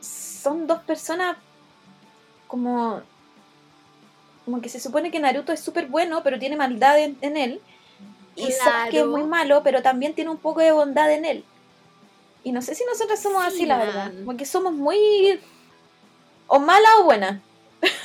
[0.00, 1.36] Son dos personas
[2.46, 3.02] como.
[4.44, 7.60] Como que se supone que Naruto es súper bueno, pero tiene maldad en, él.
[8.34, 8.62] Y claro.
[8.62, 11.44] Sasuke es muy malo, pero también tiene un poco de bondad en él.
[12.44, 14.12] Y no sé si nosotras somos así, la verdad.
[14.24, 15.40] Porque somos muy.
[16.46, 17.42] o mala o buena.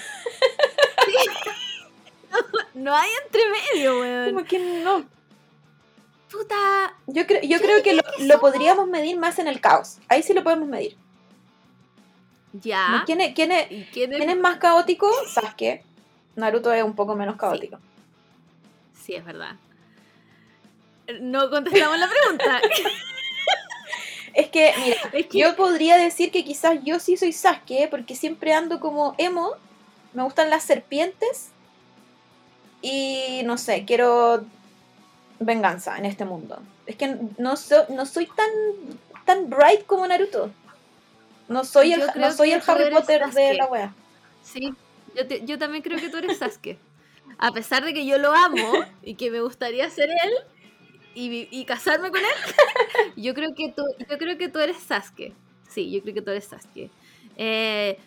[2.34, 2.40] No,
[2.74, 4.34] no hay entre medio, weón.
[4.34, 5.06] Como que no.
[6.34, 6.94] Puta.
[7.08, 9.62] Yo, creo yo Yo creo que lo, que lo somos- podríamos medir más en el
[9.62, 10.00] caos.
[10.10, 10.98] Ahí sí lo podemos medir.
[12.54, 13.04] Ya.
[13.06, 14.18] ¿Quién es, quién es- ¿Y quién es?
[14.18, 15.08] quién es más caótico?
[15.28, 15.84] Sasuke.
[16.36, 17.80] Naruto es un poco menos caótico.
[19.02, 19.56] Sí, es verdad.
[21.22, 22.62] No contestamos la pregunta.
[24.36, 28.16] Es que, mira, Es que- yo podría decir que quizás yo sí soy Sasuke porque
[28.16, 29.52] siempre ando como emo.
[30.14, 31.50] Me gustan las serpientes.
[32.82, 34.44] Y no sé, quiero
[35.40, 36.62] venganza en este mundo.
[36.86, 38.50] Es que no, so- no soy tan,
[39.26, 40.52] tan bright como Naruto.
[41.48, 43.94] No soy el, no soy el Harry Potter de la wea.
[44.44, 44.74] Sí,
[45.16, 46.78] yo, te- yo también creo que tú eres Sasuke.
[47.38, 50.34] A pesar de que yo lo amo y que me gustaría ser él
[51.16, 52.26] y casarme con él,
[53.16, 55.34] yo creo que tú, yo creo que tú eres Sasuke.
[55.70, 56.90] Sí, yo creo que tú eres Sasuke.
[57.36, 58.00] Eh,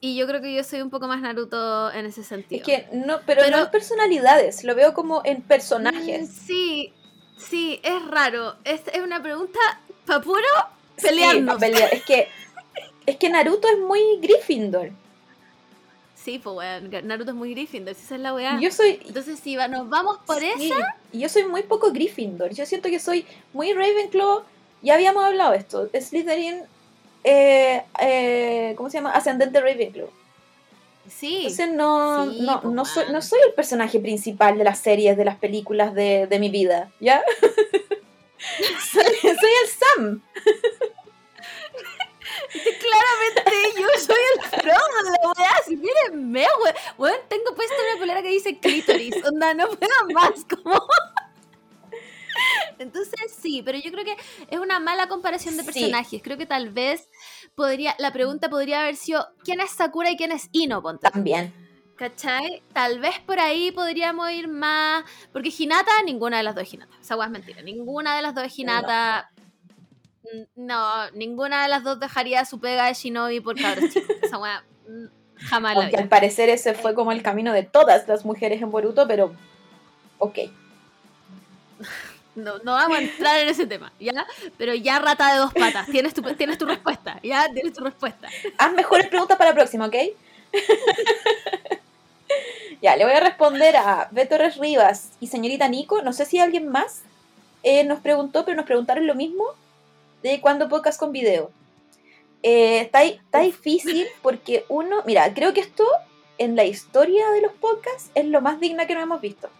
[0.00, 2.60] y yo creo que yo soy un poco más Naruto en ese sentido.
[2.60, 6.30] Es que no, pero, Pero- no en personalidades, lo veo como en Mm, personajes.
[6.46, 6.92] Sí,
[7.38, 8.56] sí, es raro.
[8.64, 9.58] Es, es una pregunta
[10.06, 10.40] para puro
[11.00, 11.58] pelearnos.
[11.58, 11.92] pelear.
[11.94, 12.28] Es que
[13.06, 14.90] es que Naruto es muy Gryffindor.
[16.14, 18.60] Sí, pues weón, Naruto es muy Gryffindor, si esa es la weá.
[18.60, 21.92] Yo soy Entonces, si va- nos vamos por Sí, esa, y yo soy muy poco
[21.92, 22.52] Gryffindor.
[22.52, 23.24] Yo siento que soy
[23.54, 24.42] muy Ravenclaw.
[24.82, 25.88] Ya habíamos hablado de esto.
[25.98, 26.62] Slytherin,
[27.24, 29.12] eh, eh, ¿cómo se llama?
[29.12, 30.08] Ascendente Ravenclaw.
[31.08, 31.36] sí.
[31.48, 33.12] Entonces no, Sí, no, pues, no, soy, man.
[33.14, 36.90] no soy el personaje principal de las series, de las películas de, de mi vida,
[37.00, 37.22] ¿ya?
[38.92, 40.22] soy, soy el Sam.
[42.52, 46.46] Claramente yo soy el Frodo de la weá, si mírenme,
[46.98, 47.14] weón.
[47.28, 50.80] Tengo puesta una polera que dice clítoris, onda, no puedo más, como...
[52.78, 54.16] Entonces sí, pero yo creo que
[54.48, 55.72] es una mala comparación de Sí.
[55.72, 56.20] personajes.
[56.22, 57.08] Creo que tal vez
[57.54, 60.82] podría, la pregunta podría haber sido ¿quién es Sakura y quién es Ino?
[60.82, 61.10] Ponte.
[61.10, 61.52] También.
[61.96, 62.62] ¿Cachai?
[62.72, 65.04] Tal vez por ahí podríamos ir más.
[65.32, 66.94] Porque Hinata, ninguna de las dos es Hinata.
[66.98, 67.60] Esa weá es mentira.
[67.60, 69.30] Ninguna de las dos es Hinata.
[70.22, 74.16] Mm, No, ninguna de las dos dejaría su pega de Shinobi por cabros chicos.
[74.22, 75.06] Esa weá mm,
[75.44, 76.02] jamás la Aunque vi.
[76.02, 79.34] al parecer ese fue como el camino de todas las mujeres en Boruto, pero
[80.18, 80.38] ok.
[82.34, 84.26] No, no vamos a entrar en ese tema, ¿ya?
[84.56, 85.86] Pero ya rata de dos patas.
[85.86, 87.48] Tienes tu, tienes tu respuesta, ¿ya?
[87.52, 88.28] Tienes tu respuesta.
[88.56, 89.96] Haz mejores preguntas para la próxima, ¿ok?
[92.82, 96.02] ya, le voy a responder a Beto Torres Rivas y señorita Nico.
[96.02, 97.02] No sé si alguien más
[97.62, 99.44] eh, nos preguntó, pero nos preguntaron lo mismo
[100.22, 101.50] de cuándo podcast con video.
[102.42, 105.84] Eh, está, está difícil porque uno, mira, creo que esto
[106.38, 109.50] en la historia de los podcasts es lo más digna que nos hemos visto.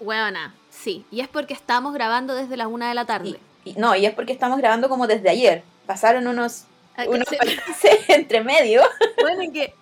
[0.00, 1.04] Huevona, sí.
[1.10, 3.38] Y es porque estamos grabando desde las una de la tarde.
[3.64, 5.62] Y, y- no, y es porque estamos grabando como desde ayer.
[5.86, 6.64] Pasaron unos,
[6.96, 8.82] se- percances entre medio.
[9.20, 9.74] Bueno, en que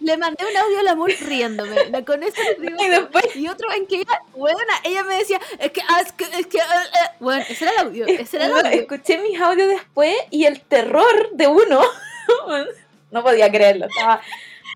[0.00, 2.04] le mandé un audio al amor riéndome.
[2.04, 5.40] Con eso le digo Y después- Y otro en que ella, bueno, ella me decía,
[5.58, 7.12] es que, ah, es que, es que, ah, ah".
[7.20, 8.70] bueno, ese era el audio, ese era el No, audio.
[8.80, 11.80] escuché mis audios después y el terror de uno.
[13.10, 13.86] no podía creerlo.
[13.86, 14.20] Estaba,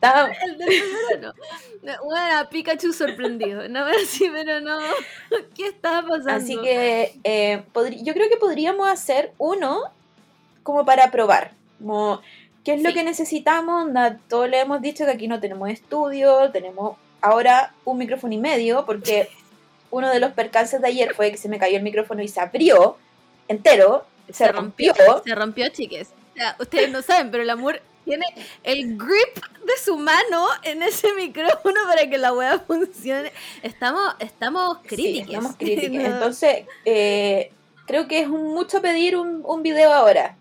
[0.00, 1.34] estaba- El del primero
[1.82, 2.04] no.
[2.04, 3.68] Bueno, Pikachu sorprendido.
[3.68, 4.78] No, sí, pero no.
[5.54, 6.32] ¿Qué estaba pasando?
[6.32, 7.62] Así que eh,
[8.02, 9.82] yo creo que podríamos hacer uno
[10.62, 11.52] como para probar.
[11.78, 12.20] Como,
[12.64, 13.86] ¿Qué es lo que necesitamos?
[13.86, 18.38] Onda, todos le hemos dicho que aquí no tenemos estudio, tenemos ahora un micrófono y
[18.38, 19.28] medio, porque
[19.90, 22.40] uno de los percances de ayer fue que se me cayó el micrófono y se
[22.40, 22.96] abrió
[23.48, 24.94] entero, se, rompió.
[25.24, 26.08] Se rompió, chiques.
[26.32, 28.26] O sea, ustedes no saben, pero el amor tiene
[28.64, 33.32] el grip de su mano en ese micrófono para que la weá funcione.
[33.62, 35.28] Estamos, estamos Sí, críticos.
[35.28, 36.04] estamos críticos.
[36.04, 37.52] Entonces, eh,
[37.86, 40.36] creo que es un- mucho pedir un, un video ahora.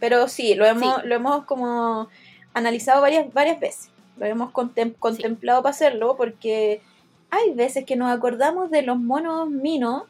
[0.00, 1.08] Pero sí, lo hemos, Sí.
[1.08, 2.08] lo hemos como
[2.52, 3.90] analizado varias, varias veces.
[4.16, 6.82] Lo hemos contem- contemplado para hacerlo porque
[7.30, 10.02] hay veces que nos acordamos de los monos minos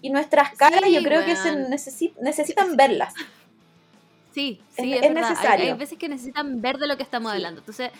[0.00, 1.70] y nuestras caras Sí, yo creo que se weón.
[1.70, 3.14] necesi- necesitan verlas.
[4.32, 5.24] Sí, sí, Es- es, es verdad.
[5.24, 5.72] Hay- necesario.
[5.72, 7.36] Hay, veces que necesitan ver de lo que estamos Sí.
[7.36, 7.60] hablando.
[7.60, 7.90] Entonces,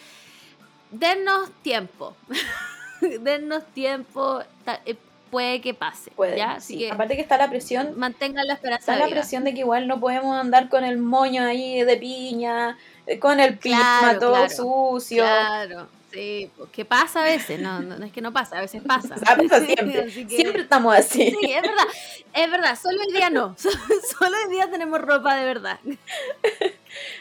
[0.91, 2.17] dennos tiempo.
[3.01, 4.43] dennos tiempo.
[4.65, 4.97] ta- eh,
[5.31, 6.11] puede que pase.
[6.11, 6.53] Puede, ¿ya?
[6.53, 6.79] Así sí.
[6.81, 9.89] que Aparte que está la presión, mantengan la esperanza está la presión de que igual
[9.89, 12.77] no podemos andar con el moño ahí de piña,
[13.07, 14.49] eh, con el pisma Claro, todo claro.
[14.51, 15.23] sucio.
[15.25, 18.83] Claro, sí, que pasa a veces, no, no, no es que no pasa, a veces
[18.87, 19.17] pasa.
[19.17, 20.01] Pasa siempre.
[20.03, 21.31] Así que- Siempre estamos así.
[21.41, 21.87] Sí, es verdad,
[22.35, 25.79] es verdad, solo hoy día no, solo, hoy día tenemos ropa de verdad.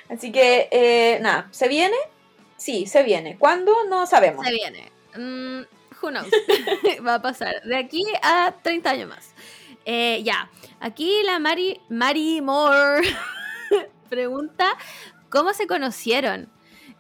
[0.10, 1.96] Así que, eh, nada, ¿se viene?
[2.58, 3.38] Sí, se viene.
[3.38, 3.74] ¿Cuándo?
[3.90, 4.46] No sabemos.
[4.46, 4.92] Se viene.
[5.16, 5.62] Mm,
[6.02, 6.28] who knows?
[7.08, 9.34] Va a pasar de aquí a 30 años más.
[9.86, 10.50] Eh, ya,
[10.80, 13.02] aquí la Mari, Mari Moore
[14.10, 14.78] pregunta,
[15.30, 16.50] ¿cómo se conocieron?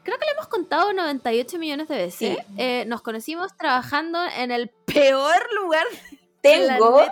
[0.03, 2.37] Creo que le hemos contado 98 millones de veces.
[2.37, 2.37] Sí.
[2.57, 5.85] Eh, nos conocimos trabajando en el peor lugar
[6.41, 7.03] Tengo,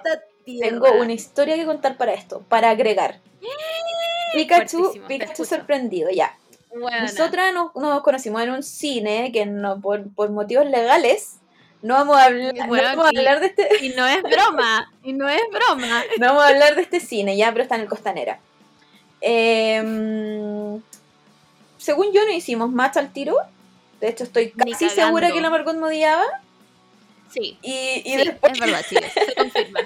[0.46, 0.70] Tierra.
[0.70, 3.20] tengo una historia que contar para esto, para agregar.
[4.34, 5.50] Pikachu, te Pikachu escucho.
[5.58, 6.36] sorprendido, ya.
[6.74, 7.02] Buena.
[7.02, 11.38] Nosotras nos, nos conocimos en un cine que no, por, por motivos legales
[11.82, 14.92] no vamos a hablar, no vamos a y- hablar de este, Y no es broma,
[15.02, 16.04] y no es broma.
[16.20, 18.40] no vamos a hablar de este cine, ya, pero está en el Costanera.
[19.22, 20.82] Em,
[21.80, 23.38] según yo no hicimos match al tiro.
[24.00, 26.24] De hecho, estoy casi segura que la Margot me odiaba.
[27.32, 29.80] Sí, Y, y sí, después, es verdad, chicos, se confirma.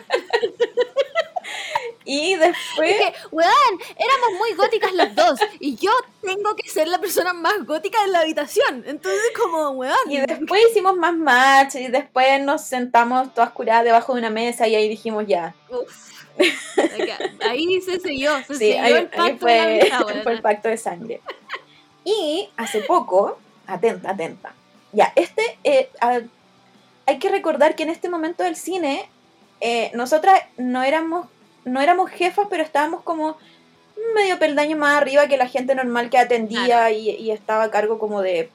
[2.05, 5.91] y después Porque, weón, éramos muy góticas las dos, y yo
[6.21, 8.83] tengo que ser la persona más gótica de la habitación.
[8.87, 10.09] Entonces, como, weón.
[10.09, 14.67] Y después hicimos más match y después nos sentamos todas curadas debajo de una mesa
[14.67, 15.53] y ahí dijimos ya.
[15.69, 16.13] Uf.
[17.41, 20.41] Ahí se selló, se Sí, selló ahí, el ahí pacto de la fue, fue el
[20.41, 21.21] pacto de sangre.
[22.05, 24.53] Y hace poco, atenta, atenta.
[24.91, 26.21] Ya, este, eh, a-
[27.05, 29.09] hay que recordar que en este momento del cine,
[29.61, 31.27] eh, nosotras no éramos,
[31.65, 33.37] no éramos jefas, pero estábamos como
[34.15, 36.93] medio peldaño más arriba que la gente normal que atendía Claro.
[36.93, 38.49] y, y estaba a cargo como de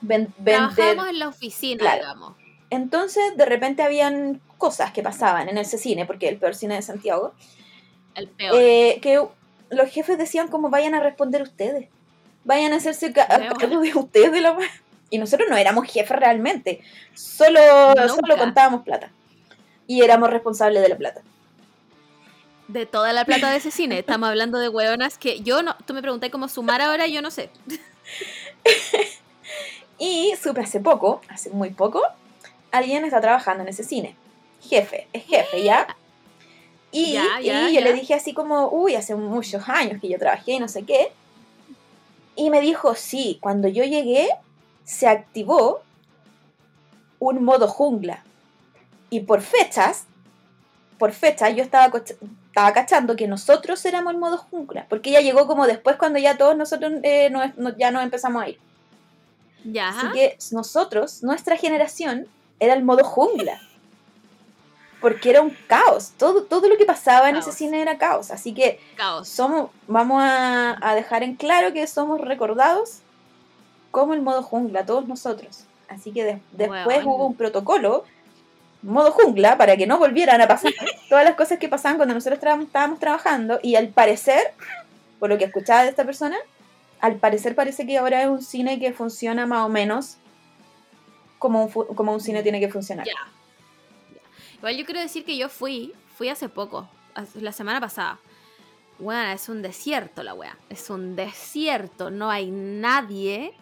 [0.00, 0.56] ven- vender.
[0.74, 1.98] Trabajábamos en la oficina, Claro.
[2.00, 2.34] digamos.
[2.70, 6.82] Entonces, de repente habían cosas que pasaban en ese cine, porque el peor cine de
[6.82, 7.32] Santiago,
[8.14, 8.54] El peor.
[8.58, 9.22] eh, que
[9.70, 11.88] los jefes decían como vayan a responder ustedes,
[12.44, 14.40] vayan a hacerse cargo de ustedes.
[14.42, 14.68] la wea".
[15.10, 16.80] Y nosotros no éramos jefes realmente,
[17.14, 18.08] solo, Nunca.
[18.08, 19.10] solo contábamos plata.
[19.86, 21.22] Y éramos responsables de la plata.
[22.68, 23.98] de toda la plata de ese cine.
[23.98, 25.74] Estamos hablando de hueonas que yo no.
[25.86, 27.48] Tú me pregunté cómo sumar ahora, yo no sé.
[29.98, 32.02] Y supe hace poco, hace muy poco,
[32.70, 34.14] alguien está trabajando en ese cine.
[34.62, 35.88] Jefe, es jefe, ¿ya?
[36.92, 37.86] Y, Ya, ya, y yo ya.
[37.86, 41.10] le dije así como, uy, hace muchos años que yo trabajé y no sé qué.
[42.38, 44.28] Y me dijo, sí, cuando yo llegué
[44.84, 45.82] se activó
[47.18, 48.24] un modo jungla.
[49.10, 50.04] Y por fechas,
[50.98, 54.86] por fechas, yo estaba, estaba cachando que nosotros éramos el modo jungla.
[54.88, 58.42] Porque ella llegó como después cuando ya todos nosotros eh, nos- nos- ya nos empezamos
[58.42, 58.58] a ir.
[59.64, 59.88] Ya.
[59.90, 62.26] Así que nosotros, nuestra generación,
[62.60, 63.60] era el modo jungla.
[65.00, 66.12] Porque era un caos.
[66.18, 68.30] Todo, todo lo que pasaba en ese cine era caos.
[68.30, 69.28] Así que Caos.
[69.28, 72.98] somos, vamos a, a dejar en claro que somos recordados
[73.92, 75.64] como el modo jungla, todos nosotros.
[75.88, 78.04] Así que de- después hubo un protocolo,
[78.82, 80.72] modo jungla, para que no volvieran a pasar
[81.08, 83.60] todas las cosas que pasaban cuando nosotros tra- estábamos trabajando.
[83.62, 84.52] Y al parecer,
[85.20, 86.36] por lo que escuchaba de esta persona,
[87.00, 90.16] al parecer parece que ahora es un cine que funciona más o menos
[91.38, 93.06] como un, como un cine tiene que funcionar.
[94.58, 96.88] Igual yo quiero decir que yo fui, fui hace poco,
[97.34, 98.20] la semana pasada.
[98.98, 100.58] Bueno, es un desierto la wea.
[100.68, 102.10] Es un desierto.
[102.10, 103.54] No hay nadie.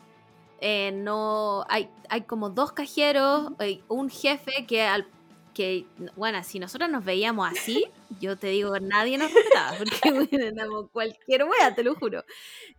[0.61, 5.09] eh, no hay, hay como dos cajeros, hay un jefe que al
[5.55, 7.85] que, bueno, si nosotros nos veíamos así,
[8.21, 12.25] yo te digo, nadie nos respetaba, porque bueno, cualquier wea, te lo juro.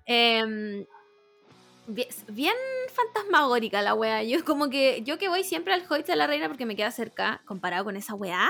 [0.06, 0.86] Em,
[1.88, 2.56] bien, bien
[2.94, 4.24] fantasmagórica la wea.
[4.24, 6.92] Yo como que, yo que voy siempre al Hoyt de la Reina porque me queda
[6.92, 8.50] cerca, comparado con esa wea,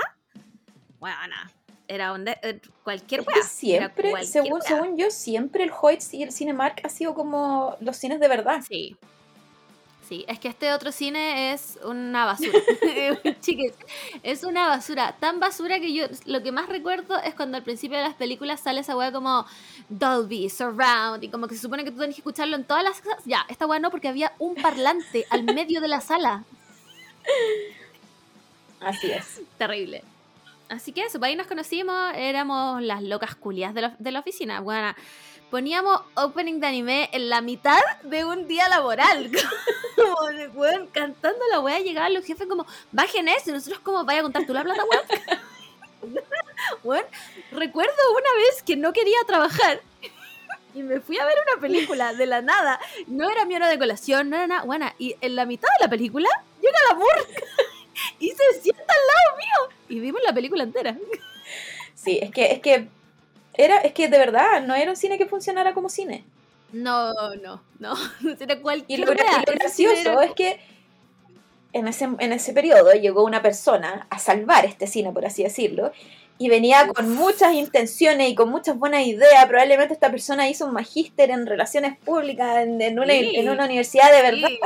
[1.00, 1.50] weona,
[1.86, 3.42] era donde, eh, cualquier wea.
[3.42, 4.62] siempre, cualquier según, wea.
[4.62, 8.62] según yo, siempre el Hoyts y el Cinemark ha sido como los cines de verdad.
[8.66, 8.96] Sí.
[10.08, 12.58] Sí, es que este otro cine es una basura.
[13.42, 13.74] Chiques,
[14.22, 15.14] es una basura.
[15.20, 18.60] Tan basura que yo lo que más recuerdo es cuando al principio de las películas
[18.60, 19.44] sale esa weá como
[19.90, 23.02] Dolby, Surround, y como que se supone que tú tienes que escucharlo en todas las
[23.02, 23.22] casas.
[23.26, 26.44] Ya, esta weá no, porque había un parlante al medio de la sala.
[28.80, 29.42] Así es.
[29.58, 30.02] Terrible.
[30.70, 34.20] Así que eso, pues ahí nos conocimos, éramos las locas culias de la, de la
[34.20, 34.60] oficina.
[34.60, 34.94] Bueno,
[35.50, 39.30] poníamos opening de anime en la mitad de un día laboral.
[39.98, 44.20] Como, weón, cantando la weá, llegaban los jefes como, bajen eso, y nosotros como, vaya
[44.20, 46.18] a contar tú la plata, weón.
[46.84, 47.04] Weón,
[47.52, 49.80] recuerdo una vez que no quería trabajar
[50.74, 52.78] y me fui a ver una película de la nada.
[53.06, 54.64] No era mi hora de colación, no era nada.
[54.64, 56.28] Bueno, y en la mitad de la película
[56.60, 57.42] llega la murga
[58.18, 59.76] y se sienta al lado mío.
[59.88, 60.96] Y vimos la película entera.
[61.94, 62.88] Sí, es que, es que
[63.54, 66.24] era, es que de verdad no era un cine que funcionara como cine.
[66.72, 67.94] No, no, no.
[68.40, 70.60] Era cualquier y lo gracioso era- es que
[71.72, 75.92] en ese, en ese periodo llegó una persona a salvar este cine, por así decirlo,
[76.38, 79.44] y venía con muchas intenciones y con muchas buenas ideas.
[79.46, 83.32] Probablemente esta persona hizo un magíster en relaciones públicas en, en una, Sí.
[83.36, 84.48] en una universidad de verdad.
[84.48, 84.60] Sí.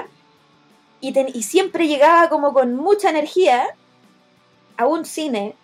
[1.01, 3.65] Y, ten- y siempre llegaba como con mucha energía
[4.77, 5.55] a un cine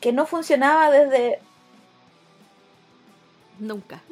[0.00, 1.40] que no funcionaba desde...
[3.58, 4.02] Nunca.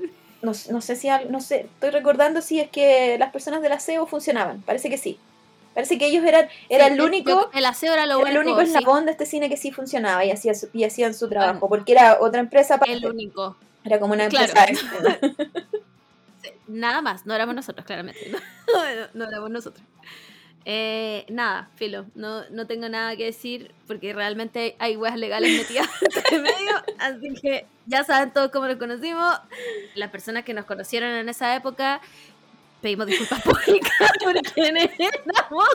[0.44, 4.06] No, no sé si, no sé, estoy recordando si es que las personas del aseo
[4.06, 5.18] funcionaban, parece que sí.
[5.74, 8.38] Parece que ellos eran, era Sí, el yo- único, el aseo era lo era el
[8.38, 8.52] único.
[8.58, 11.28] único sí, eslabón de este cine que sí funcionaba y, hacía su- y hacían su
[11.28, 11.68] trabajo, Bueno.
[11.68, 12.92] porque era otra empresa aparte.
[12.94, 13.56] el único.
[13.84, 14.52] Era como una Claro.
[14.56, 15.18] empresa
[16.68, 18.30] Nada más, no éramos nosotros, claramente.
[18.74, 19.84] No, no, no éramos nosotros.
[20.66, 25.86] Eh, nada, filo, no, no tengo nada que decir porque realmente hay weas legales metidas
[26.00, 29.38] entre medio, así que ya saben todos cómo nos conocimos.
[29.94, 32.00] Las personas que nos conocieron en esa época,
[32.80, 35.68] pedimos disculpas públicas por quienes éramos.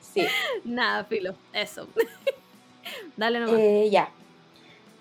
[0.00, 0.26] Sí.
[0.64, 1.86] Nada, filo, eso.
[3.16, 3.56] Dale nomás.
[3.56, 4.10] Eh, ya.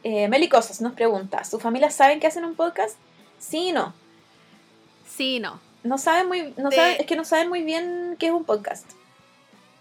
[0.03, 2.97] Eh, Meli Cosas nos pregunta, ¿su familia saben que hacen un podcast?
[3.39, 3.93] Sí y no.
[5.07, 5.59] sí, no.
[5.83, 8.43] No saben muy, no De- saben, es que no saben muy bien qué es un
[8.45, 8.89] podcast.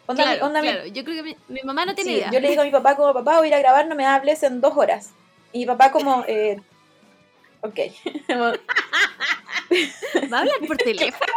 [0.06, 2.30] Onda, Claro, onda mi- yo creo que mi, mi mamá no tiene sí, idea.
[2.32, 4.06] Yo le digo a mi papá como, papá, voy a ir a grabar, no me
[4.06, 5.10] hables en dos horas.
[5.52, 6.60] Y mi papá como, eh,
[7.60, 7.78] ok.
[10.32, 11.32] ¿Va a hablar por teléfono?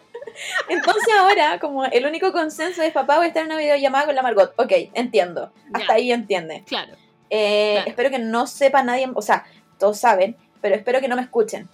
[0.68, 4.14] Entonces ahora, como el único consenso es, papá, voy a estar en una videollamada con
[4.14, 4.52] la Margot.
[4.56, 5.52] Ok, entiendo.
[5.72, 5.94] Hasta Ya.
[5.94, 6.64] ahí entiende.
[6.66, 6.94] Claro.
[7.30, 7.90] Eh, Claro.
[7.90, 9.44] Espero que no sepa nadie, o sea,
[9.78, 11.68] todos saben, pero espero que no me escuchen.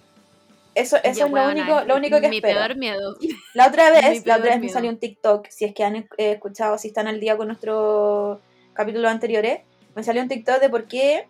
[0.75, 2.59] Eso, eso Ya, es lo único, lo único que mi espero.
[2.59, 3.15] peor miedo.
[3.53, 4.73] La otra vez, la otra vez me miedo.
[4.73, 8.39] salió un TikTok, si es que han eh, escuchado, si están al día con nuestros
[8.73, 9.61] capítulos anteriores,
[9.95, 11.27] me salió un TikTok de por qué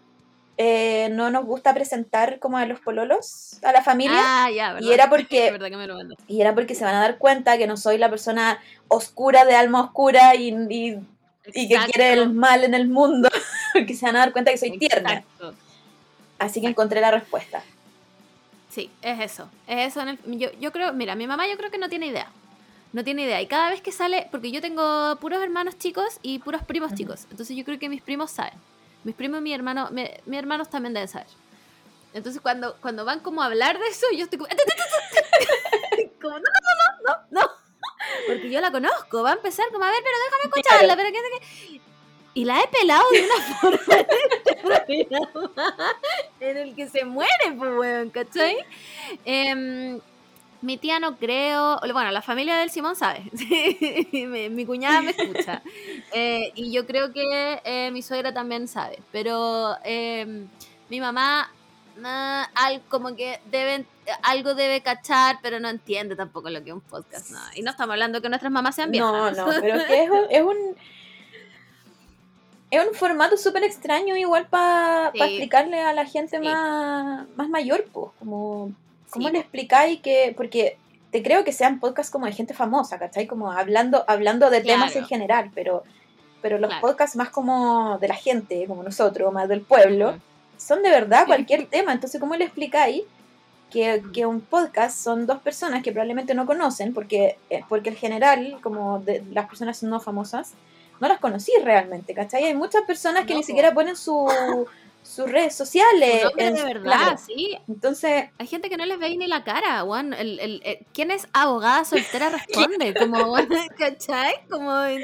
[0.57, 4.87] eh, no nos gusta presentar como a los pololos, a la familia, Ah, ya, ¿verdad?
[4.89, 5.97] y era porque que me lo
[6.27, 9.55] y era porque se van a dar cuenta que no soy la persona oscura de
[9.55, 10.97] alma oscura y, y,
[11.53, 13.29] y que quiere el mal en el mundo,
[13.73, 15.13] porque se van a dar cuenta que soy tierna.
[15.13, 15.53] Exacto.
[16.39, 17.61] Así que encontré la respuesta.
[18.75, 19.49] Sí, es eso.
[19.67, 20.01] Es eso.
[20.01, 22.27] en el- yo, yo creo, mira, mi mamá yo creo que no tiene idea.
[22.91, 23.41] No tiene idea.
[23.41, 27.25] Y cada vez que sale, porque yo tengo puros hermanos chicos y puros primos chicos.
[27.31, 28.53] Entonces yo creo que mis primos saben.
[29.05, 31.27] Mis primos y mi hermano, mi- mis hermanos también deben saber.
[32.13, 34.49] Entonces cuando, cuando van como a hablar de eso, yo estoy como...
[36.21, 36.71] como no, no,
[37.07, 37.49] no, no, no.
[38.27, 39.23] Porque yo la conozco.
[39.23, 40.95] Va a empezar como, a ver, pero déjame escucharla.
[40.97, 41.15] Pero que,
[41.77, 41.81] que-
[42.35, 45.95] Y la he pelado de una forma en este programa
[46.41, 48.57] en el que se muere, pues, weón, ¿cachai?
[49.23, 50.01] Em,
[50.61, 53.23] mi tía no creo, bueno, la familia del Simón sabe,
[54.11, 55.61] mi, mi cuñada me escucha,
[56.13, 60.47] Eh, y yo creo que eh, mi suegra también sabe, pero em,
[60.89, 61.51] mi mamá,
[62.03, 63.85] ah, al, como que deben,
[64.23, 67.39] algo debe cachar, pero no entiende tampoco lo que es un podcast, no.
[67.55, 69.35] y no estamos hablando que nuestras mamás sean viejas.
[69.37, 70.27] No, no, pero es que es un...
[70.29, 70.75] Es un,
[72.71, 75.19] es un formato súper extraño igual para Sí.
[75.19, 76.43] explicarle a la gente Sí.
[76.43, 78.71] más, más mayor, pues, como...
[79.11, 79.33] ¿Cómo Sí.
[79.33, 80.33] le explicáis que...?
[80.35, 80.77] Porque
[81.11, 83.27] te creo que sean podcasts como de gente famosa, ¿cachai?
[83.27, 85.83] Como hablando, hablando de temas en general, pero,
[86.41, 86.81] pero los Claro.
[86.81, 90.17] podcasts más como de la gente, como nosotros, más del pueblo,
[90.57, 91.93] son de verdad cualquier tema.
[91.93, 93.03] Entonces, ¿cómo le explicáis
[93.71, 96.93] que, que un podcast son dos personas que probablemente no conocen?
[96.93, 100.53] Porque, eh, porque en general, como de las personas no famosas,
[100.99, 102.45] no las conocí realmente, ¿cachai?
[102.45, 104.27] Hay muchas personas que No, ni siquiera ponen su,
[105.03, 106.21] sus redes sociales.
[106.21, 107.17] Su nombre en- de verdad, claro.
[107.25, 107.57] sí.
[107.67, 110.13] Entonces, Hay gente que no les veis ni la cara, Juan.
[110.13, 112.29] El, el, el- ¿Quién es abogada soltera?
[112.47, 112.93] Responde.
[112.93, 113.35] Como,
[113.77, 114.33] ¿cachai?
[114.49, 114.83] Como.
[114.83, 115.03] en-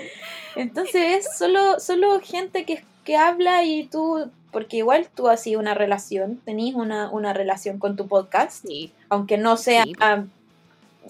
[0.56, 5.60] entonces es solo, solo gente que, que habla y tú, porque igual tú has sido
[5.60, 8.66] una relación, tenés una, una relación con tu podcast.
[8.68, 8.92] Sí.
[9.10, 9.94] aunque no sea Sí.
[10.00, 10.24] a-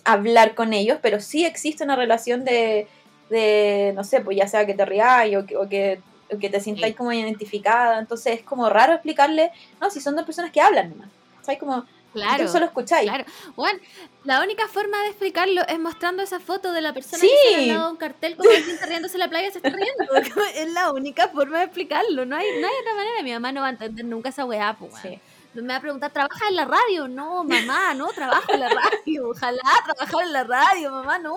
[0.06, 2.88] hablar con ellos, pero sí existe una relación de,
[3.32, 5.99] de no sé, pues ya sea que te rías o que, o que,
[6.32, 6.98] o que te sintáis Sí.
[6.98, 11.10] como identificada, entonces es como raro explicarle, no, si son dos personas que hablan nomás,
[11.41, 11.60] ¿sabes?
[11.60, 12.45] Como, Claro.
[12.49, 13.08] solo escucháis.
[13.10, 13.24] Claro.
[13.56, 13.80] Juan,
[14.26, 17.30] la única forma de explicarlo es mostrando esa foto de la persona Sí.
[17.48, 19.60] que se le ha dado un cartel como alguien está riéndose en la playa se
[19.60, 20.06] está riendo.
[20.56, 22.26] Es la única forma de explicarlo.
[22.26, 23.24] No hay, no hay otra manera.
[23.24, 24.91] Mi mamá no va a entender nunca esa weá, pues.
[25.02, 25.20] Sí.
[25.53, 27.10] Me va a preguntar, ¿trabajas en la radio?
[27.10, 29.30] No, mamá, no trabajo en la radio.
[29.32, 31.36] Ojalá trabajar en la radio, mamá, no.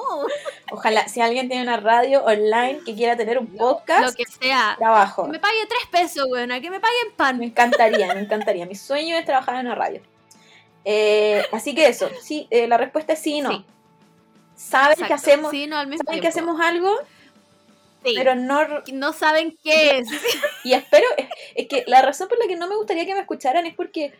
[0.70, 4.76] Ojalá, si alguien tiene una radio online que quiera tener un podcast, Lo que sea.
[4.78, 5.24] trabajo.
[5.26, 6.48] Que me pague tres pesos, weón.
[6.60, 7.42] Que me paguen Me pan.
[7.42, 8.66] encantaría, me encantaría.
[8.66, 10.00] Mi sueño es trabajar en una radio.
[10.84, 13.50] Eh, así que eso, sí, eh, la respuesta es sí y no.
[13.50, 13.64] Sí.
[14.54, 16.52] Saben que hacemos, Sí, no, al mismo saben que tiempo.
[16.52, 16.96] hacemos algo,
[18.04, 18.14] Sí.
[18.16, 20.08] pero no No saben qué es.
[20.64, 21.06] Y espero,
[21.54, 24.14] es, que la razón por la que no me gustaría que me escucharan es porque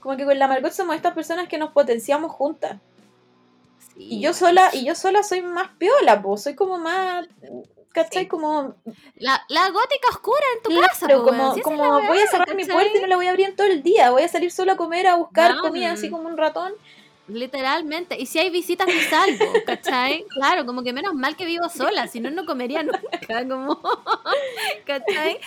[0.00, 2.80] como que con la Margot somos estas personas que nos potenciamos juntas.
[3.96, 7.26] Y yo sola, y yo sola soy más piola, pues, soy como más,
[7.92, 8.22] ¿cachai?
[8.22, 8.28] Sí.
[8.28, 8.74] como,
[9.16, 12.64] La, la gótica oscura en tu claro, casa, po, como, como voy a cerrar mi
[12.64, 14.72] puerta y no la voy a abrir en todo el día, voy a salir solo
[14.72, 16.72] a comer, a buscar No, comida así como un ratón.
[17.32, 18.18] Literalmente.
[18.20, 20.24] Y si hay visitas, me salvo, ¿cachai?
[20.30, 23.80] Claro, como que menos mal que vivo sola, si no, no comería nunca, como,
[24.86, 25.38] ¿cachai?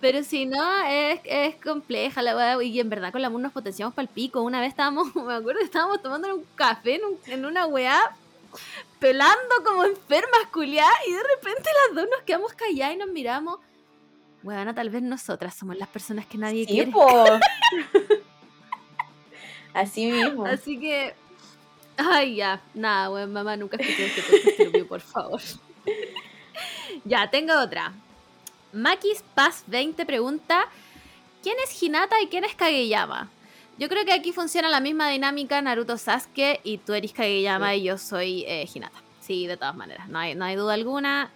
[0.00, 2.62] Pero si no, es, es compleja la weá.
[2.62, 4.42] Y en verdad con la MUN nos potenciamos para el pico.
[4.42, 7.98] Una vez estábamos, me acuerdo, estábamos tomando un café en, un- en una weá,
[8.98, 13.58] pelando como enfermas culiadas, y de repente las dos nos quedamos calladas y nos miramos.
[14.44, 16.92] Weona, tal vez nosotras somos las personas que nadie Sí, quiere.
[19.74, 20.44] Así mismo.
[20.46, 21.14] Así que.
[21.96, 22.60] Ay, ya.
[22.74, 25.40] Nada, weón, mamá, nunca escuché este podcast por favor.
[27.04, 27.92] ya, tengo otra.
[28.72, 30.66] Makis Paz 20 pregunta:
[31.42, 33.28] ¿Quién es Hinata y quién es Kageyama?
[33.78, 37.84] Yo creo que aquí funciona la misma dinámica Naruto Sasuke y tú eres Kageyama y
[37.84, 39.02] yo soy eh, Hinata.
[39.20, 41.30] Sí, de todas maneras, no hay, no hay duda alguna.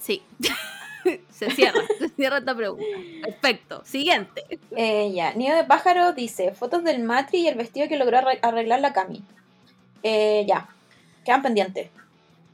[0.00, 0.22] Sí.
[1.30, 2.84] se cierra, se cierra esta pregunta.
[3.22, 3.82] Perfecto.
[3.84, 4.44] Siguiente.
[4.76, 8.38] Eh, ya, Nido de Pájaro dice, fotos del Matri y el vestido que logró arre-
[8.42, 9.22] arreglar la Cami.
[10.02, 10.68] Eh, ya,
[11.24, 11.90] quedan pendientes.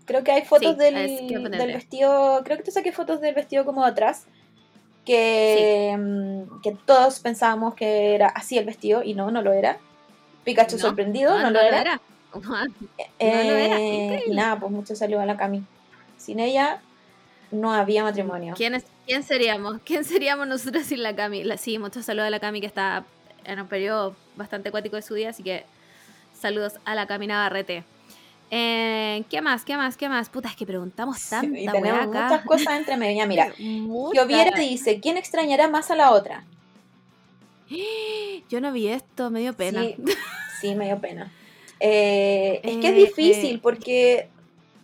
[0.06, 1.26] Creo que hay fotos Sí, del, es-
[1.58, 4.24] del vestido, creo que te saqué fotos del vestido como de atrás,
[5.04, 9.78] que, mm, que todos pensábamos que era así el vestido y no, no lo era.
[10.44, 11.80] Pikachu No, sorprendido, no, lo era.
[11.80, 12.00] era.
[13.18, 14.34] Eh, No lo era, y increíble.
[14.34, 15.62] nada, pues mucho salió a la Cami.
[16.18, 16.80] Sin ella
[17.50, 18.54] no había matrimonio.
[18.56, 19.80] ¿Quién, es- ¿Quién seríamos?
[19.84, 21.44] ¿Quién seríamos nosotros sin la Cami?
[21.44, 23.04] La- sí, muchos saludos a la Cami que está
[23.44, 25.64] en un periodo bastante acuático de su día, así que
[26.44, 27.84] saludos a la Cami Navarrete.
[28.50, 29.64] Eh, ¿Qué más?
[29.64, 29.96] ¿Qué más?
[29.96, 30.28] ¿Qué más?
[30.28, 32.24] Puta, es que preguntamos Sí, tanta y weá tenemos acá.
[32.28, 33.16] muchas cosas entre medio.
[33.16, 34.22] Ya, Mira, Muchas.
[34.24, 36.44] Joviera dice, ¿quién extrañará más a la otra?
[38.50, 39.80] Yo no vi esto, me dio pena.
[39.80, 39.96] Sí,
[40.60, 41.32] sí, me dio pena.
[41.80, 44.28] Eh, es que es Eh, difícil eh, porque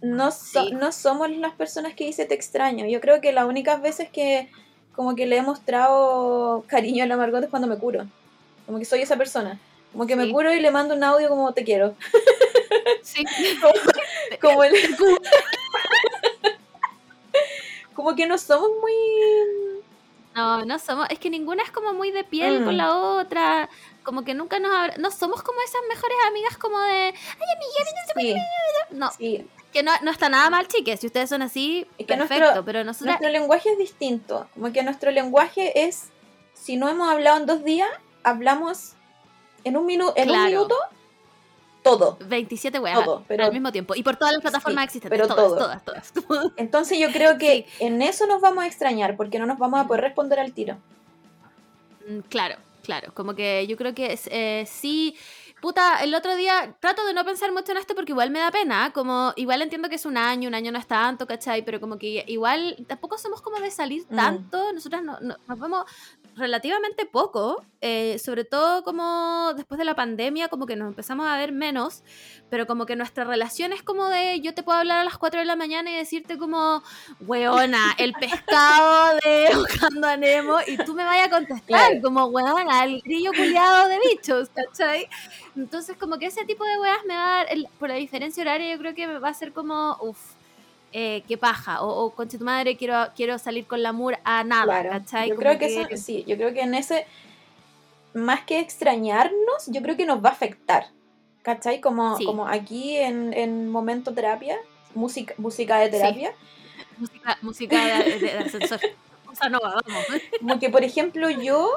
[0.01, 0.73] no, so- sí.
[0.73, 2.87] no somos las personas que dice te extraño.
[2.87, 4.49] Yo creo que las únicas veces que
[4.95, 8.07] como que le he mostrado cariño a la Margot es cuando me curo.
[8.65, 9.59] Como que soy esa persona.
[9.93, 11.95] Como que me curo y le mando un audio como te quiero.
[13.03, 13.25] Sí.
[14.41, 14.73] Como el...
[17.95, 18.93] como que no somos muy...
[20.35, 22.65] No, no somos, es que ninguna es como muy de piel Mm.
[22.65, 23.69] con la otra,
[24.05, 27.13] como que nunca nos abra- no somos como esas mejores amigas como de,
[28.17, 28.35] Sí,
[28.91, 29.47] no, sí.
[29.73, 32.65] que no, no está nada mal, chiques, si ustedes son así, Es que perfecto, nuestro-
[32.65, 34.49] pero nosotras, Nuestro lenguaje es distinto.
[34.55, 36.11] Como que nuestro lenguaje es,
[36.55, 37.91] si no hemos hablado en dos días,
[38.23, 38.93] hablamos
[39.65, 40.75] en un, minu en un minuto
[41.83, 42.19] todo.
[42.27, 45.35] 27 weas Todo, pero- al mismo tiempo, y por todas las plataformas Sí, existentes, pero
[45.35, 45.81] todas, todo.
[45.85, 49.59] todas, todas, Entonces yo creo que en eso nos vamos a extrañar, porque no nos
[49.59, 50.77] vamos a poder responder al tiro.
[52.09, 55.17] Mm, Claro, claro, como que yo creo que es, eh, sí,
[55.61, 58.51] puta, el otro día trato de no pensar mucho en esto porque igual me da
[58.51, 61.63] pena, como igual entiendo que es un año, un año no es tanto, ¿cachai?
[61.65, 64.17] Pero como que igual tampoco somos como de salir Mm.
[64.17, 65.85] tanto, nosotras no, no- nos vemos
[66.37, 71.37] relativamente poco, eh, sobre todo como después de la pandemia, como que nos empezamos a
[71.37, 72.03] ver menos,
[72.49, 75.41] pero como que nuestra relación es como de yo te puedo hablar a las 4
[75.41, 76.83] de la mañana y decirte como,
[77.21, 82.85] weona, el pescado de Buscando a Nemo, y tú me vayas a contestar, como, weona,
[82.85, 85.09] el grillo culiado de bichos, ¿cachai?
[85.57, 88.43] Entonces, como que ese tipo de weas me va a dar, el- por la diferencia
[88.43, 90.35] horaria, yo creo que va a ser como, uff,
[90.93, 94.43] eh, qué paja, o, o conche tu madre, quiero, quiero salir con la mur a
[94.45, 94.91] nada, Claro.
[94.91, 95.29] ¿cachai?
[95.29, 97.07] Yo creo que, eso, sí, yo creo que en ese,
[98.15, 100.87] más que extrañarnos, yo creo que nos va a afectar.
[101.43, 101.81] ¿Cachai?
[101.81, 102.25] Como, Sí.
[102.27, 104.59] como aquí en, en momento terapia,
[104.95, 106.33] música, música de terapia.
[106.99, 108.81] Música, música de, de- de ascensor.
[109.33, 109.85] Sea, no, vamos.
[110.41, 111.71] Como que, por ejemplo, yo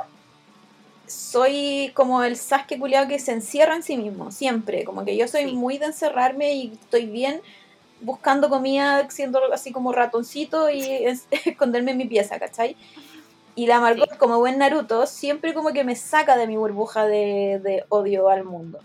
[1.08, 4.84] soy como el Sasuke culiado que se encierra en sí mismo, siempre.
[4.84, 5.54] Como que yo soy Sí.
[5.54, 7.42] muy de encerrarme y estoy bien
[8.04, 12.76] buscando comida, siendo así como ratoncito y es- esconderme en mi pieza, ¿cachai?
[13.56, 17.60] Y la Margot, como buen Naruto, siempre como que me saca de mi burbuja de,
[17.64, 18.80] de odio al mundo.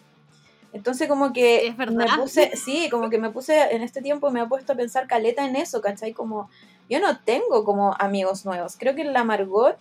[0.74, 4.40] Entonces como que Es me puse, sí, como que me puse, en este tiempo me
[4.42, 6.12] he puesto a pensar caleta en eso, ¿cachai?
[6.12, 6.50] Como
[6.90, 8.76] yo no tengo como amigos nuevos.
[8.78, 9.76] Creo que la Margot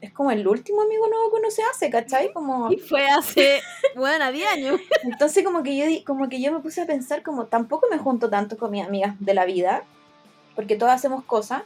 [0.00, 2.32] es como el último amigo nuevo que uno se hace, ¿cachai?
[2.32, 3.60] Como, Y fue hace,
[3.96, 4.80] bueno, 10 años.
[5.04, 7.98] entonces como que yo di- como que yo me puse a pensar como tampoco me
[7.98, 9.84] junto tanto con mis amigas de la vida,
[10.56, 11.62] porque todas hacemos cosas.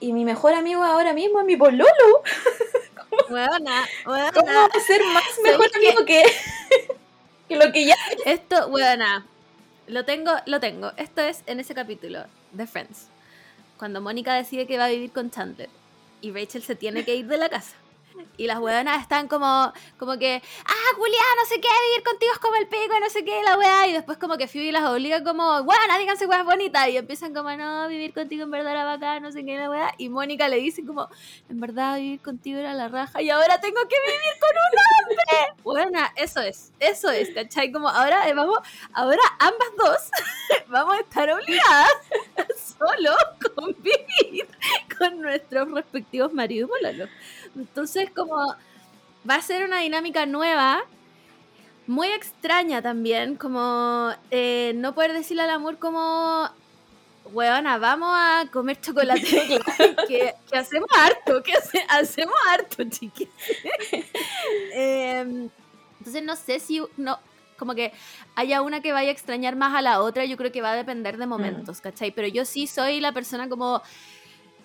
[0.00, 1.84] Y mi mejor amigo ahora mismo es mi pololo.
[3.30, 4.32] Buena, buena.
[4.32, 6.22] ¿Cómo va a ser más mejor amigo que,
[7.48, 7.94] que lo que ya
[8.26, 9.24] Esto, buena.
[9.86, 10.90] Lo tengo, lo tengo.
[10.96, 13.06] Esto es en ese capítulo de Friends.
[13.78, 15.68] Cuando Mónica decide que va a vivir con Chandler
[16.24, 17.74] y Rachel se tiene que ir de la casa.
[18.36, 22.38] Y las weonas están como, como que, ah, Julián, no sé qué, vivir contigo es
[22.38, 23.86] como el pico, no sé qué, la weá.
[23.86, 26.88] Y después como que Phoebe las obliga como, weona, díganse weas bonitas.
[26.88, 29.94] Y empiezan como, no, vivir contigo en verdad era bacán, no sé qué, la weá.
[29.98, 31.08] Y Mónica le dice como,
[31.48, 35.54] en verdad vivir contigo era la raja y ahora tengo que vivir con un hombre.
[35.62, 37.72] Buena, eso es, eso es, ¿cachai?
[37.72, 38.58] Como ahora eh, vamos,
[38.92, 40.10] ahora ambas dos
[40.68, 41.92] vamos a estar obligadas
[42.36, 42.44] a
[42.78, 43.16] solo
[43.54, 44.48] convivir
[44.98, 47.08] con nuestros respectivos maridos y.
[47.56, 48.36] Entonces, como
[49.28, 50.82] va a ser una dinámica nueva,
[51.86, 56.48] muy extraña también, como eh, no poder decirle al amor como,
[57.32, 59.22] weona, vamos a comer chocolate,
[60.08, 63.28] que, que hacemos harto, que hace- hacemos harto, chiquis.
[64.72, 65.48] Em,
[65.98, 67.18] entonces no sé si no
[67.58, 67.92] como que
[68.34, 70.76] haya una que vaya a extrañar más a la otra, yo creo que va a
[70.76, 72.10] depender de momentos, ¿cachai?
[72.10, 73.80] Pero yo sí soy la persona como,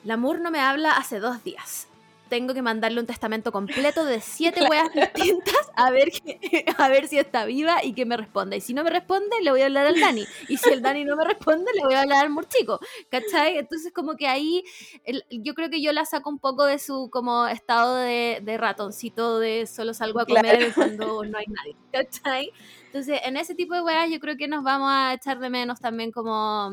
[0.04, 1.88] el amor no me habla hace dos días.
[2.30, 7.08] Tengo que mandarle un testamento completo de siete weas distintas a ver, que- a ver
[7.08, 8.56] si está viva y que me responda.
[8.56, 10.26] Y si no me responde, le voy a hablar al Dani.
[10.48, 12.80] Y si el Dani no me responde, le voy a hablar al Murchico.
[13.10, 13.58] ¿Cachai?
[13.58, 14.64] Entonces como que ahí
[15.06, 18.58] el- yo creo que yo la saco un poco de su como estado de, de
[18.58, 20.72] ratoncito de solo salgo a comer Claro.
[20.76, 21.76] cuando no hay nadie.
[21.92, 22.52] ¿Cachai?
[22.86, 25.80] Entonces en ese tipo de weas yo creo que nos vamos a echar de menos
[25.80, 26.72] también como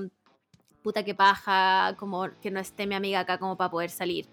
[0.82, 4.28] puta que paja, como que no esté mi amiga acá como para poder salir.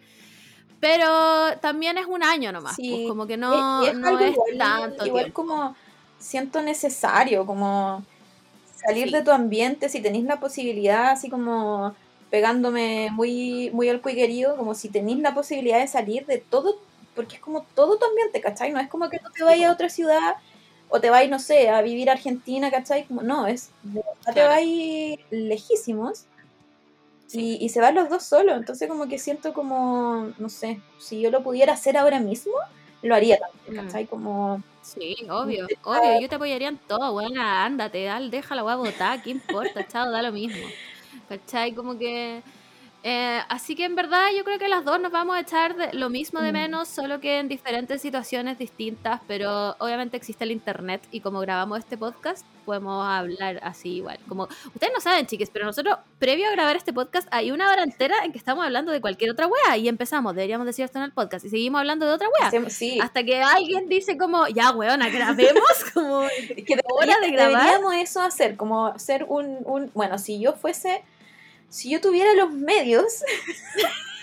[0.84, 4.07] Pero también es un año nomás, Sí, pues como que no, Y- y es no
[4.10, 5.43] algo es igual, tanto igual tiempo.
[5.43, 5.76] como
[6.19, 8.03] siento necesario, como
[8.85, 9.14] salir Sí.
[9.14, 11.95] de tu ambiente, si tenéis la posibilidad, así como
[12.30, 16.76] pegándome muy, muy al cuiguerío, como si tenéis la posibilidad de salir de todo,
[17.15, 18.72] porque es como todo tu ambiente, ¿cachai?
[18.72, 20.35] No es como que tú te vayas a otra ciudad
[20.89, 23.07] o te vais, no sé, a vivir a Argentina, ¿cachai?
[23.07, 24.49] Como, no, es, de verdad te Claro.
[24.49, 26.27] vais lejísimos
[27.34, 31.22] y, y se van los dos solos, entonces como que siento como, no sé, si
[31.22, 32.53] yo lo pudiera hacer ahora mismo,
[33.01, 33.88] lo haría también, Mm.
[33.88, 34.05] ¿cachai?
[34.07, 38.76] Como, Sí, obvio, obvio, yo te apoyaría en todo, buena, ándate, dale, deja la weá
[38.76, 39.88] botar, ¿qué importa?
[39.88, 40.65] Chao, da lo mismo.
[41.30, 41.73] ¿Cachai?
[41.73, 42.41] Como que...
[43.03, 45.93] eh, así que en verdad yo creo que las dos nos vamos a echar de-
[45.93, 46.53] lo mismo de Mm.
[46.53, 51.80] menos, solo que en diferentes situaciones distintas, pero obviamente existe el internet y como grabamos
[51.80, 54.17] este podcast podemos hablar así igual.
[54.30, 57.84] Como ustedes no saben, chiques, pero nosotros previo a grabar este podcast hay una hora
[57.84, 61.03] entera en que estamos hablando de cualquier otra wea y empezamos, deberíamos decir esto en
[61.03, 62.69] el podcast y seguimos hablando de otra wea.
[62.69, 65.63] sí, Hasta que alguien dice como, ya, weona, grabemos,
[65.93, 66.21] como,
[66.65, 67.63] que hora de grabar.
[67.63, 71.03] deberíamos eso hacer, como hacer un, un, bueno, si yo fuese,
[71.73, 73.23] si yo tuviera los medios,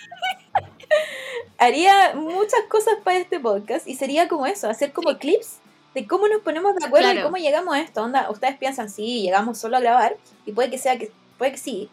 [1.58, 5.58] haría muchas cosas para este podcast y sería como eso, hacer como clips
[5.94, 7.26] de cómo nos ponemos de acuerdo y Claro.
[7.26, 8.02] cómo llegamos a esto.
[8.02, 10.16] Onda, ustedes piensan, sí, llegamos solo a grabar
[10.46, 11.90] y puede que sea que, puede que sí,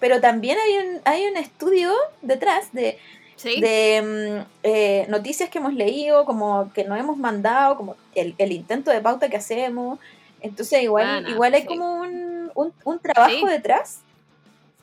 [0.00, 1.92] pero también hay un, hay un estudio
[2.22, 2.98] detrás de
[3.36, 8.34] sí, de mm, eh, noticias que hemos leído, como que nos hemos mandado, como el,
[8.38, 9.98] el intento de pauta que hacemos.
[10.40, 11.66] Entonces igual, Bueno, igual hay sí.
[11.68, 13.46] como un, un, un trabajo Sí.
[13.46, 14.00] detrás.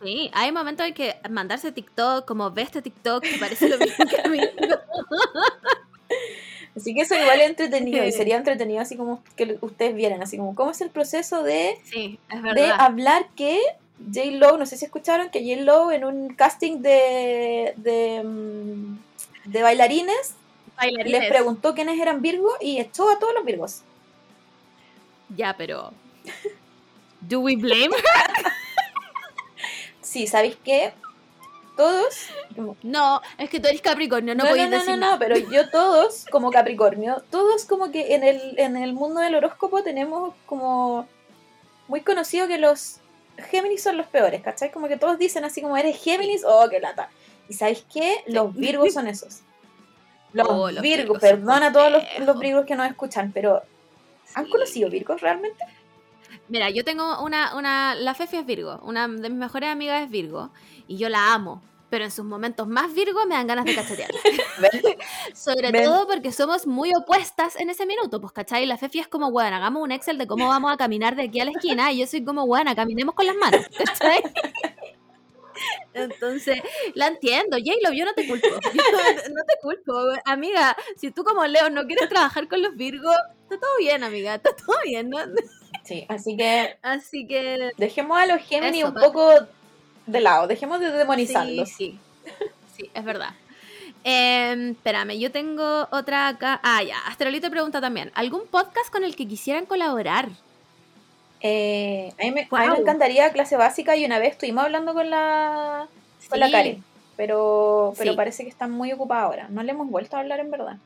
[0.03, 4.05] Sí, hay momentos en que mandarse TikTok, como ve este TikTok, que parece lo mismo
[4.05, 4.39] que a mí.
[6.75, 10.35] Así que eso igual es entretenido y sería entretenido así como que ustedes vieran, así
[10.37, 12.19] como cómo es el proceso de, Sí,
[12.53, 13.61] de hablar que
[14.13, 14.31] J.
[14.31, 15.61] Lo, no sé si escucharon, que J.
[15.61, 18.97] Lo en un casting de, de, mm,
[19.45, 20.35] de bailarines
[20.75, 21.21] Bailarines.
[21.21, 23.81] les preguntó quiénes eran Virgo y echó a todos los Virgos.
[25.29, 25.93] Ya, pero...
[27.21, 28.51] ¿Do we blame her?
[30.15, 30.93] Sí, ¿sabéis qué?
[31.75, 35.01] Todos, como- No, es que tú eres Capricornio, no, no, podéis no, no, decir no,
[35.01, 35.19] nada.
[35.19, 39.83] pero yo todos, como Capricornio, todos como que en el, en el mundo del horóscopo
[39.83, 41.05] tenemos como
[41.89, 43.01] muy conocido que los
[43.49, 44.71] Géminis son los peores, ¿cachai?
[44.71, 47.09] Como que todos dicen así como eres Géminis, oh, qué lata.
[47.49, 48.23] ¿Y sabéis qué?
[48.25, 49.41] Los Virgos son esos.
[50.31, 53.63] Los, Oh, los Virgos, Virgos perdona a todos los, los Virgos que nos escuchan, pero
[54.33, 54.51] ¿han Sí.
[54.51, 55.61] conocido Virgos realmente?
[56.47, 60.09] Mira, yo tengo una, una, la Fefi es Virgo, una de mis mejores amigas es
[60.09, 60.51] Virgo,
[60.87, 64.19] y yo la amo, pero en sus momentos más Virgo me dan ganas de cachetearla.
[65.33, 65.83] Sobre Ven.
[65.85, 68.65] todo porque somos muy opuestas en ese minuto, pues, ¿cachai?
[68.65, 71.39] La Fefi es como, bueno, hagamos un Excel de cómo vamos a caminar de aquí
[71.39, 74.21] a la esquina, y yo soy como, bueno, caminemos con las manos, ¿cachai?
[75.93, 76.61] Entonces,
[76.93, 79.93] la entiendo, J-Lo, yo no te culpo, yo no, no te culpo,
[80.25, 84.35] amiga, si tú como Leo no quieres trabajar con los Virgos, está todo bien, amiga,
[84.35, 85.19] está todo bien, ¿no?
[85.83, 89.29] Sí, así que Así que dejemos a los Géminis Eso, un poco
[90.05, 91.69] de lado, dejemos de demonizarlos.
[91.69, 92.35] Sí, sí,
[92.77, 93.29] sí, es verdad.
[94.03, 96.59] Em, espérame, yo tengo otra acá.
[96.63, 96.97] Ah, ya.
[97.07, 100.29] Astrolito pregunta también: ¿algún podcast con el que quisieran colaborar?
[101.41, 104.93] Eh, a, mí me, a mí me encantaría clase básica y una vez estuvimos hablando
[104.93, 105.87] con la,
[106.29, 106.83] con la Sí, Karen.
[107.17, 108.17] pero, pero Sí.
[108.17, 109.47] parece que está muy ocupada ahora.
[109.49, 110.77] No le hemos vuelto a hablar en verdad.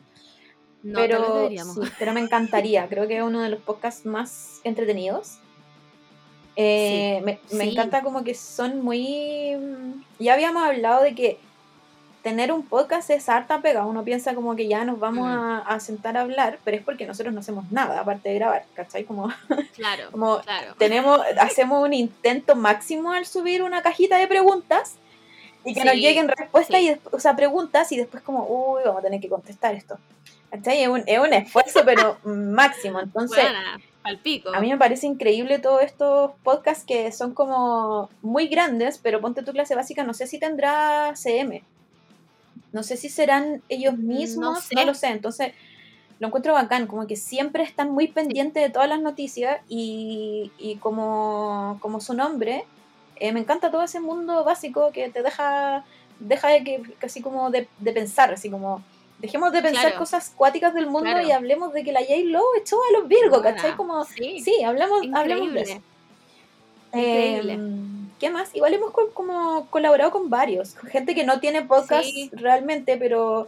[0.84, 1.76] No, pero, deberíamos.
[1.76, 2.88] sí, pero me encantaría.
[2.88, 5.38] Creo que es uno de los podcasts más entretenidos.
[6.56, 7.72] Eh, Sí, me, me sí.
[7.72, 9.56] encanta como que son muy...
[9.56, 11.40] mm, Ya habíamos hablado de que
[12.24, 13.86] tener un podcast es harta pega.
[13.86, 15.32] Uno piensa como que ya nos vamos Mm.
[15.32, 18.66] a, a sentar a hablar, pero es porque nosotros no hacemos nada aparte de grabar,
[18.74, 19.06] ¿cachai?
[19.06, 19.30] Como,
[19.76, 20.76] Claro, como claro.
[20.78, 24.96] tenemos, hacemos un intento máximo al subir una cajita de preguntas
[25.64, 26.92] y que nos lleguen respuestas sí.
[26.92, 29.98] y o sea, preguntas y después como, uy, vamos a tener que contestar esto.
[30.52, 33.00] Es un, es un esfuerzo, pero máximo.
[33.00, 34.50] Entonces, Buena, palpico.
[34.54, 39.44] a mí me parece increíble todos estos podcasts que son como muy grandes, pero ponte
[39.44, 41.64] tu clase básica, no sé si tendrá CM.
[42.72, 44.86] No sé si serán ellos mismos, no, sé.
[44.86, 45.08] lo sé.
[45.08, 45.54] Entonces,
[46.20, 50.76] lo encuentro bacán, como que siempre están muy pendientes de todas las noticias y, y
[50.76, 52.66] como, como su nombre,
[53.16, 55.84] eh, me encanta todo ese mundo básico que te deja,
[56.20, 58.84] deja de que, casi como de, de pensar, así como...
[59.20, 60.00] Dejemos de pensar Claro.
[60.00, 61.28] cosas cuáticas del mundo Claro.
[61.28, 63.42] y hablemos de que la J-Lo echó a los Virgos.
[63.42, 63.76] ¿cachai?
[63.76, 65.82] Como, Sí, Sí, hablamos, hablamos de eso.
[66.94, 67.54] Increíble.
[67.54, 68.54] Em, ¿Qué más?
[68.56, 70.76] Igual hemos co- como colaborado con varios.
[70.90, 72.30] Gente que no tiene podcast Sí.
[72.34, 73.48] realmente, pero,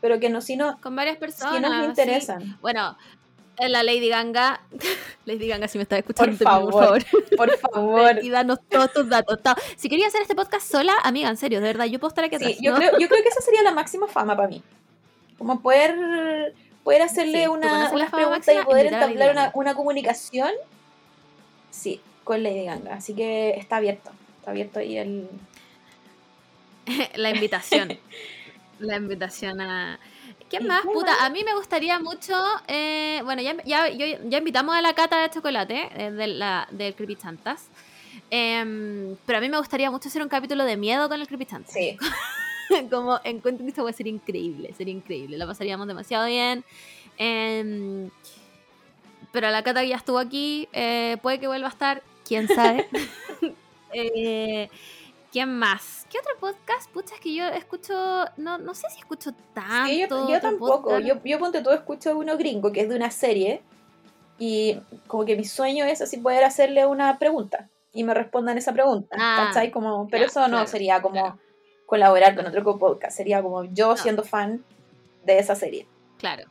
[0.00, 1.70] pero que no, sí, no, Con varias sí personas.
[1.70, 1.86] nos sí.
[2.02, 2.58] interesan.
[2.60, 2.96] Bueno,
[3.58, 4.60] la Lady Ganga.
[5.24, 7.04] Lady Ganga, si me estás escuchando, Por favor.
[7.36, 8.18] Por favor.
[8.22, 9.38] Y danos todos tus datos.
[9.76, 12.36] Si quería hacer este podcast sola, amiga, en serio, de verdad, yo puedo estar aquí
[12.38, 12.58] Sí, atrás.
[12.60, 12.76] yo, ¿no?
[12.78, 14.62] creo, yo creo que esa sería la máxima fama para mí.
[15.44, 20.50] Como poder, poder hacerle Sí, una, unas preguntas y poder entablar una, una comunicación.
[21.70, 22.94] Sí, con Lady Ganga.
[22.94, 24.10] Así que está abierto.
[24.38, 25.28] Está abierto ahí el.
[27.16, 27.98] la invitación.
[28.78, 30.00] la invitación a.
[30.48, 31.26] ¿Qué ¿Y más, puta?
[31.26, 32.34] A mí me gustaría mucho.
[32.68, 36.94] eh, bueno, ya, ya, ya invitamos a la cata de chocolate eh, de la, del
[36.94, 37.68] Creepy Chantas.
[38.30, 41.44] Em, pero a mí me gustaría mucho hacer un capítulo de miedo con el Creepy
[41.44, 41.74] Chantas.
[41.74, 41.98] Sí.
[42.90, 45.36] Como encuentro que esto puede ser increíble, sería increíble.
[45.38, 46.64] La pasaríamos demasiado bien.
[47.18, 48.10] Em,
[49.32, 52.88] pero la cata que ya estuvo aquí, eh, puede que vuelva a estar, quién sabe.
[53.96, 54.68] Eh,
[55.30, 56.06] ¿Quién más?
[56.10, 56.90] ¿Qué otro podcast?
[56.90, 59.86] Pucha, es que yo escucho, no, no sé si escucho tanto.
[59.86, 60.00] Sí,
[60.32, 60.82] yo, tampoco.
[60.82, 61.06] podcast.
[61.06, 63.62] Yo, yo ponte todo escucho uno gringo que es de una serie
[64.38, 68.72] y como que mi sueño es así poder hacerle una pregunta y me respondan esa
[68.72, 69.16] pregunta.
[69.18, 69.70] Ah, ¿cachai?
[69.70, 71.38] Como, pero eso no claro, sería como claro.
[71.86, 73.96] Colaborar con otro podcast, sería como yo No.
[73.96, 74.64] siendo fan
[75.24, 75.86] de esa serie.
[76.18, 76.44] Claro.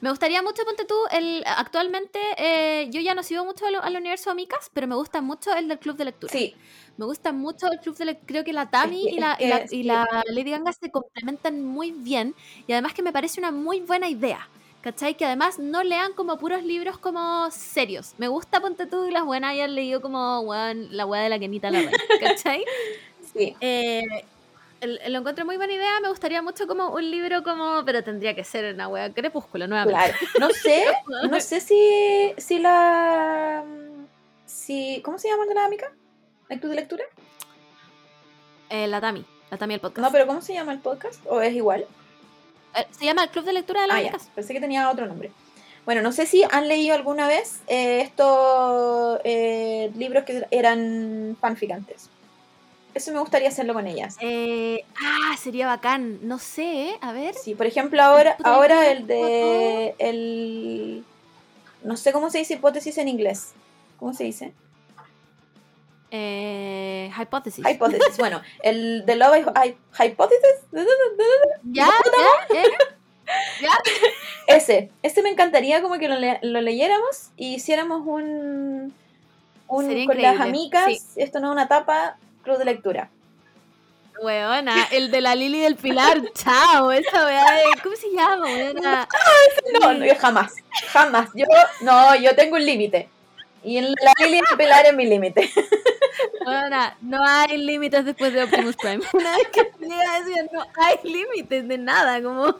[0.00, 4.30] Me gustaría mucho, ponte tú, el, actualmente eh, yo ya no sigo mucho al, universo
[4.30, 6.32] Amicas, pero me gusta mucho el del club de lectura.
[6.32, 6.54] Sí,
[6.96, 8.26] Me gusta mucho el club de lectura.
[8.26, 10.90] Creo que la Tami Es que- y, la, y la- y la Lady Ganga se
[10.90, 12.34] complementan muy bien.
[12.66, 14.48] Y además que me parece una muy buena idea.
[14.82, 15.16] ¿Cachai?
[15.16, 18.14] Que además no lean como puros libros como serios.
[18.18, 21.38] Me gusta, ponte tú, y las buenas hayan leído como weón, la weá de la
[21.38, 21.80] Kenita la.
[22.20, 22.64] ¿Cachai?
[23.32, 23.56] sí.
[23.60, 24.02] Eh,
[24.80, 26.00] lo encuentro muy buena idea.
[26.00, 27.84] Me gustaría mucho como un libro como.
[27.84, 30.00] Pero tendría que ser una weá crepúsculo nuevamente.
[30.00, 30.18] Claro.
[30.40, 30.84] No sé,
[31.30, 33.64] no sé si, si la.
[34.46, 35.92] Si, ¿Cómo se llama la dinámica?
[36.48, 37.04] ¿El club de lectura?
[38.70, 39.24] Eh, la Tami.
[39.50, 40.06] La Tami el podcast.
[40.06, 41.20] No, pero ¿cómo se llama el podcast?
[41.26, 41.86] ¿O es igual?
[42.74, 44.12] Eh, se llama el club de lectura de las Ah, ya.
[44.34, 45.30] Pensé que tenía otro nombre.
[45.84, 52.10] Bueno, no sé si han leído alguna vez eh, estos eh, libros que eran fanficantes.
[52.94, 54.16] Eso me gustaría hacerlo con ellas.
[54.20, 56.18] Eh, ah, sería bacán.
[56.26, 56.98] No sé, ¿eh?
[57.00, 57.34] A ver.
[57.34, 59.94] Sí, por ejemplo, ahora, ahora el de.
[59.98, 61.04] El,
[61.84, 63.52] no sé cómo se dice hipótesis en inglés.
[63.98, 64.52] ¿Cómo se dice?
[66.10, 67.64] Eh, Hypothesis.
[67.68, 68.16] Hipótesis.
[68.18, 70.64] bueno, el de Love Hy- Hypothesis.
[71.64, 71.88] ¿Ya?
[72.52, 72.62] ¿Ya?
[73.60, 73.70] ¿Ya?
[74.56, 74.90] Ese.
[75.02, 78.94] Ese me encantaría como que lo, le- lo leyéramos y hiciéramos un.
[79.68, 80.86] un Sería con las amigas.
[80.86, 81.00] sí.
[81.16, 82.16] Esto no es una tapa.
[82.42, 83.10] Club de lectura.
[84.20, 86.20] Weona, el de la Lili del Pilar.
[86.34, 87.62] Chao, esa weá de.
[87.82, 89.08] ¿Cómo se llama, weona?
[89.80, 90.54] No, no, yo jamás.
[90.92, 91.28] Jamás.
[91.34, 91.44] Yo,
[91.82, 93.08] no, yo tengo un límite.
[93.62, 95.50] Y en la Lili de Pilar es mi límite.
[96.46, 99.04] Weona, no hay límites después de Optimus Prime.
[99.12, 102.56] Una vez que llega decir, no hay límites de nada, como.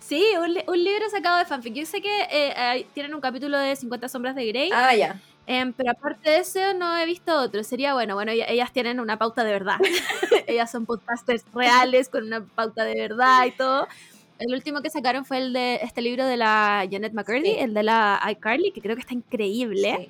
[0.00, 1.74] Sí, un, li- un libro sacado de fanfic.
[1.74, 4.70] Yo sé que eh, tienen un capítulo de 50 sombras de Grey.
[4.72, 5.16] Ah, ya.
[5.46, 7.62] Em, pero aparte de eso, no he visto otro.
[7.62, 9.78] Sería bueno, bueno, ella- ellas tienen una pauta de verdad.
[10.48, 13.86] ellas son podcasters reales con una pauta de verdad y todo.
[14.38, 17.56] El último que sacaron fue el de este libro de la Janet McCurdy, Sí.
[17.58, 19.96] el de la iCarly, que creo que está increíble.
[19.98, 20.08] Sí.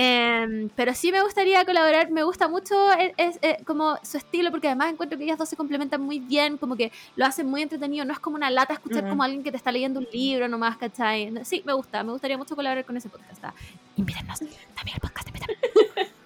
[0.00, 4.52] Em, pero sí me gustaría colaborar, me gusta mucho eh, es, eh, como su estilo,
[4.52, 7.62] porque además encuentro que ellas dos se complementan muy bien, como que lo hacen muy
[7.62, 9.10] entretenido, no es como una lata escuchar Ujú.
[9.10, 11.34] como alguien que te está leyendo un libro nomás, ¿cachai?
[11.44, 13.42] Sí, me gusta, me gustaría mucho colaborar con ese podcast.
[13.42, 13.52] ah.
[13.96, 15.56] Invítenos, también el podcast, invítenos.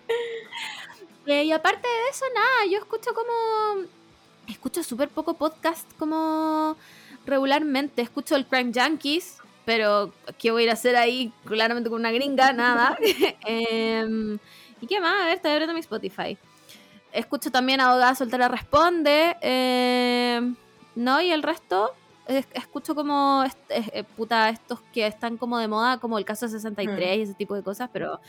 [1.24, 3.86] Eh, y aparte de eso, nada, yo escucho como...
[4.48, 6.76] escucho súper poco podcast como
[7.24, 8.02] regularmente.
[8.02, 12.10] Escucho el Crime Junkies, pero ¿qué voy a ir a hacer ahí claramente con una
[12.12, 12.52] gringa?
[12.52, 12.96] Nada.
[13.46, 14.38] Em,
[14.80, 15.22] ¿Y qué más?
[15.22, 16.36] A ver, estoy abriendo mi Spotify.
[17.12, 19.36] Escucho también Abogada Soltera Responde.
[19.40, 20.56] em,
[20.94, 21.90] no, y el resto
[22.26, 26.48] es- escucho como es- eh, puta, estos que están como de moda, como el caso
[26.48, 28.20] 63 y ese tipo de cosas, pero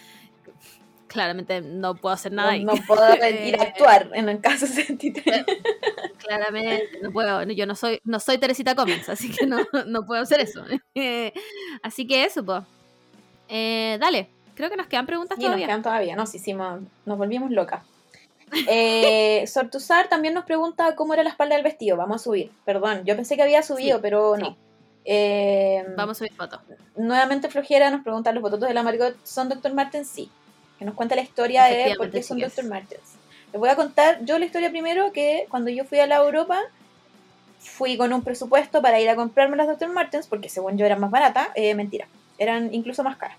[1.14, 2.66] claramente no puedo hacer nada No, ahí.
[2.66, 3.04] no puedo
[3.46, 5.46] ir a actuar en el caso 63.
[6.18, 9.58] Claramente, no puedo, yo no soy, no soy Teresita Comics, así que no,
[9.88, 10.64] no puedo hacer eso.
[11.84, 12.64] así que eso, pues.
[13.50, 15.68] dale, creo que nos quedan preguntas nos todavía.
[15.68, 17.84] quedan todavía, nos hicimos, nos volvimos locas.
[18.70, 21.98] Eh, Sortuzar también nos pregunta cómo era la espalda del vestido.
[21.98, 22.52] Vamos a subir.
[22.66, 24.42] Perdón, yo pensé que había subido, Sí, pero sí.
[24.44, 24.58] no.
[25.06, 26.60] Eh, Vamos a subir fotos.
[26.96, 29.74] Nuevamente Flojera nos pregunta, ¿los bototos de la Margot son Dr.
[29.74, 30.08] Martens?
[30.08, 30.30] Sí.
[30.84, 32.40] Que nos cuenta la historia de por qué son.
[32.40, 32.66] Dr.
[32.66, 33.16] Martens.
[33.54, 36.60] Les voy a contar yo la historia primero, que cuando yo fui a la Europa,
[37.58, 39.94] fui con un presupuesto para ir a comprarme las Dr.
[39.94, 41.48] Martens, porque según yo eran más baratas.
[41.56, 43.38] Eh, mentira, eran incluso más caras.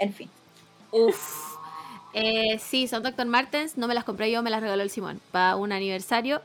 [0.00, 0.28] En fin.
[0.90, 1.54] Uf.
[2.14, 3.26] Eh, sí, son Dr.
[3.26, 6.42] Martens, no me las compré yo, me las regaló el Simón para un aniversario.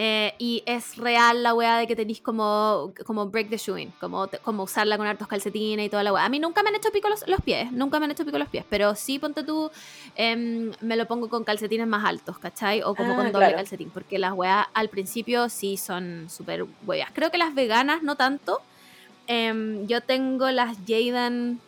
[0.00, 4.28] Eh, y es real la weá de que tenéis como, como break the shoeing, como,
[4.44, 6.24] como usarla con hartos calcetines y toda la weá.
[6.24, 8.38] A mí nunca me han hecho pico los, los pies, nunca me han hecho pico
[8.38, 9.72] los pies, pero sí, ponte tú,
[10.14, 12.80] em, me lo pongo con calcetines más altos, ¿cachai?
[12.82, 13.56] O como Ah, con doble claro.
[13.56, 17.10] calcetín, porque las weas al principio sí son súper weas.
[17.12, 18.60] Creo que las veganas no tanto.
[19.26, 21.60] Em, yo tengo las Jaden,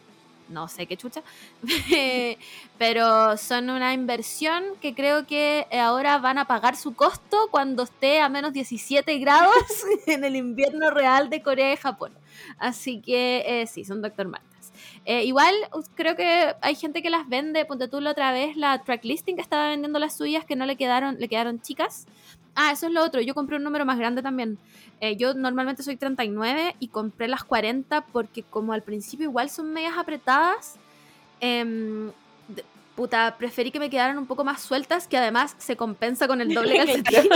[0.51, 1.23] no sé qué chucha,
[2.79, 8.21] pero son una inversión que creo que ahora van a pagar su costo cuando esté
[8.21, 9.55] a menos 17 grados
[10.07, 12.13] en el invierno real de Corea y Japón.
[12.59, 14.29] Así que eh, sí, son Dr.
[14.29, 14.51] Martens.
[15.05, 15.55] Eh, igual
[15.95, 19.43] creo que hay gente que las vende, ponte tú la otra vez, la tracklisting que
[19.43, 22.07] estaba vendiendo las suyas que no le quedaron, le quedaron chicas.
[22.55, 24.59] Ah, eso es lo otro, yo compré un número más grande también.
[25.01, 29.73] Eh, yo normalmente soy 39 y compré las 40 porque como al principio igual son
[29.73, 30.77] medias apretadas,
[32.49, 32.65] de-
[32.97, 36.53] puta, preferí que me quedaran un poco más sueltas, que además se compensa con el
[36.53, 37.31] doble calcetín.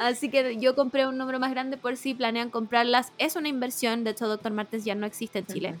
[0.00, 3.12] Así que yo compré un número más grande por si planean comprarlas.
[3.18, 4.52] Es una inversión, de hecho Dr.
[4.52, 5.74] Martens ya no existe en Chile.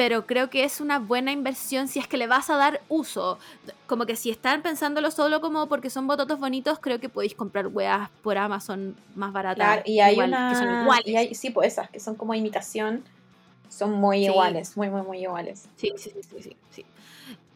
[0.00, 3.38] Pero creo que es una buena inversión si es que le vas a dar uso.
[3.86, 7.66] Como que si están pensándolo solo como porque son bototos bonitos, creo que podéis comprar
[7.66, 9.56] weas por Amazon más baratas.
[9.56, 10.80] Claro, y hay igual, que son una.
[10.84, 11.06] iguales.
[11.06, 13.04] y hay- sí, pues esas que son como imitación.
[13.68, 14.24] Son muy Sí.
[14.24, 15.68] iguales, muy, muy, muy iguales.
[15.76, 16.56] Sí, sí, sí, sí, sí.
[16.70, 16.86] sí.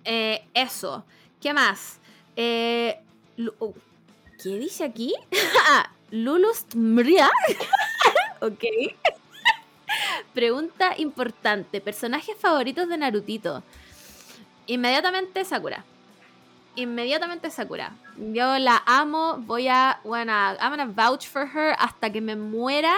[0.04, 1.02] Eh, eso.
[1.40, 1.98] ¿Qué más?
[2.36, 3.00] Eh,
[3.58, 3.72] oh,
[4.42, 5.14] ¿Qué dice aquí?
[5.66, 7.30] Ah, Lulus Mria.
[8.42, 8.64] ok.
[10.32, 11.80] Pregunta importante.
[11.80, 13.62] Personajes favoritos de Narutito.
[14.66, 15.84] Inmediatamente Sakura.
[16.76, 17.92] Inmediatamente Sakura.
[18.16, 19.38] Yo la amo.
[19.38, 20.00] Voy a.
[20.04, 22.94] Bueno, I'm gonna vouch for her hasta que me muera.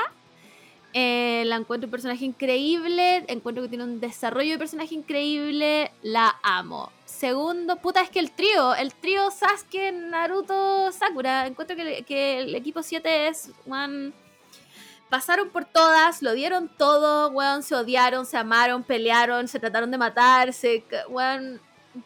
[0.94, 3.24] Eh, la encuentro un personaje increíble.
[3.28, 5.92] Encuentro que tiene un desarrollo de personaje increíble.
[6.02, 6.90] La amo.
[7.04, 11.46] Segundo, puta, es que el trío, el trío Sasuke, Naruto, Sakura.
[11.46, 14.14] Encuentro que, que el equipo 7 es, weón,
[15.08, 19.98] pasaron por todas, lo dieron todo, weón, se odiaron, se amaron, pelearon, se trataron de
[19.98, 21.60] matar, se, weón,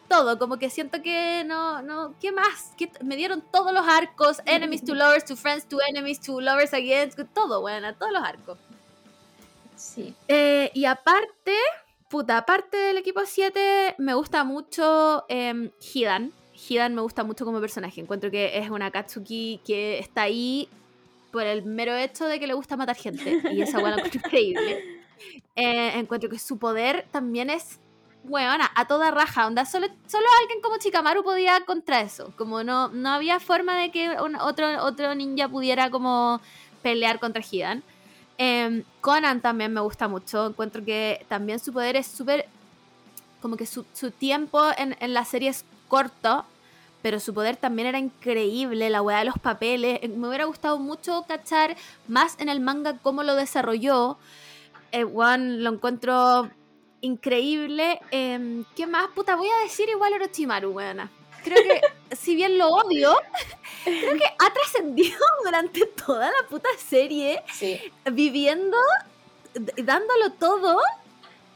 [0.07, 2.71] todo, como que siento que no, no, ¿qué más?
[2.77, 6.39] ¿Qué t- me dieron todos los arcos, enemies to lovers, to friends, to enemies, to
[6.39, 8.57] lovers again, todo, weón, a todos los arcos.
[9.75, 10.13] Sí.
[10.27, 11.55] Eh, y aparte,
[12.07, 16.31] puta, aparte del equipo 7, me gusta mucho em, Hidan.
[16.69, 17.99] Hidan me gusta mucho como personaje.
[17.99, 20.69] Encuentro que es una Katsuki que está ahí
[21.31, 23.41] por el mero hecho de que le gusta matar gente.
[23.51, 24.83] Y esa buena encuentro increíble.
[25.55, 27.79] Eh, encuentro que su poder también es,
[28.23, 29.47] weona, a toda raja.
[29.47, 32.33] Onda, solo, solo alguien como Chikamaru podía contra eso.
[32.37, 34.09] Como no, no había forma de que
[34.41, 36.41] otro, otro ninja pudiera como
[36.81, 37.83] pelear contra Hidan.
[38.37, 40.47] Em, Conan también me gusta mucho.
[40.47, 42.47] Encuentro que también su poder es súper.
[43.41, 46.45] Como que su, su tiempo en, en la serie es corto,
[47.01, 48.89] pero su poder también era increíble.
[48.89, 49.99] La weá de los papeles.
[50.01, 51.75] Eh, Me hubiera gustado mucho cachar
[52.07, 54.17] más en el manga cómo lo desarrolló.
[54.91, 56.49] Eh, lo encuentro
[57.01, 57.99] increíble.
[58.11, 59.07] Em, ¿Qué más?
[59.09, 61.09] Puta, voy a decir igual Orochimaru, weona.
[61.43, 61.81] Creo que,
[62.15, 63.15] si bien lo odio,
[63.83, 67.79] creo que ha trascendido durante toda la puta serie Sí.
[68.11, 68.77] viviendo,
[69.77, 70.79] dándolo todo,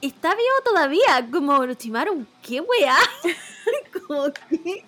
[0.08, 2.96] está vivo todavía, como Orochimaru, qué weá,
[4.08, 4.84] como que,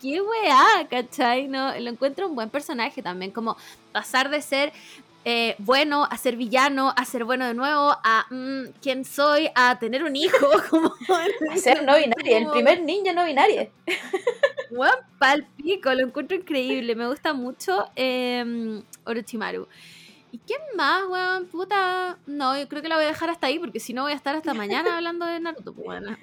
[0.00, 1.48] qué weá, ¿cachai?
[1.48, 3.56] No, lo encuentro un buen personaje también, como
[3.92, 4.72] pasar de ser
[5.26, 9.78] eh, bueno a ser villano, a ser bueno de nuevo, a mm, quién soy, a
[9.78, 10.94] tener un hijo, como...
[11.50, 13.70] A ser no binaria, el primer ninja no binario.
[14.70, 16.94] Weón, palpico, lo encuentro increíble.
[16.94, 19.68] Me gusta mucho eh, Orochimaru.
[20.34, 21.46] ¿Y quién más, weón?
[21.46, 22.18] Puta.
[22.26, 24.16] No, yo creo que la voy a dejar hasta ahí porque si no voy a
[24.16, 26.18] estar hasta mañana hablando de Naruto, pues, weón.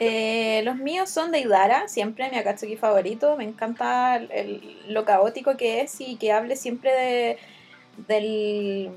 [0.00, 3.36] Eh, los míos son de Idara, siempre mi Akatsuki favorito.
[3.36, 7.38] Me encanta el- lo caótico que es y que hable siempre
[8.08, 8.90] de,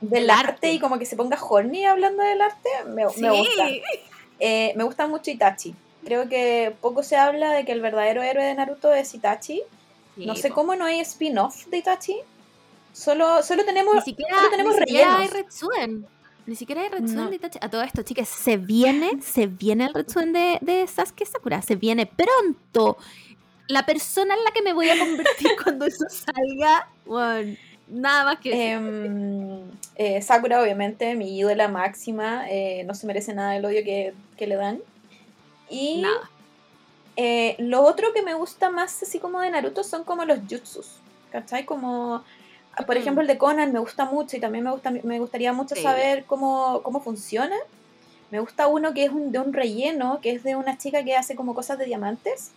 [0.00, 0.48] del, arte.
[0.48, 0.72] arte.
[0.72, 2.68] y como que se ponga horny hablando del arte.
[2.86, 3.68] Me, me gusta.
[4.38, 5.74] Eh, me gusta mucho Itachi.
[6.04, 9.62] Creo que poco se habla de que el verdadero héroe de Naruto es Itachi.
[10.16, 10.54] no sé po.
[10.54, 12.16] cómo no hay spin-off de Itachi.
[12.98, 15.32] Solo, solo tenemos, Ni siquiera, solo tenemos ni siquiera hay rellenos.
[15.44, 16.06] Retsuden.
[16.46, 17.30] Ni siquiera hay Retsuden No.
[17.30, 17.58] de Itachi.
[17.62, 21.62] A todo esto, chicas, se viene, se viene el Retsuden de, de Sasuke Sakura.
[21.62, 22.96] Se viene pronto.
[23.68, 27.54] La persona en la que me voy a convertir cuando eso salga, bueno,
[27.86, 28.72] nada más que.
[28.72, 29.60] Em,
[29.96, 32.50] eh, Sakura, obviamente, mi ídola máxima.
[32.50, 34.80] eh, no se merece nada el odio que, que le dan.
[35.70, 36.30] Y nada.
[37.16, 40.92] eh, lo otro que me gusta más, así como de Naruto, son como los jutsus.
[41.30, 41.66] ¿Cachai?
[41.66, 42.24] Como,
[42.86, 42.98] por Mm.
[43.00, 45.82] ejemplo, el de Conan me gusta mucho y también me, gusta, me gustaría mucho Sí.
[45.82, 47.56] saber cómo, cómo funciona.
[48.30, 51.16] Me gusta uno que es un, de un relleno, que es de una chica que
[51.16, 52.50] hace como cosas de diamantes.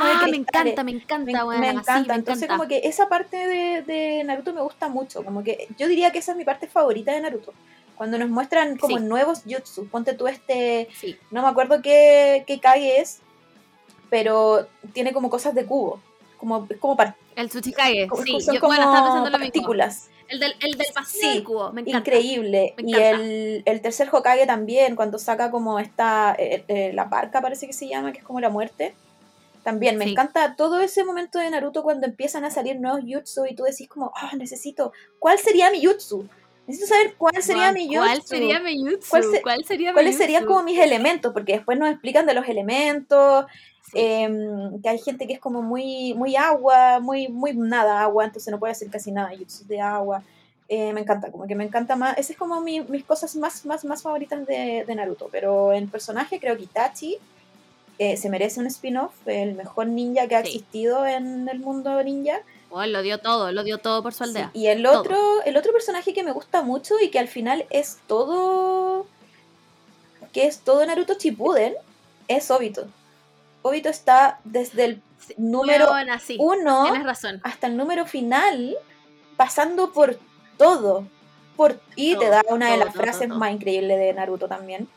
[0.00, 2.56] Ah, me encanta, me encanta, Me, me sí, encanta, me entonces encanta.
[2.58, 6.18] como que esa parte de, de Naruto me gusta mucho, como que yo diría que
[6.18, 7.52] esa es mi parte favorita de Naruto.
[7.96, 9.04] Cuando nos muestran como Sí.
[9.04, 11.18] nuevos jutsu, ponte tú este, Sí.
[11.30, 13.20] no me acuerdo qué, qué Kage es,
[14.10, 16.00] pero tiene como cosas de cubo,
[16.40, 16.96] como, es como,
[17.36, 18.40] El Tsuchikage, como- sí.
[18.40, 19.52] son Yo, como bueno, estaba pensando lo mismo.
[19.52, 20.08] partículas.
[20.28, 21.98] El del, el del Sí, del cubo, me encanta.
[21.98, 22.74] Increíble.
[22.76, 27.40] Me Y el, el tercer Hokage también, cuando saca como esta, eh, eh, la barca
[27.42, 28.94] parece que se llama, que es como la muerte.
[29.64, 30.12] También me Sí.
[30.12, 33.88] encanta todo ese momento de Naruto cuando empiezan a salir nuevos jutsu y tú decís
[33.88, 36.26] como, ah, necesito, ¿cuál sería mi jutsu?
[36.66, 37.98] Necesito saber cuál sería mi jutsu.
[38.00, 39.10] ¿Cuál sería mi jutsu?
[39.10, 41.32] ¿Cuál se- ¿Cuál sería ¿Cuáles serían como mis elementos?
[41.32, 43.46] Porque después nos explican de los elementos,
[43.92, 43.98] Sí.
[43.98, 48.50] em, que hay gente que es como muy, muy agua, muy, muy nada agua, entonces
[48.52, 50.22] no puede hacer casi nada jutsu de agua.
[50.68, 52.12] Eh, me encanta, como que me encanta más.
[52.16, 55.28] Esas es como mi- mis cosas más, más, más favoritas de, de Naruto.
[55.32, 57.16] Pero en personaje creo que Itachi
[57.98, 60.46] eh, se merece un spin-off, el mejor ninja que ha Sí.
[60.56, 62.38] existido en el mundo ninja.
[62.70, 64.50] Weón, lo dio todo, lo dio todo por su Sí, aldea.
[64.54, 67.98] Y el otro, el otro personaje que me gusta mucho y que al final es
[68.06, 69.06] todo.
[70.32, 71.74] que es todo Naruto Shippuden,
[72.28, 72.86] es Obito.
[73.62, 75.02] Obito está desde el
[75.36, 75.88] número
[76.24, 77.40] sí, uno razón.
[77.44, 78.76] hasta el número final,
[79.36, 80.18] pasando por
[80.56, 81.04] todo.
[81.56, 84.88] Por, y te da una de las frases más increíbles de Naruto también.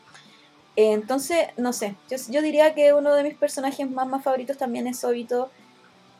[0.76, 4.56] Eh, Entonces, no sé, yo, yo diría que uno de mis personajes más, más favoritos
[4.56, 5.50] también es Obito,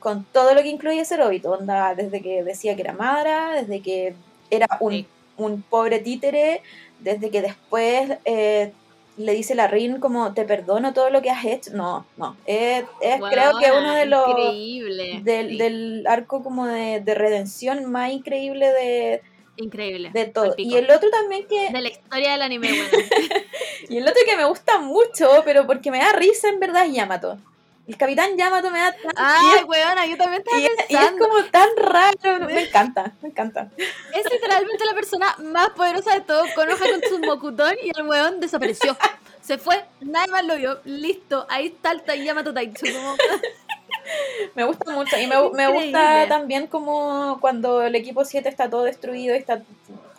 [0.05, 3.81] con todo lo que incluye ser Obito, onda, desde que decía que era Madara, desde
[3.81, 4.15] que
[4.51, 5.07] era un, Sí.
[5.39, 6.61] un pobre títere,
[7.01, 8.71] desde que después eh,
[9.17, 11.71] le dice la Rin como te perdono todo lo que has hecho.
[11.73, 15.21] No, no, es, es creo que uno de los Increíble.
[15.25, 19.23] del, sí, del arco como de, de redención más increíble de,
[19.57, 20.11] increíble.
[20.13, 20.53] de todo.
[20.59, 22.89] Y el otro también que, De la historia del anime, weón.
[23.89, 26.93] y el otro que me gusta mucho, pero porque me da risa en verdad es
[26.93, 27.39] Yamato.
[27.87, 30.87] El capitán Yamato me da tan Ay, weona, yo también estaba y, es, y es
[30.87, 31.29] pensando.
[31.29, 33.71] como tan raro, me encanta, me encanta.
[33.77, 36.45] Es literalmente la persona más poderosa de todo.
[36.55, 38.97] Con hoja con su mocutón y el weón desapareció.
[39.43, 40.81] Se fue, nadie más lo vio.
[40.85, 42.87] Listo, ahí está el Yamato Taitsu.
[42.87, 43.17] Como...
[44.55, 45.19] Me gusta mucho.
[45.19, 49.63] Y me, me gusta también como cuando el equipo 7 está todo destruido y está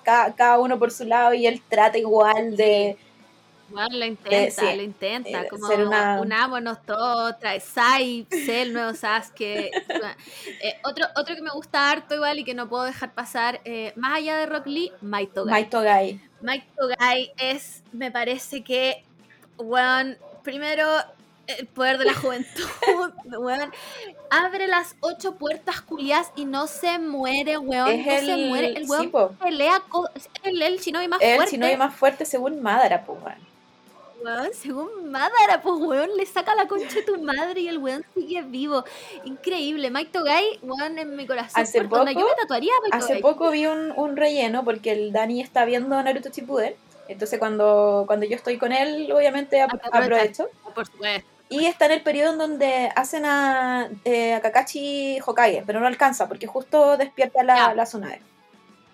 [0.04, 2.98] cada, cada uno por su lado y él trata igual de...
[3.70, 5.42] Bueno, lo intenta, sí, lo intenta.
[5.44, 9.72] eh, Como una- unámonos todos, trae Sai, el nuevo Sasuke.
[10.62, 13.92] Eh, otro, otro que me gusta harto igual y que no puedo dejar pasar, eh,
[13.96, 15.52] más allá de Rock Lee, Maito Gai.
[15.52, 16.22] Maito Gai.
[16.42, 19.04] Maito Gai es, me parece que,
[19.58, 20.88] weón, primero,
[21.48, 22.64] el poder de la juventud,
[23.40, 23.72] weón.
[24.30, 27.90] Abre las ocho puertas culiadas y no se muere, weón.
[27.90, 28.68] Es no se el- muere.
[28.78, 29.30] El sí, weón po.
[29.42, 30.08] pelea con.
[30.44, 31.52] El, el shinobi más El fuerte.
[31.56, 33.55] shinobi más fuerte según Madara, pues, weón.
[34.26, 38.04] Weón, según Madara, pues weón, le saca la concha de tu madre y el weón
[38.16, 38.84] sigue vivo.
[39.24, 39.90] Increíble.
[39.92, 41.62] Maito Gai, weón, en mi corazón.
[41.62, 44.64] Hace por donde poco- yo me tatuaría a Maito Hace poco vi un, un relleno
[44.66, 46.74] porque el Dani está viendo Naruto Shippuden.
[47.08, 50.50] Entonces cuando, cuando yo estoy con él, obviamente ap- aprovecho.
[50.74, 51.28] Por supuesto.
[51.50, 55.86] Y está en el periodo en donde hacen a, eh, a Kakashi Hokage, pero no
[55.86, 57.74] alcanza porque justo despierta la, Ya.
[57.76, 58.22] la Tsunade.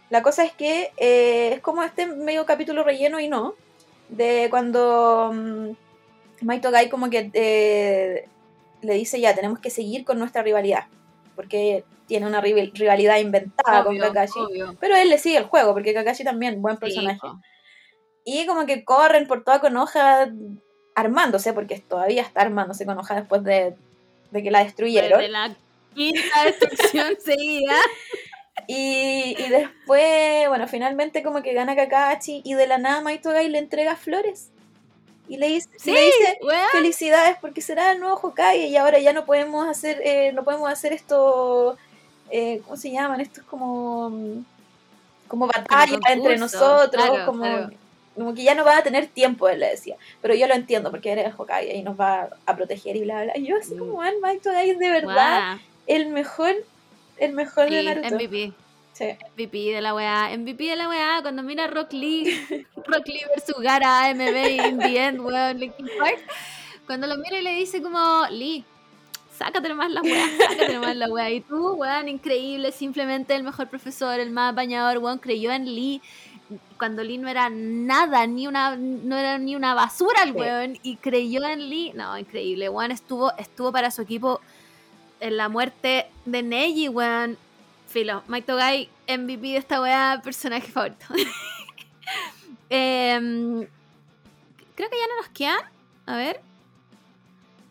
[0.09, 3.55] La cosa es que eh, es como este medio capítulo relleno y no,
[4.11, 8.27] de cuando mm, Maito Gai como que eh,
[8.81, 10.85] le dice ya, tenemos que seguir con nuestra rivalidad,
[11.35, 14.39] porque tiene una rival- rivalidad inventada Obvio, con Kakashi.
[14.39, 14.75] obvio.
[14.79, 17.27] Pero él le sigue el juego, porque Kakashi también, buen Sí, personaje.
[18.25, 20.29] Y como que corren por toda Konoha
[20.93, 23.75] armándose, porque todavía está armándose Konoha después de
[24.31, 25.19] de que la destruyeron.
[25.19, 25.53] De la
[25.93, 27.75] quinta destrucción seguida.
[28.67, 33.49] Y, y después, bueno, finalmente como que gana Kakashi y de la nada Maito Gai
[33.49, 34.49] le entrega flores.
[35.27, 36.59] Y le dice, Sí, le dice weón.
[36.71, 40.69] felicidades porque será el nuevo Hokage y ahora ya no podemos hacer, eh, no podemos
[40.69, 41.77] hacer esto,
[42.29, 43.21] eh, ¿cómo se llaman?
[43.21, 44.11] Esto es como,
[45.29, 47.69] como batalla entre nosotros, claro, como, claro.
[48.15, 49.95] como que ya no va a tener tiempo, él le decía.
[50.21, 53.23] Pero yo lo entiendo porque eres el Hokage y nos va a proteger y bla,
[53.23, 53.37] bla.
[53.37, 53.79] Y yo así Mm.
[53.79, 55.57] como, man, Maito Gai es de verdad
[55.87, 56.55] el mejor,
[57.17, 58.15] el mejor de Sí, Naruto.
[58.15, 58.53] MVP.
[58.93, 59.05] Sí.
[59.35, 62.25] MVP de la weá, MVP de la weá, cuando mira Rock Lee,
[62.85, 66.19] Rock Lee versus Gara, AMB in the end, weón, Linkin Park,
[66.85, 68.65] cuando lo mira y le dice como, Lee,
[69.37, 73.69] sácate nomás la weá, sácate nomás la weá, y tú, weón, increíble, simplemente el mejor
[73.69, 76.01] profesor, el más bañador, weón, creyó en Lee,
[76.77, 80.37] cuando Lee no era nada, ni una, no era ni una basura el Sí.
[80.37, 84.41] weón, y creyó en Lee, no, increíble, weón, estuvo, estuvo para su equipo
[85.21, 87.37] en la muerte de Neji, weón,
[87.87, 91.05] Filo, Mike Togai, MVP de esta weá, personaje favorito.
[92.73, 93.67] Em,
[94.75, 95.59] creo que ya no nos quedan.
[96.05, 96.39] A ver.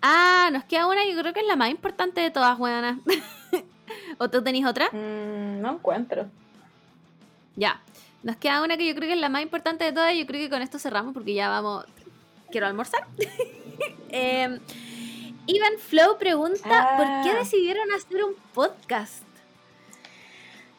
[0.03, 2.99] Ah, nos queda una que creo que es la más importante de todas, weonas.
[4.19, 4.91] ¿O tú tenéis otra?
[4.93, 6.27] Mm, no encuentro.
[7.57, 7.81] Ya.
[8.23, 10.13] Nos queda una que yo creo que es la más importante de todas.
[10.13, 11.87] y Yo creo que con esto cerramos porque ya vamos.
[12.51, 13.07] Quiero almorzar.
[14.11, 14.59] Em,
[15.47, 17.39] Ivan Flow pregunta: ¿Por qué Ah.
[17.41, 19.23] decidieron hacer un podcast?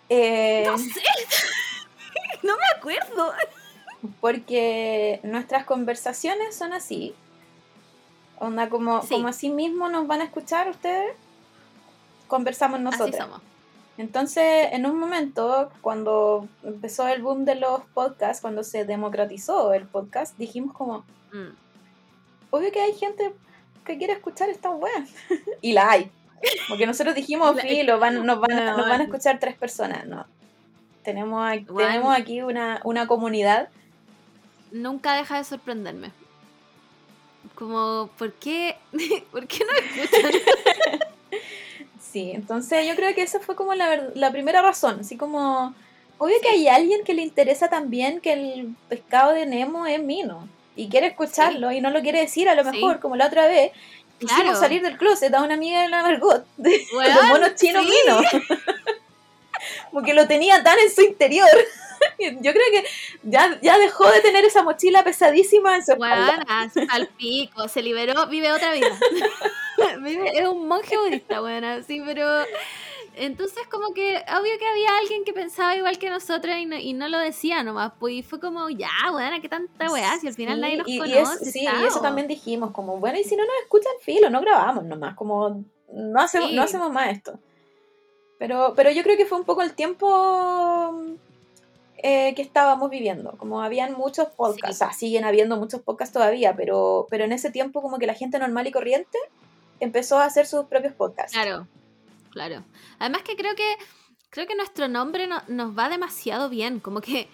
[0.10, 1.02] Eh, No sé.
[2.44, 3.32] no me acuerdo.
[4.20, 7.14] porque nuestras conversaciones son así.
[8.40, 9.10] Onda, como, Sí.
[9.14, 11.16] como así mismo nos van a escuchar ustedes,
[12.28, 13.16] conversamos Así nosotros.
[13.16, 13.42] somos.
[14.00, 19.86] Entonces, en un momento, cuando empezó el boom de los podcasts, cuando se democratizó el
[19.86, 21.54] podcast, dijimos como, Mm.
[22.50, 23.32] obvio que hay gente
[23.86, 25.06] que quiere escuchar esta web.
[25.62, 26.12] y la hay.
[26.68, 30.06] Porque nosotros dijimos, filo, van, nos, van a, nos van a escuchar tres personas.
[30.08, 30.26] No.
[31.04, 33.70] Tenemos, aquí- tenemos aquí una, una comunidad.
[34.72, 36.12] nunca deja de sorprenderme.
[37.56, 38.78] Como, ¿por qué?
[39.32, 39.72] ¿Por qué no
[40.02, 40.32] escuchan?
[42.00, 45.00] Sí, entonces yo creo que esa fue como la, la primera razón.
[45.00, 45.74] Así como,
[46.18, 50.50] obvio que hay alguien que le interesa también que el pescado de Nemo es Mino.
[50.76, 52.72] Y quiere escucharlo y no lo quiere decir a lo Sí.
[52.72, 53.72] mejor, como la otra vez.
[54.20, 54.60] Hicimos Claro.
[54.60, 57.92] salir del closet a una amiga de la Margot, de los monos chinos sí.
[58.06, 58.22] Mino.
[59.92, 61.48] Porque lo tenía tan en su interior.
[62.20, 62.84] Yo creo que
[63.24, 66.36] ya, ya dejó de tener esa mochila pesadísima en su espalda.
[66.48, 68.88] Buenas, al pico, se liberó, vive otra vida.
[70.00, 72.28] Vive- es un monje budista, buena, sí, pero
[73.16, 76.94] entonces como que obvio que había alguien que pensaba igual que nosotros y no, y
[76.94, 80.34] no lo decía nomás, pues y fue como, ya, buena, qué tanta weá, si al
[80.34, 83.24] final Sí, nadie nos y, y es- sí, y eso también dijimos, como, bueno, y
[83.24, 85.64] si no nos escuchan, filo, no grabamos nomás, como,
[85.94, 86.56] no hacemos, Sí.
[86.56, 87.40] no hacemos más esto.
[88.40, 90.96] Pero, pero yo creo que fue un poco el tiempo
[92.04, 94.84] eh, que estábamos viviendo, como habían muchos podcasts, Sí.
[94.84, 98.16] o sea, siguen habiendo muchos podcasts todavía, pero, pero en ese tiempo como que la
[98.16, 99.18] gente normal y corriente
[99.80, 101.34] empezó a hacer sus propios podcasts.
[101.34, 101.68] Claro,
[102.32, 102.64] claro.
[103.00, 103.76] Además que creo que
[104.30, 107.28] creo que nuestro nombre no- nos va demasiado bien, como que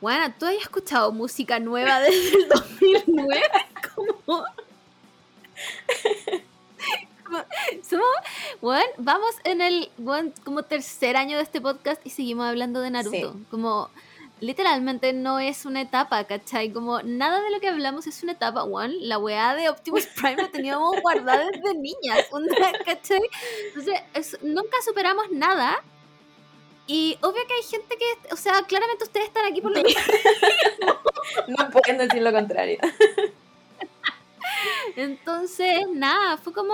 [0.00, 3.42] bueno, tú has escuchado música nueva desde el 2009,
[3.94, 4.12] como
[7.24, 7.44] como-
[7.88, 8.06] somos,
[8.60, 12.90] bueno, vamos en el bueno, como tercer año de este podcast y seguimos hablando de
[12.90, 13.44] Naruto, Sí.
[13.50, 13.90] como
[14.40, 16.70] literalmente no es una etapa, ¿cachai?
[16.72, 20.36] Como nada de lo que hablamos es una etapa, one, la weá de Optimus Prime
[20.42, 22.26] la teníamos guardada desde niñas,
[22.84, 23.20] ¿cachai?
[23.68, 25.82] Entonces, es- nunca superamos nada.
[26.88, 30.00] Y obvio que hay gente que, o sea, claramente ustedes están aquí por lo mismo.
[31.48, 32.78] No pueden decir lo contrario.
[34.96, 36.72] Entonces, nada, fue como,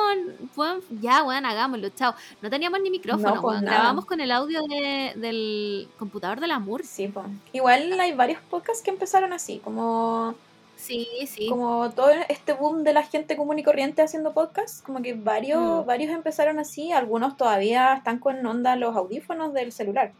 [0.54, 2.14] bueno, ya, bueno, hagámoslo, chao.
[2.40, 6.84] No teníamos ni micrófono, No, pues, grabamos con el audio de- del computador del amor.
[6.84, 7.24] Sí, po.
[7.52, 10.34] Igual hay varios podcasts que empezaron así, como...
[10.74, 11.48] Sí, sí.
[11.48, 15.60] como todo este boom de la gente común y corriente haciendo podcast, como que varios,
[15.84, 15.86] Mm.
[15.86, 20.12] varios empezaron así, algunos todavía están con onda los audífonos del celular.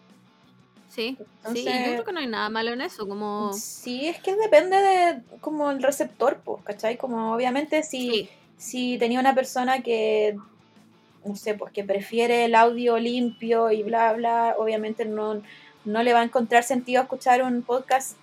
[0.95, 3.53] Sí, sí, Entonces- yo creo que no hay nada malo en eso, como...
[3.55, 6.99] Sí, es que depende de como el receptor, pues, ¿cachai?
[6.99, 8.29] Como obviamente si, Sí,
[8.59, 10.37] si tenía una persona que,
[11.25, 15.41] no sé, pues que prefiere el audio limpio y bla, bla, obviamente no,
[15.87, 18.17] no le va a encontrar sentido escuchar un podcast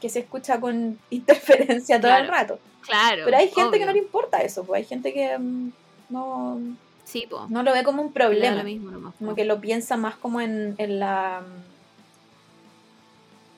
[0.00, 2.60] que se escucha con interferencia todo el rato.
[2.82, 3.22] claro.
[3.24, 5.72] Pero hay gente que no le importa eso, pues hay gente que mm,
[6.10, 6.60] no,
[7.04, 7.46] Sí, po.
[7.48, 9.36] no lo ve como un problema, lo mismo nomás, como po.
[9.36, 11.42] que lo piensa más como en, en la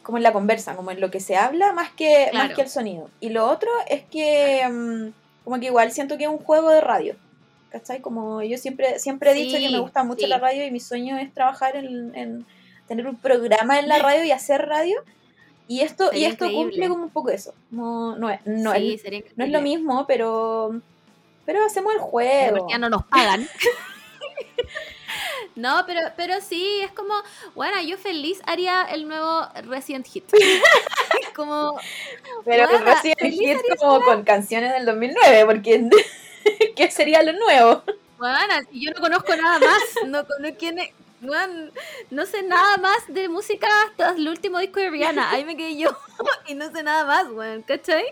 [0.07, 2.69] como en la conversa, como en lo que se habla más que, más que el
[2.69, 3.11] sonido.
[3.19, 5.09] Y lo otro es que mm,
[5.43, 7.17] como que igual siento que es un juego de radio.
[7.73, 8.01] ¿cachai?
[8.01, 10.29] Como yo siempre, siempre he dicho que me gusta mucho sí.
[10.29, 12.47] la radio y mi sueño es trabajar en, en
[12.87, 15.03] tener un programa en la radio y hacer radio.
[15.67, 16.71] Y esto, y esto increíble.
[16.71, 17.53] cumple como un poco eso.
[17.73, 20.81] No, no, es, no, Sí, es, no es lo mismo, pero,
[21.45, 22.59] pero hacemos el juego.
[22.59, 23.49] partida no nos pagan.
[25.57, 27.15] No, pero, pero sí, es como,
[27.55, 30.25] bueno, yo feliz haría el nuevo Resident Hit.
[31.35, 31.79] como,
[32.45, 35.89] Pero Bueno, feliz hit como con canciones del 2009, porque
[36.77, 37.83] ¿qué sería lo nuevo?
[38.19, 41.71] bueno, yo no conozco nada más, no, conozco quién es- bueno,
[42.11, 45.77] no sé nada más de música hasta el último disco de Rihanna, ahí me quedé
[45.77, 45.97] yo
[46.47, 48.05] y no sé nada más, bueno, ¿cachai?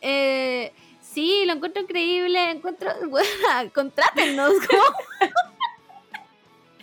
[0.00, 0.72] Eh,
[1.02, 3.28] sí, lo encuentro increíble, encuentro, bueno,
[3.74, 4.84] contrátennos, como...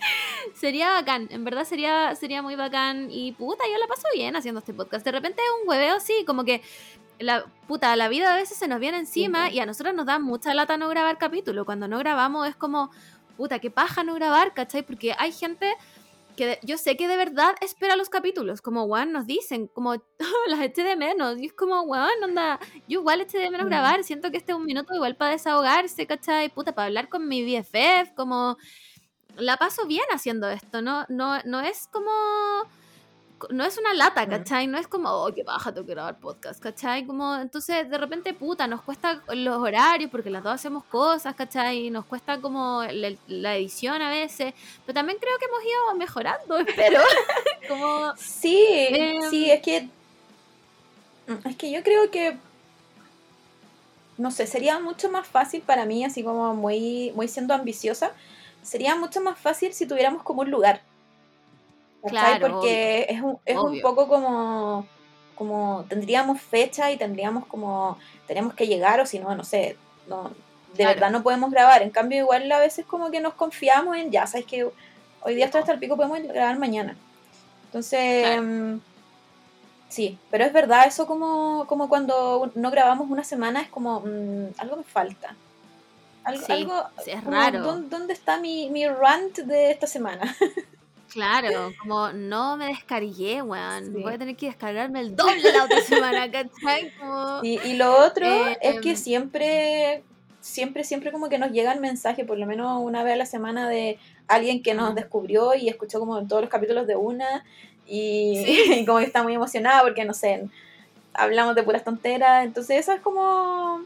[0.54, 4.58] Sería bacán, en verdad sería, sería muy bacán y puta, yo la paso bien haciendo
[4.60, 5.04] este podcast.
[5.04, 6.62] De repente es un hueveo así, como que
[7.18, 10.18] la puta, la vida a veces se nos viene encima y a nosotros nos da
[10.18, 11.64] mucha lata no grabar capítulo.
[11.64, 12.90] Cuando no grabamos es como,
[13.36, 14.82] puta, qué paja no grabar, ¿cachai?
[14.82, 15.72] Porque hay gente
[16.36, 19.94] que de- yo sé que de verdad espera los capítulos, como weón nos dicen, como
[20.48, 22.58] las eché de menos, y es como weón, onda,
[22.88, 23.70] yo igual eché de menos Mm.
[23.70, 26.48] grabar, siento que este es un minuto igual para desahogarse, ¿cachai?
[26.48, 28.56] Puta, para hablar con mi BFF, como
[29.36, 32.10] la paso bien haciendo esto, no, no, no es como
[33.50, 34.28] no es una lata.
[34.28, 34.66] ¿cachai?
[34.66, 37.06] No es como, oh, qué baja, tengo que grabar podcast, ¿cachai?
[37.06, 41.90] Como, entonces, de repente, puta, nos cuesta los horarios porque las dos hacemos cosas, ¿cachai?
[41.90, 44.54] Nos cuesta como la, la edición a veces,
[44.86, 47.00] pero también creo que hemos ido mejorando, espero.
[47.68, 49.22] como, Sí, Em.
[49.30, 49.88] sí, es que.
[51.44, 52.36] Es que yo creo que.
[54.18, 58.12] No sé, sería mucho más fácil para mí, así como muy, muy siendo ambiciosa.
[58.62, 60.80] Sería mucho más fácil si tuviéramos como un lugar.
[62.02, 62.38] ¿cachai?
[62.38, 64.86] Claro, Porque es, un, es un poco como.
[65.34, 67.98] Como tendríamos fecha y tendríamos como.
[68.26, 69.76] Tenemos que llegar, o si no, no sé.
[70.06, 70.94] No, de Claro.
[70.94, 71.82] verdad no podemos grabar.
[71.82, 74.64] En cambio, igual a veces como que nos confiamos en ya, sabes que
[75.22, 76.96] hoy día estoy hasta el pico, podemos grabar mañana.
[77.66, 78.42] Entonces, Claro.
[78.42, 78.80] mm,
[79.88, 84.54] sí, pero es verdad, eso como, como cuando no grabamos una semana es como, mm,
[84.58, 85.34] algo me falta.
[86.24, 87.62] Algo, Sí, algo es raro.
[87.62, 90.34] ¿dó- ¿Dónde está mi, mi rant de esta semana?
[91.12, 93.86] claro, como, no me descargué, weón.
[93.86, 94.02] Sí.
[94.02, 96.90] Voy a tener que descargarme el doble la otra semana, ¿cachai?
[96.98, 98.96] Como, Y, y lo otro Eh, es que em.
[98.96, 100.02] siempre,
[100.40, 103.26] siempre, siempre como que nos llega el mensaje, por lo menos una vez a la
[103.26, 107.44] semana, de alguien que nos descubrió y escuchó como todos los capítulos de una
[107.86, 108.62] y, Sí.
[108.80, 110.48] y como que está muy emocionada porque, no sé,
[111.12, 112.44] hablamos de puras tonteras.
[112.46, 113.82] Entonces eso es como,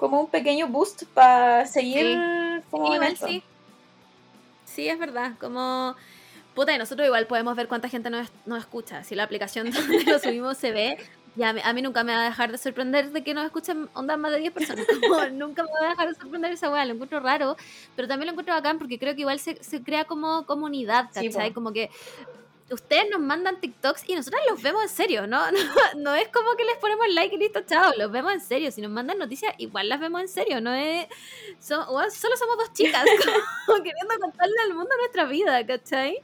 [0.00, 2.18] como un pequeño boost para seguir
[2.70, 3.26] como Sí, en igual esto.
[3.28, 3.42] sí.
[4.64, 5.32] Sí, es verdad.
[5.40, 5.94] Como.
[6.54, 9.04] Puta, y nosotros igual podemos ver cuánta gente nos, nos escucha.
[9.04, 10.98] Si la aplicación donde lo subimos se ve,
[11.36, 13.44] ya a mí, a mí nunca me va a dejar de sorprender de que nos
[13.44, 14.86] escuchen ondas más de 10 personas.
[15.00, 16.84] Como, nunca me va a dejar de sorprender esa weá.
[16.84, 17.56] Lo encuentro raro,
[17.96, 21.28] pero también lo encuentro bacán porque creo que igual se, se crea como comunidad, Sí,
[21.28, 21.50] ¿cachai?
[21.50, 21.54] po.
[21.54, 21.90] como que
[22.70, 25.40] ustedes nos mandan TikToks y nosotros los vemos en serio, ¿no?
[25.50, 25.58] No,
[25.96, 28.70] no es como que les ponemos like y listo, chao, los vemos en serio.
[28.70, 31.06] Si nos mandan noticias, igual las vemos en serio, no es...
[31.60, 33.04] solo somos dos chicas
[33.66, 36.22] como queriendo contarle al mundo nuestra vida, ¿cachai?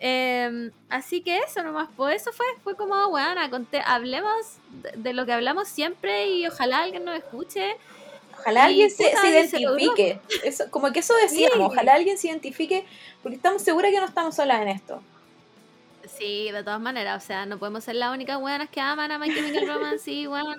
[0.00, 4.34] Eh, así que eso nomás, pues eso fue, fue como, bueno, conté, hablemos
[4.70, 7.76] de, de lo que hablamos siempre y ojalá alguien nos escuche.
[8.40, 9.78] Ojalá Y, alguien se, puta, se y se logró.
[9.78, 10.20] identifique.
[10.42, 11.62] Eso, como que eso decíamos, Sí.
[11.62, 12.84] ojalá alguien se identifique,
[13.22, 15.00] porque estamos seguras que no estamos solas en esto.
[16.18, 19.18] Sí, de todas maneras, o sea, no podemos ser las únicas buenas que aman a
[19.18, 20.54] My Chemical Romance y, bueno,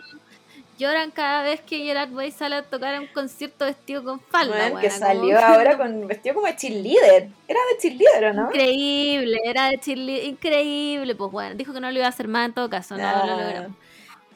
[0.78, 4.90] lloran cada vez que Gerard Way sale a tocar un concierto vestido con falda, que
[4.90, 7.30] salió como- ahora con vestido como de cheerleader.
[7.48, 8.48] Era de cheerleader, ¿o no?
[8.48, 11.16] Increíble, era de Chile, increíble.
[11.16, 13.26] Pues bueno, dijo que no lo iba a hacer más en todo caso, no, no
[13.28, 13.42] lo Ah.
[13.44, 13.78] logramos.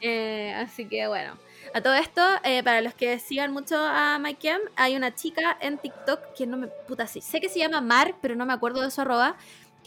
[0.00, 1.34] Eh, así que bueno,
[1.74, 5.56] a todo esto, eh, para los que sigan mucho a Mike Cam, hay una chica
[5.60, 8.52] en TikTok que no me puta sí, sé que se llama Mar, pero no me
[8.52, 9.34] acuerdo de su arroba,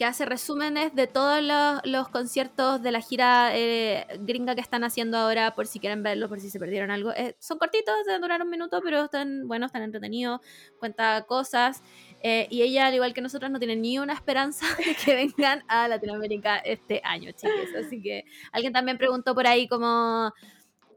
[0.02, 4.82] que hace resúmenes de todos los, los conciertos de la gira eh, gringa que están
[4.82, 7.12] haciendo ahora, por si quieren verlo, por si se perdieron algo.
[7.12, 10.40] Eh, son cortitos, deben durar un minuto, pero están buenos, están entretenidos,
[10.80, 11.84] cuenta cosas.
[12.20, 15.62] Eh, y ella, al igual que nosotros, no tiene ni una esperanza de que vengan
[15.68, 17.72] a Latinoamérica este año, chiques.
[17.86, 20.32] Así que alguien también preguntó por ahí como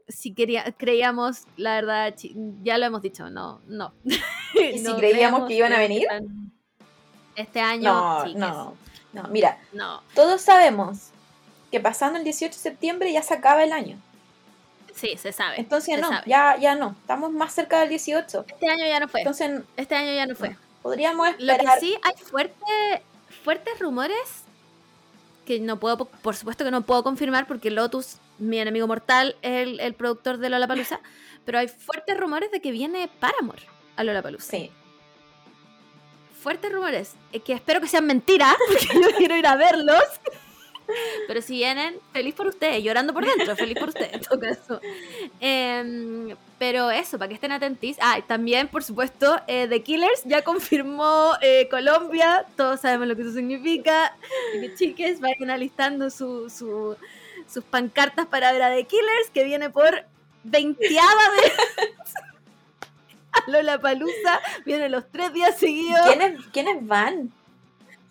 [0.08, 2.12] si quería, creíamos, la verdad,
[2.64, 3.94] ya lo hemos dicho, no, no.
[4.74, 6.08] ¿Y si creíamos que iban a venir?
[7.36, 8.76] Este año, No, chiques, no,
[9.22, 9.28] no.
[9.28, 10.02] Mira, no.
[10.14, 11.10] todos sabemos
[11.70, 13.98] que pasando el 18 de septiembre ya se acaba el año.
[14.94, 15.56] Sí, se sabe.
[15.60, 16.22] Entonces se no, sabe.
[16.26, 16.96] ya, ya no.
[17.00, 18.46] Estamos más cerca del 18.
[18.48, 19.20] Este año ya no fue.
[19.20, 20.56] Entonces Este año ya no fue.
[20.82, 21.74] podríamos Lo esperar.
[21.78, 23.02] que sí hay fuerte,
[23.44, 24.16] fuertes rumores
[25.44, 29.66] que no puedo, por supuesto que no puedo confirmar porque Lotus, mi enemigo mortal, es
[29.68, 30.98] el, el productor de Lollapalooza,
[31.44, 33.62] pero hay fuertes rumores de que viene Paramore
[33.96, 34.50] a Lollapalooza.
[34.50, 34.72] Sí.
[36.46, 40.04] Fuertes rumores, eh, que espero que sean mentiras, porque yo quiero ir a verlos.
[41.26, 44.80] Pero si vienen, feliz por ustedes, llorando por dentro, feliz por ustedes, en todo caso.
[45.40, 47.96] Em, pero eso, para que estén atentis.
[48.00, 53.22] Ah, también, por supuesto, eh, The Killers ya confirmó eh, Colombia, todos sabemos lo que
[53.22, 54.16] eso significa.
[54.54, 56.96] Y que chiques vayan alistando su, su-
[57.52, 60.04] sus pancartas para ver a The Killers, que viene por
[60.44, 61.52] veinteava vez
[63.46, 66.00] Lola Palusa, viene los tres días seguidos.
[66.06, 67.32] ¿Quiénes, ¿Quiénes van?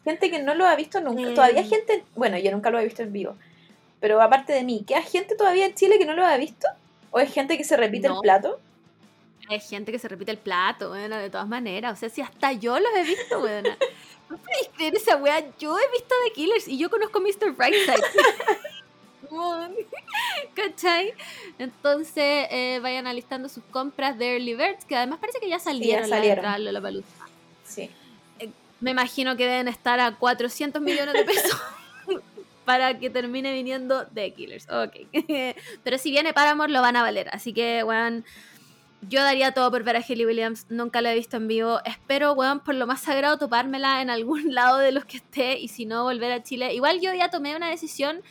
[0.03, 1.29] Gente que no lo ha visto nunca.
[1.29, 1.33] Eh.
[1.33, 2.03] Todavía hay gente.
[2.15, 3.35] Bueno, yo nunca lo he visto en vivo.
[3.99, 6.67] Pero aparte de mí, ¿queda gente todavía en Chile que no lo ha visto?
[7.11, 8.15] ¿O es gente que se repite No.
[8.15, 8.59] el plato?
[9.49, 11.93] Hay gente que se repite el plato, bueno, de todas maneras.
[11.93, 13.69] O sea, si hasta yo los he visto, bueno.
[14.29, 15.39] ¿No podéis creer esa weá?
[15.59, 17.51] Yo he visto The Killers y yo conozco a Mr.
[17.55, 18.03] Brightside.
[20.53, 21.13] ¿Cachai?
[21.59, 26.07] Entonces, eh, vayan alistando sus compras de Early Birds, que además parece que ya salieron,
[26.07, 26.27] salieron.
[26.27, 27.25] las entradas a Lollapalooza.
[27.63, 27.89] Sí.
[28.79, 31.59] Me imagino que deben estar a 400 millones de pesos
[32.65, 34.67] para que termine viniendo The Killers.
[34.69, 35.07] Ok.
[35.83, 37.29] Pero si viene Paramore, lo van a valer.
[37.31, 38.25] Así que, weón,
[39.01, 40.65] yo daría todo por ver a Hayley Williams.
[40.69, 41.79] Nunca la he visto en vivo.
[41.85, 45.67] Espero, weón, por lo más sagrado, topármela en algún lado de los que esté y
[45.67, 46.73] si no, volver a Chile.
[46.73, 48.21] Igual yo ya tomé una decisión.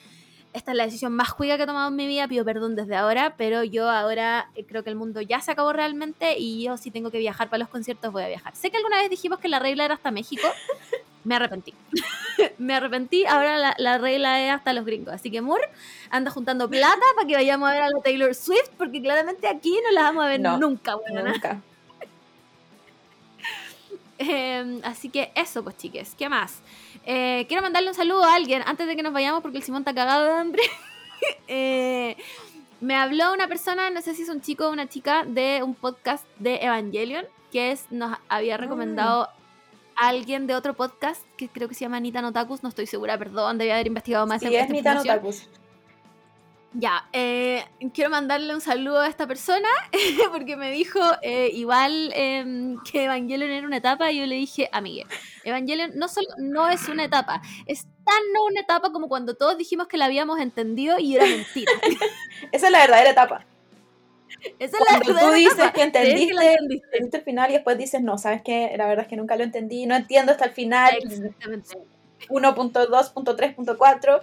[0.55, 2.95] Esta es la decisión más juega que he tomado en mi vida, pido perdón desde
[2.95, 6.77] ahora, pero yo ahora eh, creo que el mundo ya se acabó realmente y yo
[6.77, 8.55] si tengo que viajar para los conciertos voy a viajar.
[8.55, 10.47] Sé que alguna vez dijimos que la regla era hasta México,
[11.25, 11.75] me arrepentí.
[12.59, 15.13] me arrepentí, ahora la, la regla es hasta los gringos.
[15.13, 15.69] Así que Moore
[16.09, 19.77] anda juntando plata para que vayamos a ver a la Taylor Swift, porque claramente aquí
[19.85, 21.33] no la vamos a ver No, nunca, weona.
[21.33, 21.61] Nunca.
[24.17, 26.15] Eh, así que eso, pues chiques.
[26.17, 26.61] ¿Qué más?
[27.07, 29.83] Eh, quiero mandarle un saludo a alguien antes de que nos vayamos porque el Simón
[29.83, 30.63] está cagado de hambre.
[31.47, 32.19] Eh,
[32.83, 35.75] me habló una persona, no sé si es un chico o una chica, de un
[35.75, 39.31] podcast de Evangelion que es, nos había recomendado
[39.97, 42.65] a alguien de otro podcast que creo que se llama Anita Notakus.
[42.65, 44.43] No estoy segura, perdón, debía haber investigado más.
[44.43, 45.64] Sí, es mitad información.
[46.77, 49.69] Ya, eh, quiero mandarle un saludo a esta persona
[50.33, 54.69] porque me dijo eh, igual em, que Evangelion era una etapa y yo le dije,
[54.73, 55.07] amigue,
[55.45, 59.57] Evangelion no solo no es una etapa, es tan no una etapa como cuando todos
[59.57, 61.73] dijimos que la habíamos entendido y era mentira.
[62.53, 63.47] Esa es la verdadera etapa.
[64.59, 65.73] Esa es la Cuando tú verdadera dices etapa.
[65.73, 66.87] que entendiste, la entendiste.
[66.87, 68.75] entendiste el final y después dices, no, ¿sabes qué?
[68.77, 70.95] La verdad es que nunca lo entendí, no entiendo hasta el final.
[71.03, 71.79] Exactamente.
[72.29, 74.23] 1.2.3.4.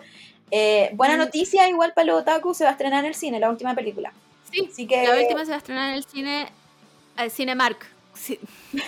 [0.52, 1.20] Eh, buena Mm.
[1.20, 4.12] noticia, igual para los otaku se va a estrenar en el cine, la última película.
[4.52, 6.50] Sí, Así que la última se va a estrenar en el cine,
[7.16, 7.86] al Cinemark.
[8.14, 8.40] Sí.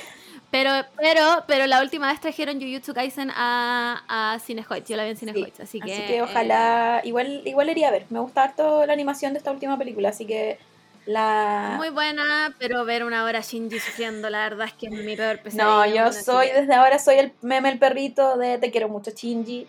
[0.52, 0.70] Pero,
[1.00, 4.88] pero, pero la última vez trajeron Jujutsu Kaisen a, a Cinehoids.
[4.88, 5.92] Yo la vi en Cinehoids, así que...
[5.92, 8.06] Así que eh, ojalá, igual, igual iría a ver.
[8.12, 10.60] Me gusta harto la animación de esta última película, así que
[11.08, 11.74] la...
[11.78, 15.40] Muy buena, pero ver una hora Shinji sufriendo, la verdad es que es mi peor
[15.42, 15.64] pesadilla.
[15.66, 19.66] No, yo soy, desde ahora soy el meme el perrito de Te quiero mucho, Shinji.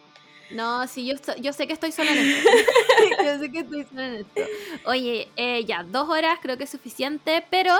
[0.55, 2.49] No, sí, yo, yo sé que estoy sola en esto.
[3.25, 4.41] yo sé que estoy sola en esto.
[4.87, 7.75] Oye, eh, ya, dos horas creo que es suficiente, pero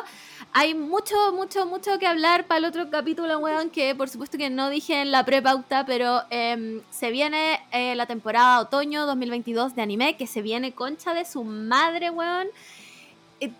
[0.53, 4.51] hay mucho, mucho, mucho que hablar para el otro capítulo, weón, que por supuesto que
[4.51, 9.83] no dije en la prepauta, pero em, se viene eh, la temporada otoño 2022 de
[9.83, 12.49] anime, que se viene concha de su madre, weón.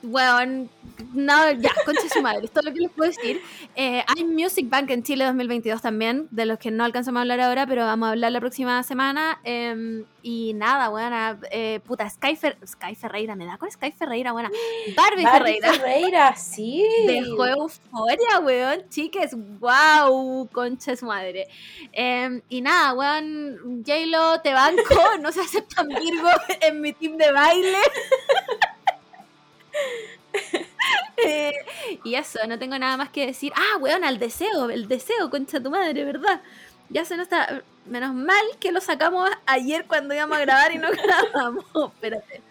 [0.03, 0.71] Weón,
[1.13, 3.41] no, ya, concha su madre, esto es lo que les puedo decir.
[3.75, 7.41] Eh, hay Music Bank en Chile 2022 también, de los que no alcanzamos a hablar
[7.41, 9.41] ahora, pero vamos a hablar la próxima semana.
[9.45, 14.33] eh, y nada, buena, eh, puta, Sky, Fer- Sky Ferreira, me da con Sky Ferreira,
[14.33, 14.51] buena.
[14.97, 15.73] Barbie, Barbie Ferreira.
[15.75, 16.83] Ferreira, sí.
[17.07, 21.47] Dejó euforia, weón, chiques, wow, concha su madre.
[21.93, 24.83] Eh, y nada, weón, J-Lo, te banco,
[25.21, 26.31] no se aceptan Virgo
[26.63, 27.79] en mi team de baile.
[31.27, 31.53] Eh,
[32.03, 33.53] y eso, no tengo nada más que decir.
[33.57, 36.41] Ah, weón, al deseo, el deseo, concha tu madre, ¿verdad?
[36.91, 37.63] Ya se nos está.
[37.87, 40.89] Menos mal que lo sacamos ayer cuando íbamos a grabar y no
[41.33, 41.65] grabamos.
[41.95, 42.43] Espérate,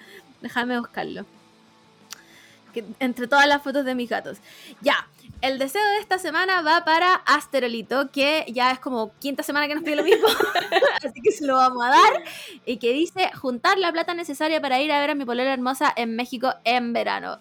[0.42, 1.26] déjame buscarlo.
[3.00, 4.40] Entre todas las fotos de mis gatos.
[4.82, 5.08] Ya,
[5.44, 9.76] el deseo de esta semana va para Asterolito, que ya es como quinta semana que
[9.76, 10.28] nos pide lo mismo,
[11.04, 12.24] así que se lo vamos a dar.
[12.66, 15.94] Y que dice: juntar la plata necesaria para ir a ver a mi polera hermosa
[15.96, 17.38] en México en verano.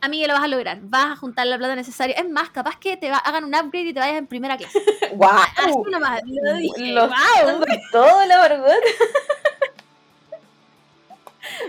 [0.00, 0.78] Amiga, lo vas a lograr.
[0.82, 2.14] Vas a juntar la plata necesaria.
[2.14, 4.78] Es más, capaz que te va- hagan un upgrade y te vayas en primera clase.
[4.78, 5.84] Así ¡Guau!
[5.90, 6.92] nomás, lo dije.
[6.92, 7.66] Lo ¡Wow!
[7.90, 8.84] todo la Margot.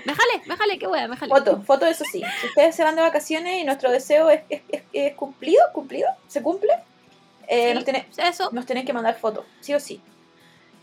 [0.06, 1.34] Méjale, méjale, qué wea, méjale.
[1.34, 2.22] Foto, foto eso sí.
[2.42, 6.08] Si ustedes se van de vacaciones y nuestro deseo es, es, es- es cumplido, cumplido,
[6.28, 6.72] se cumple,
[7.48, 10.00] eh, Sí, nos, tiene, Eso, nos tienen que mandar fotos, sí o sí.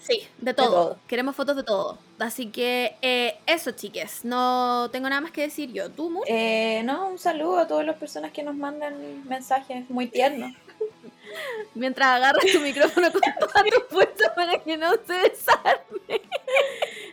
[0.00, 0.70] sí, de todo.
[0.70, 0.98] todo.
[1.06, 1.98] Queremos fotos de todo.
[2.18, 4.24] Así que eh, eso, chiques.
[4.24, 5.90] No tengo nada más que decir yo.
[5.90, 6.24] ¿Tú, Moon?
[6.28, 10.52] Eh, no, un saludo a todas las personas que nos mandan mensajes muy tiernos.
[11.74, 16.20] Mientras agarras tu micrófono con toda tu fuerza para que no se desarme.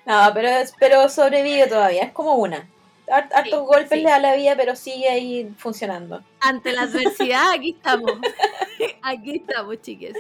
[0.06, 0.50] No, pero,
[0.80, 2.68] pero sobrevive todavía, es como una.
[3.08, 3.98] Har- Hartos Sí, golpes sí.
[4.04, 6.24] le da la vida, pero sigue ahí funcionando.
[6.40, 8.12] Ante la adversidad, aquí estamos.
[9.02, 10.14] Aquí estamos, chiques.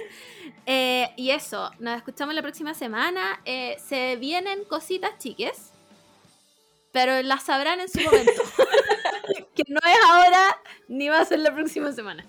[0.66, 3.42] Eh, y eso, nos escuchamos la próxima semana.
[3.46, 5.72] Eh, se vienen cositas, chiques.
[6.92, 8.32] Pero las sabrán en su momento.
[9.56, 10.58] que no es ahora
[10.88, 12.24] ni va a ser la próxima semana.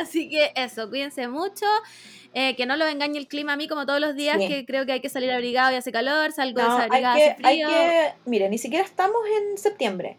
[0.00, 1.66] Así que eso, cuídense mucho.
[2.36, 4.48] eh, que no lo engañe el clima a mí como todos los días, Sí.
[4.48, 7.22] que creo que hay que salir abrigado y hace calor, salgo No, hay desabrigada, que,
[7.30, 7.68] hace hay frío.
[7.68, 10.16] que, mire, ni siquiera estamos en septiembre.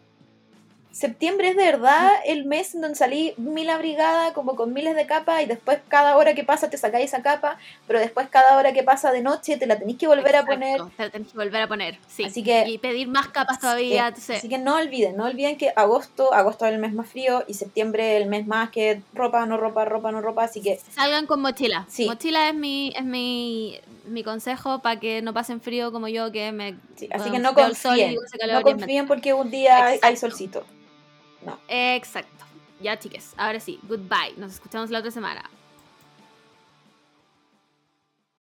[0.96, 5.04] Septiembre es de verdad el mes en donde salí mil abrigada, como con miles de
[5.04, 8.72] capas, y después cada hora que pasa te sacáis esa capa, pero después cada hora
[8.72, 10.80] que pasa de noche te la tenéis que volver a poner.
[10.96, 12.24] Te la tenés que volver a poner, sí.
[12.24, 14.04] Así que- y pedir más capas todavía.
[14.04, 17.10] Sí, entonces- Así que no olviden, no olviden que agosto, agosto es el mes más
[17.10, 20.80] frío y septiembre el mes más que ropa, no ropa, ropa, no ropa, así que
[20.94, 21.84] Salgan con mochila.
[21.90, 22.06] Sí.
[22.06, 26.52] Mochila es mi, es mi, mi consejo para que no pasen frío como yo, que
[26.52, 26.76] me.
[26.96, 28.16] sí, así bueno, que no confíen,
[28.50, 30.64] no confíen porque un día hay, solcito.
[31.68, 32.44] Exacto.
[32.80, 33.34] Ya, chiques.
[33.36, 33.78] Ahora sí.
[33.84, 34.34] Goodbye.
[34.36, 35.48] Nos escuchamos la otra semana.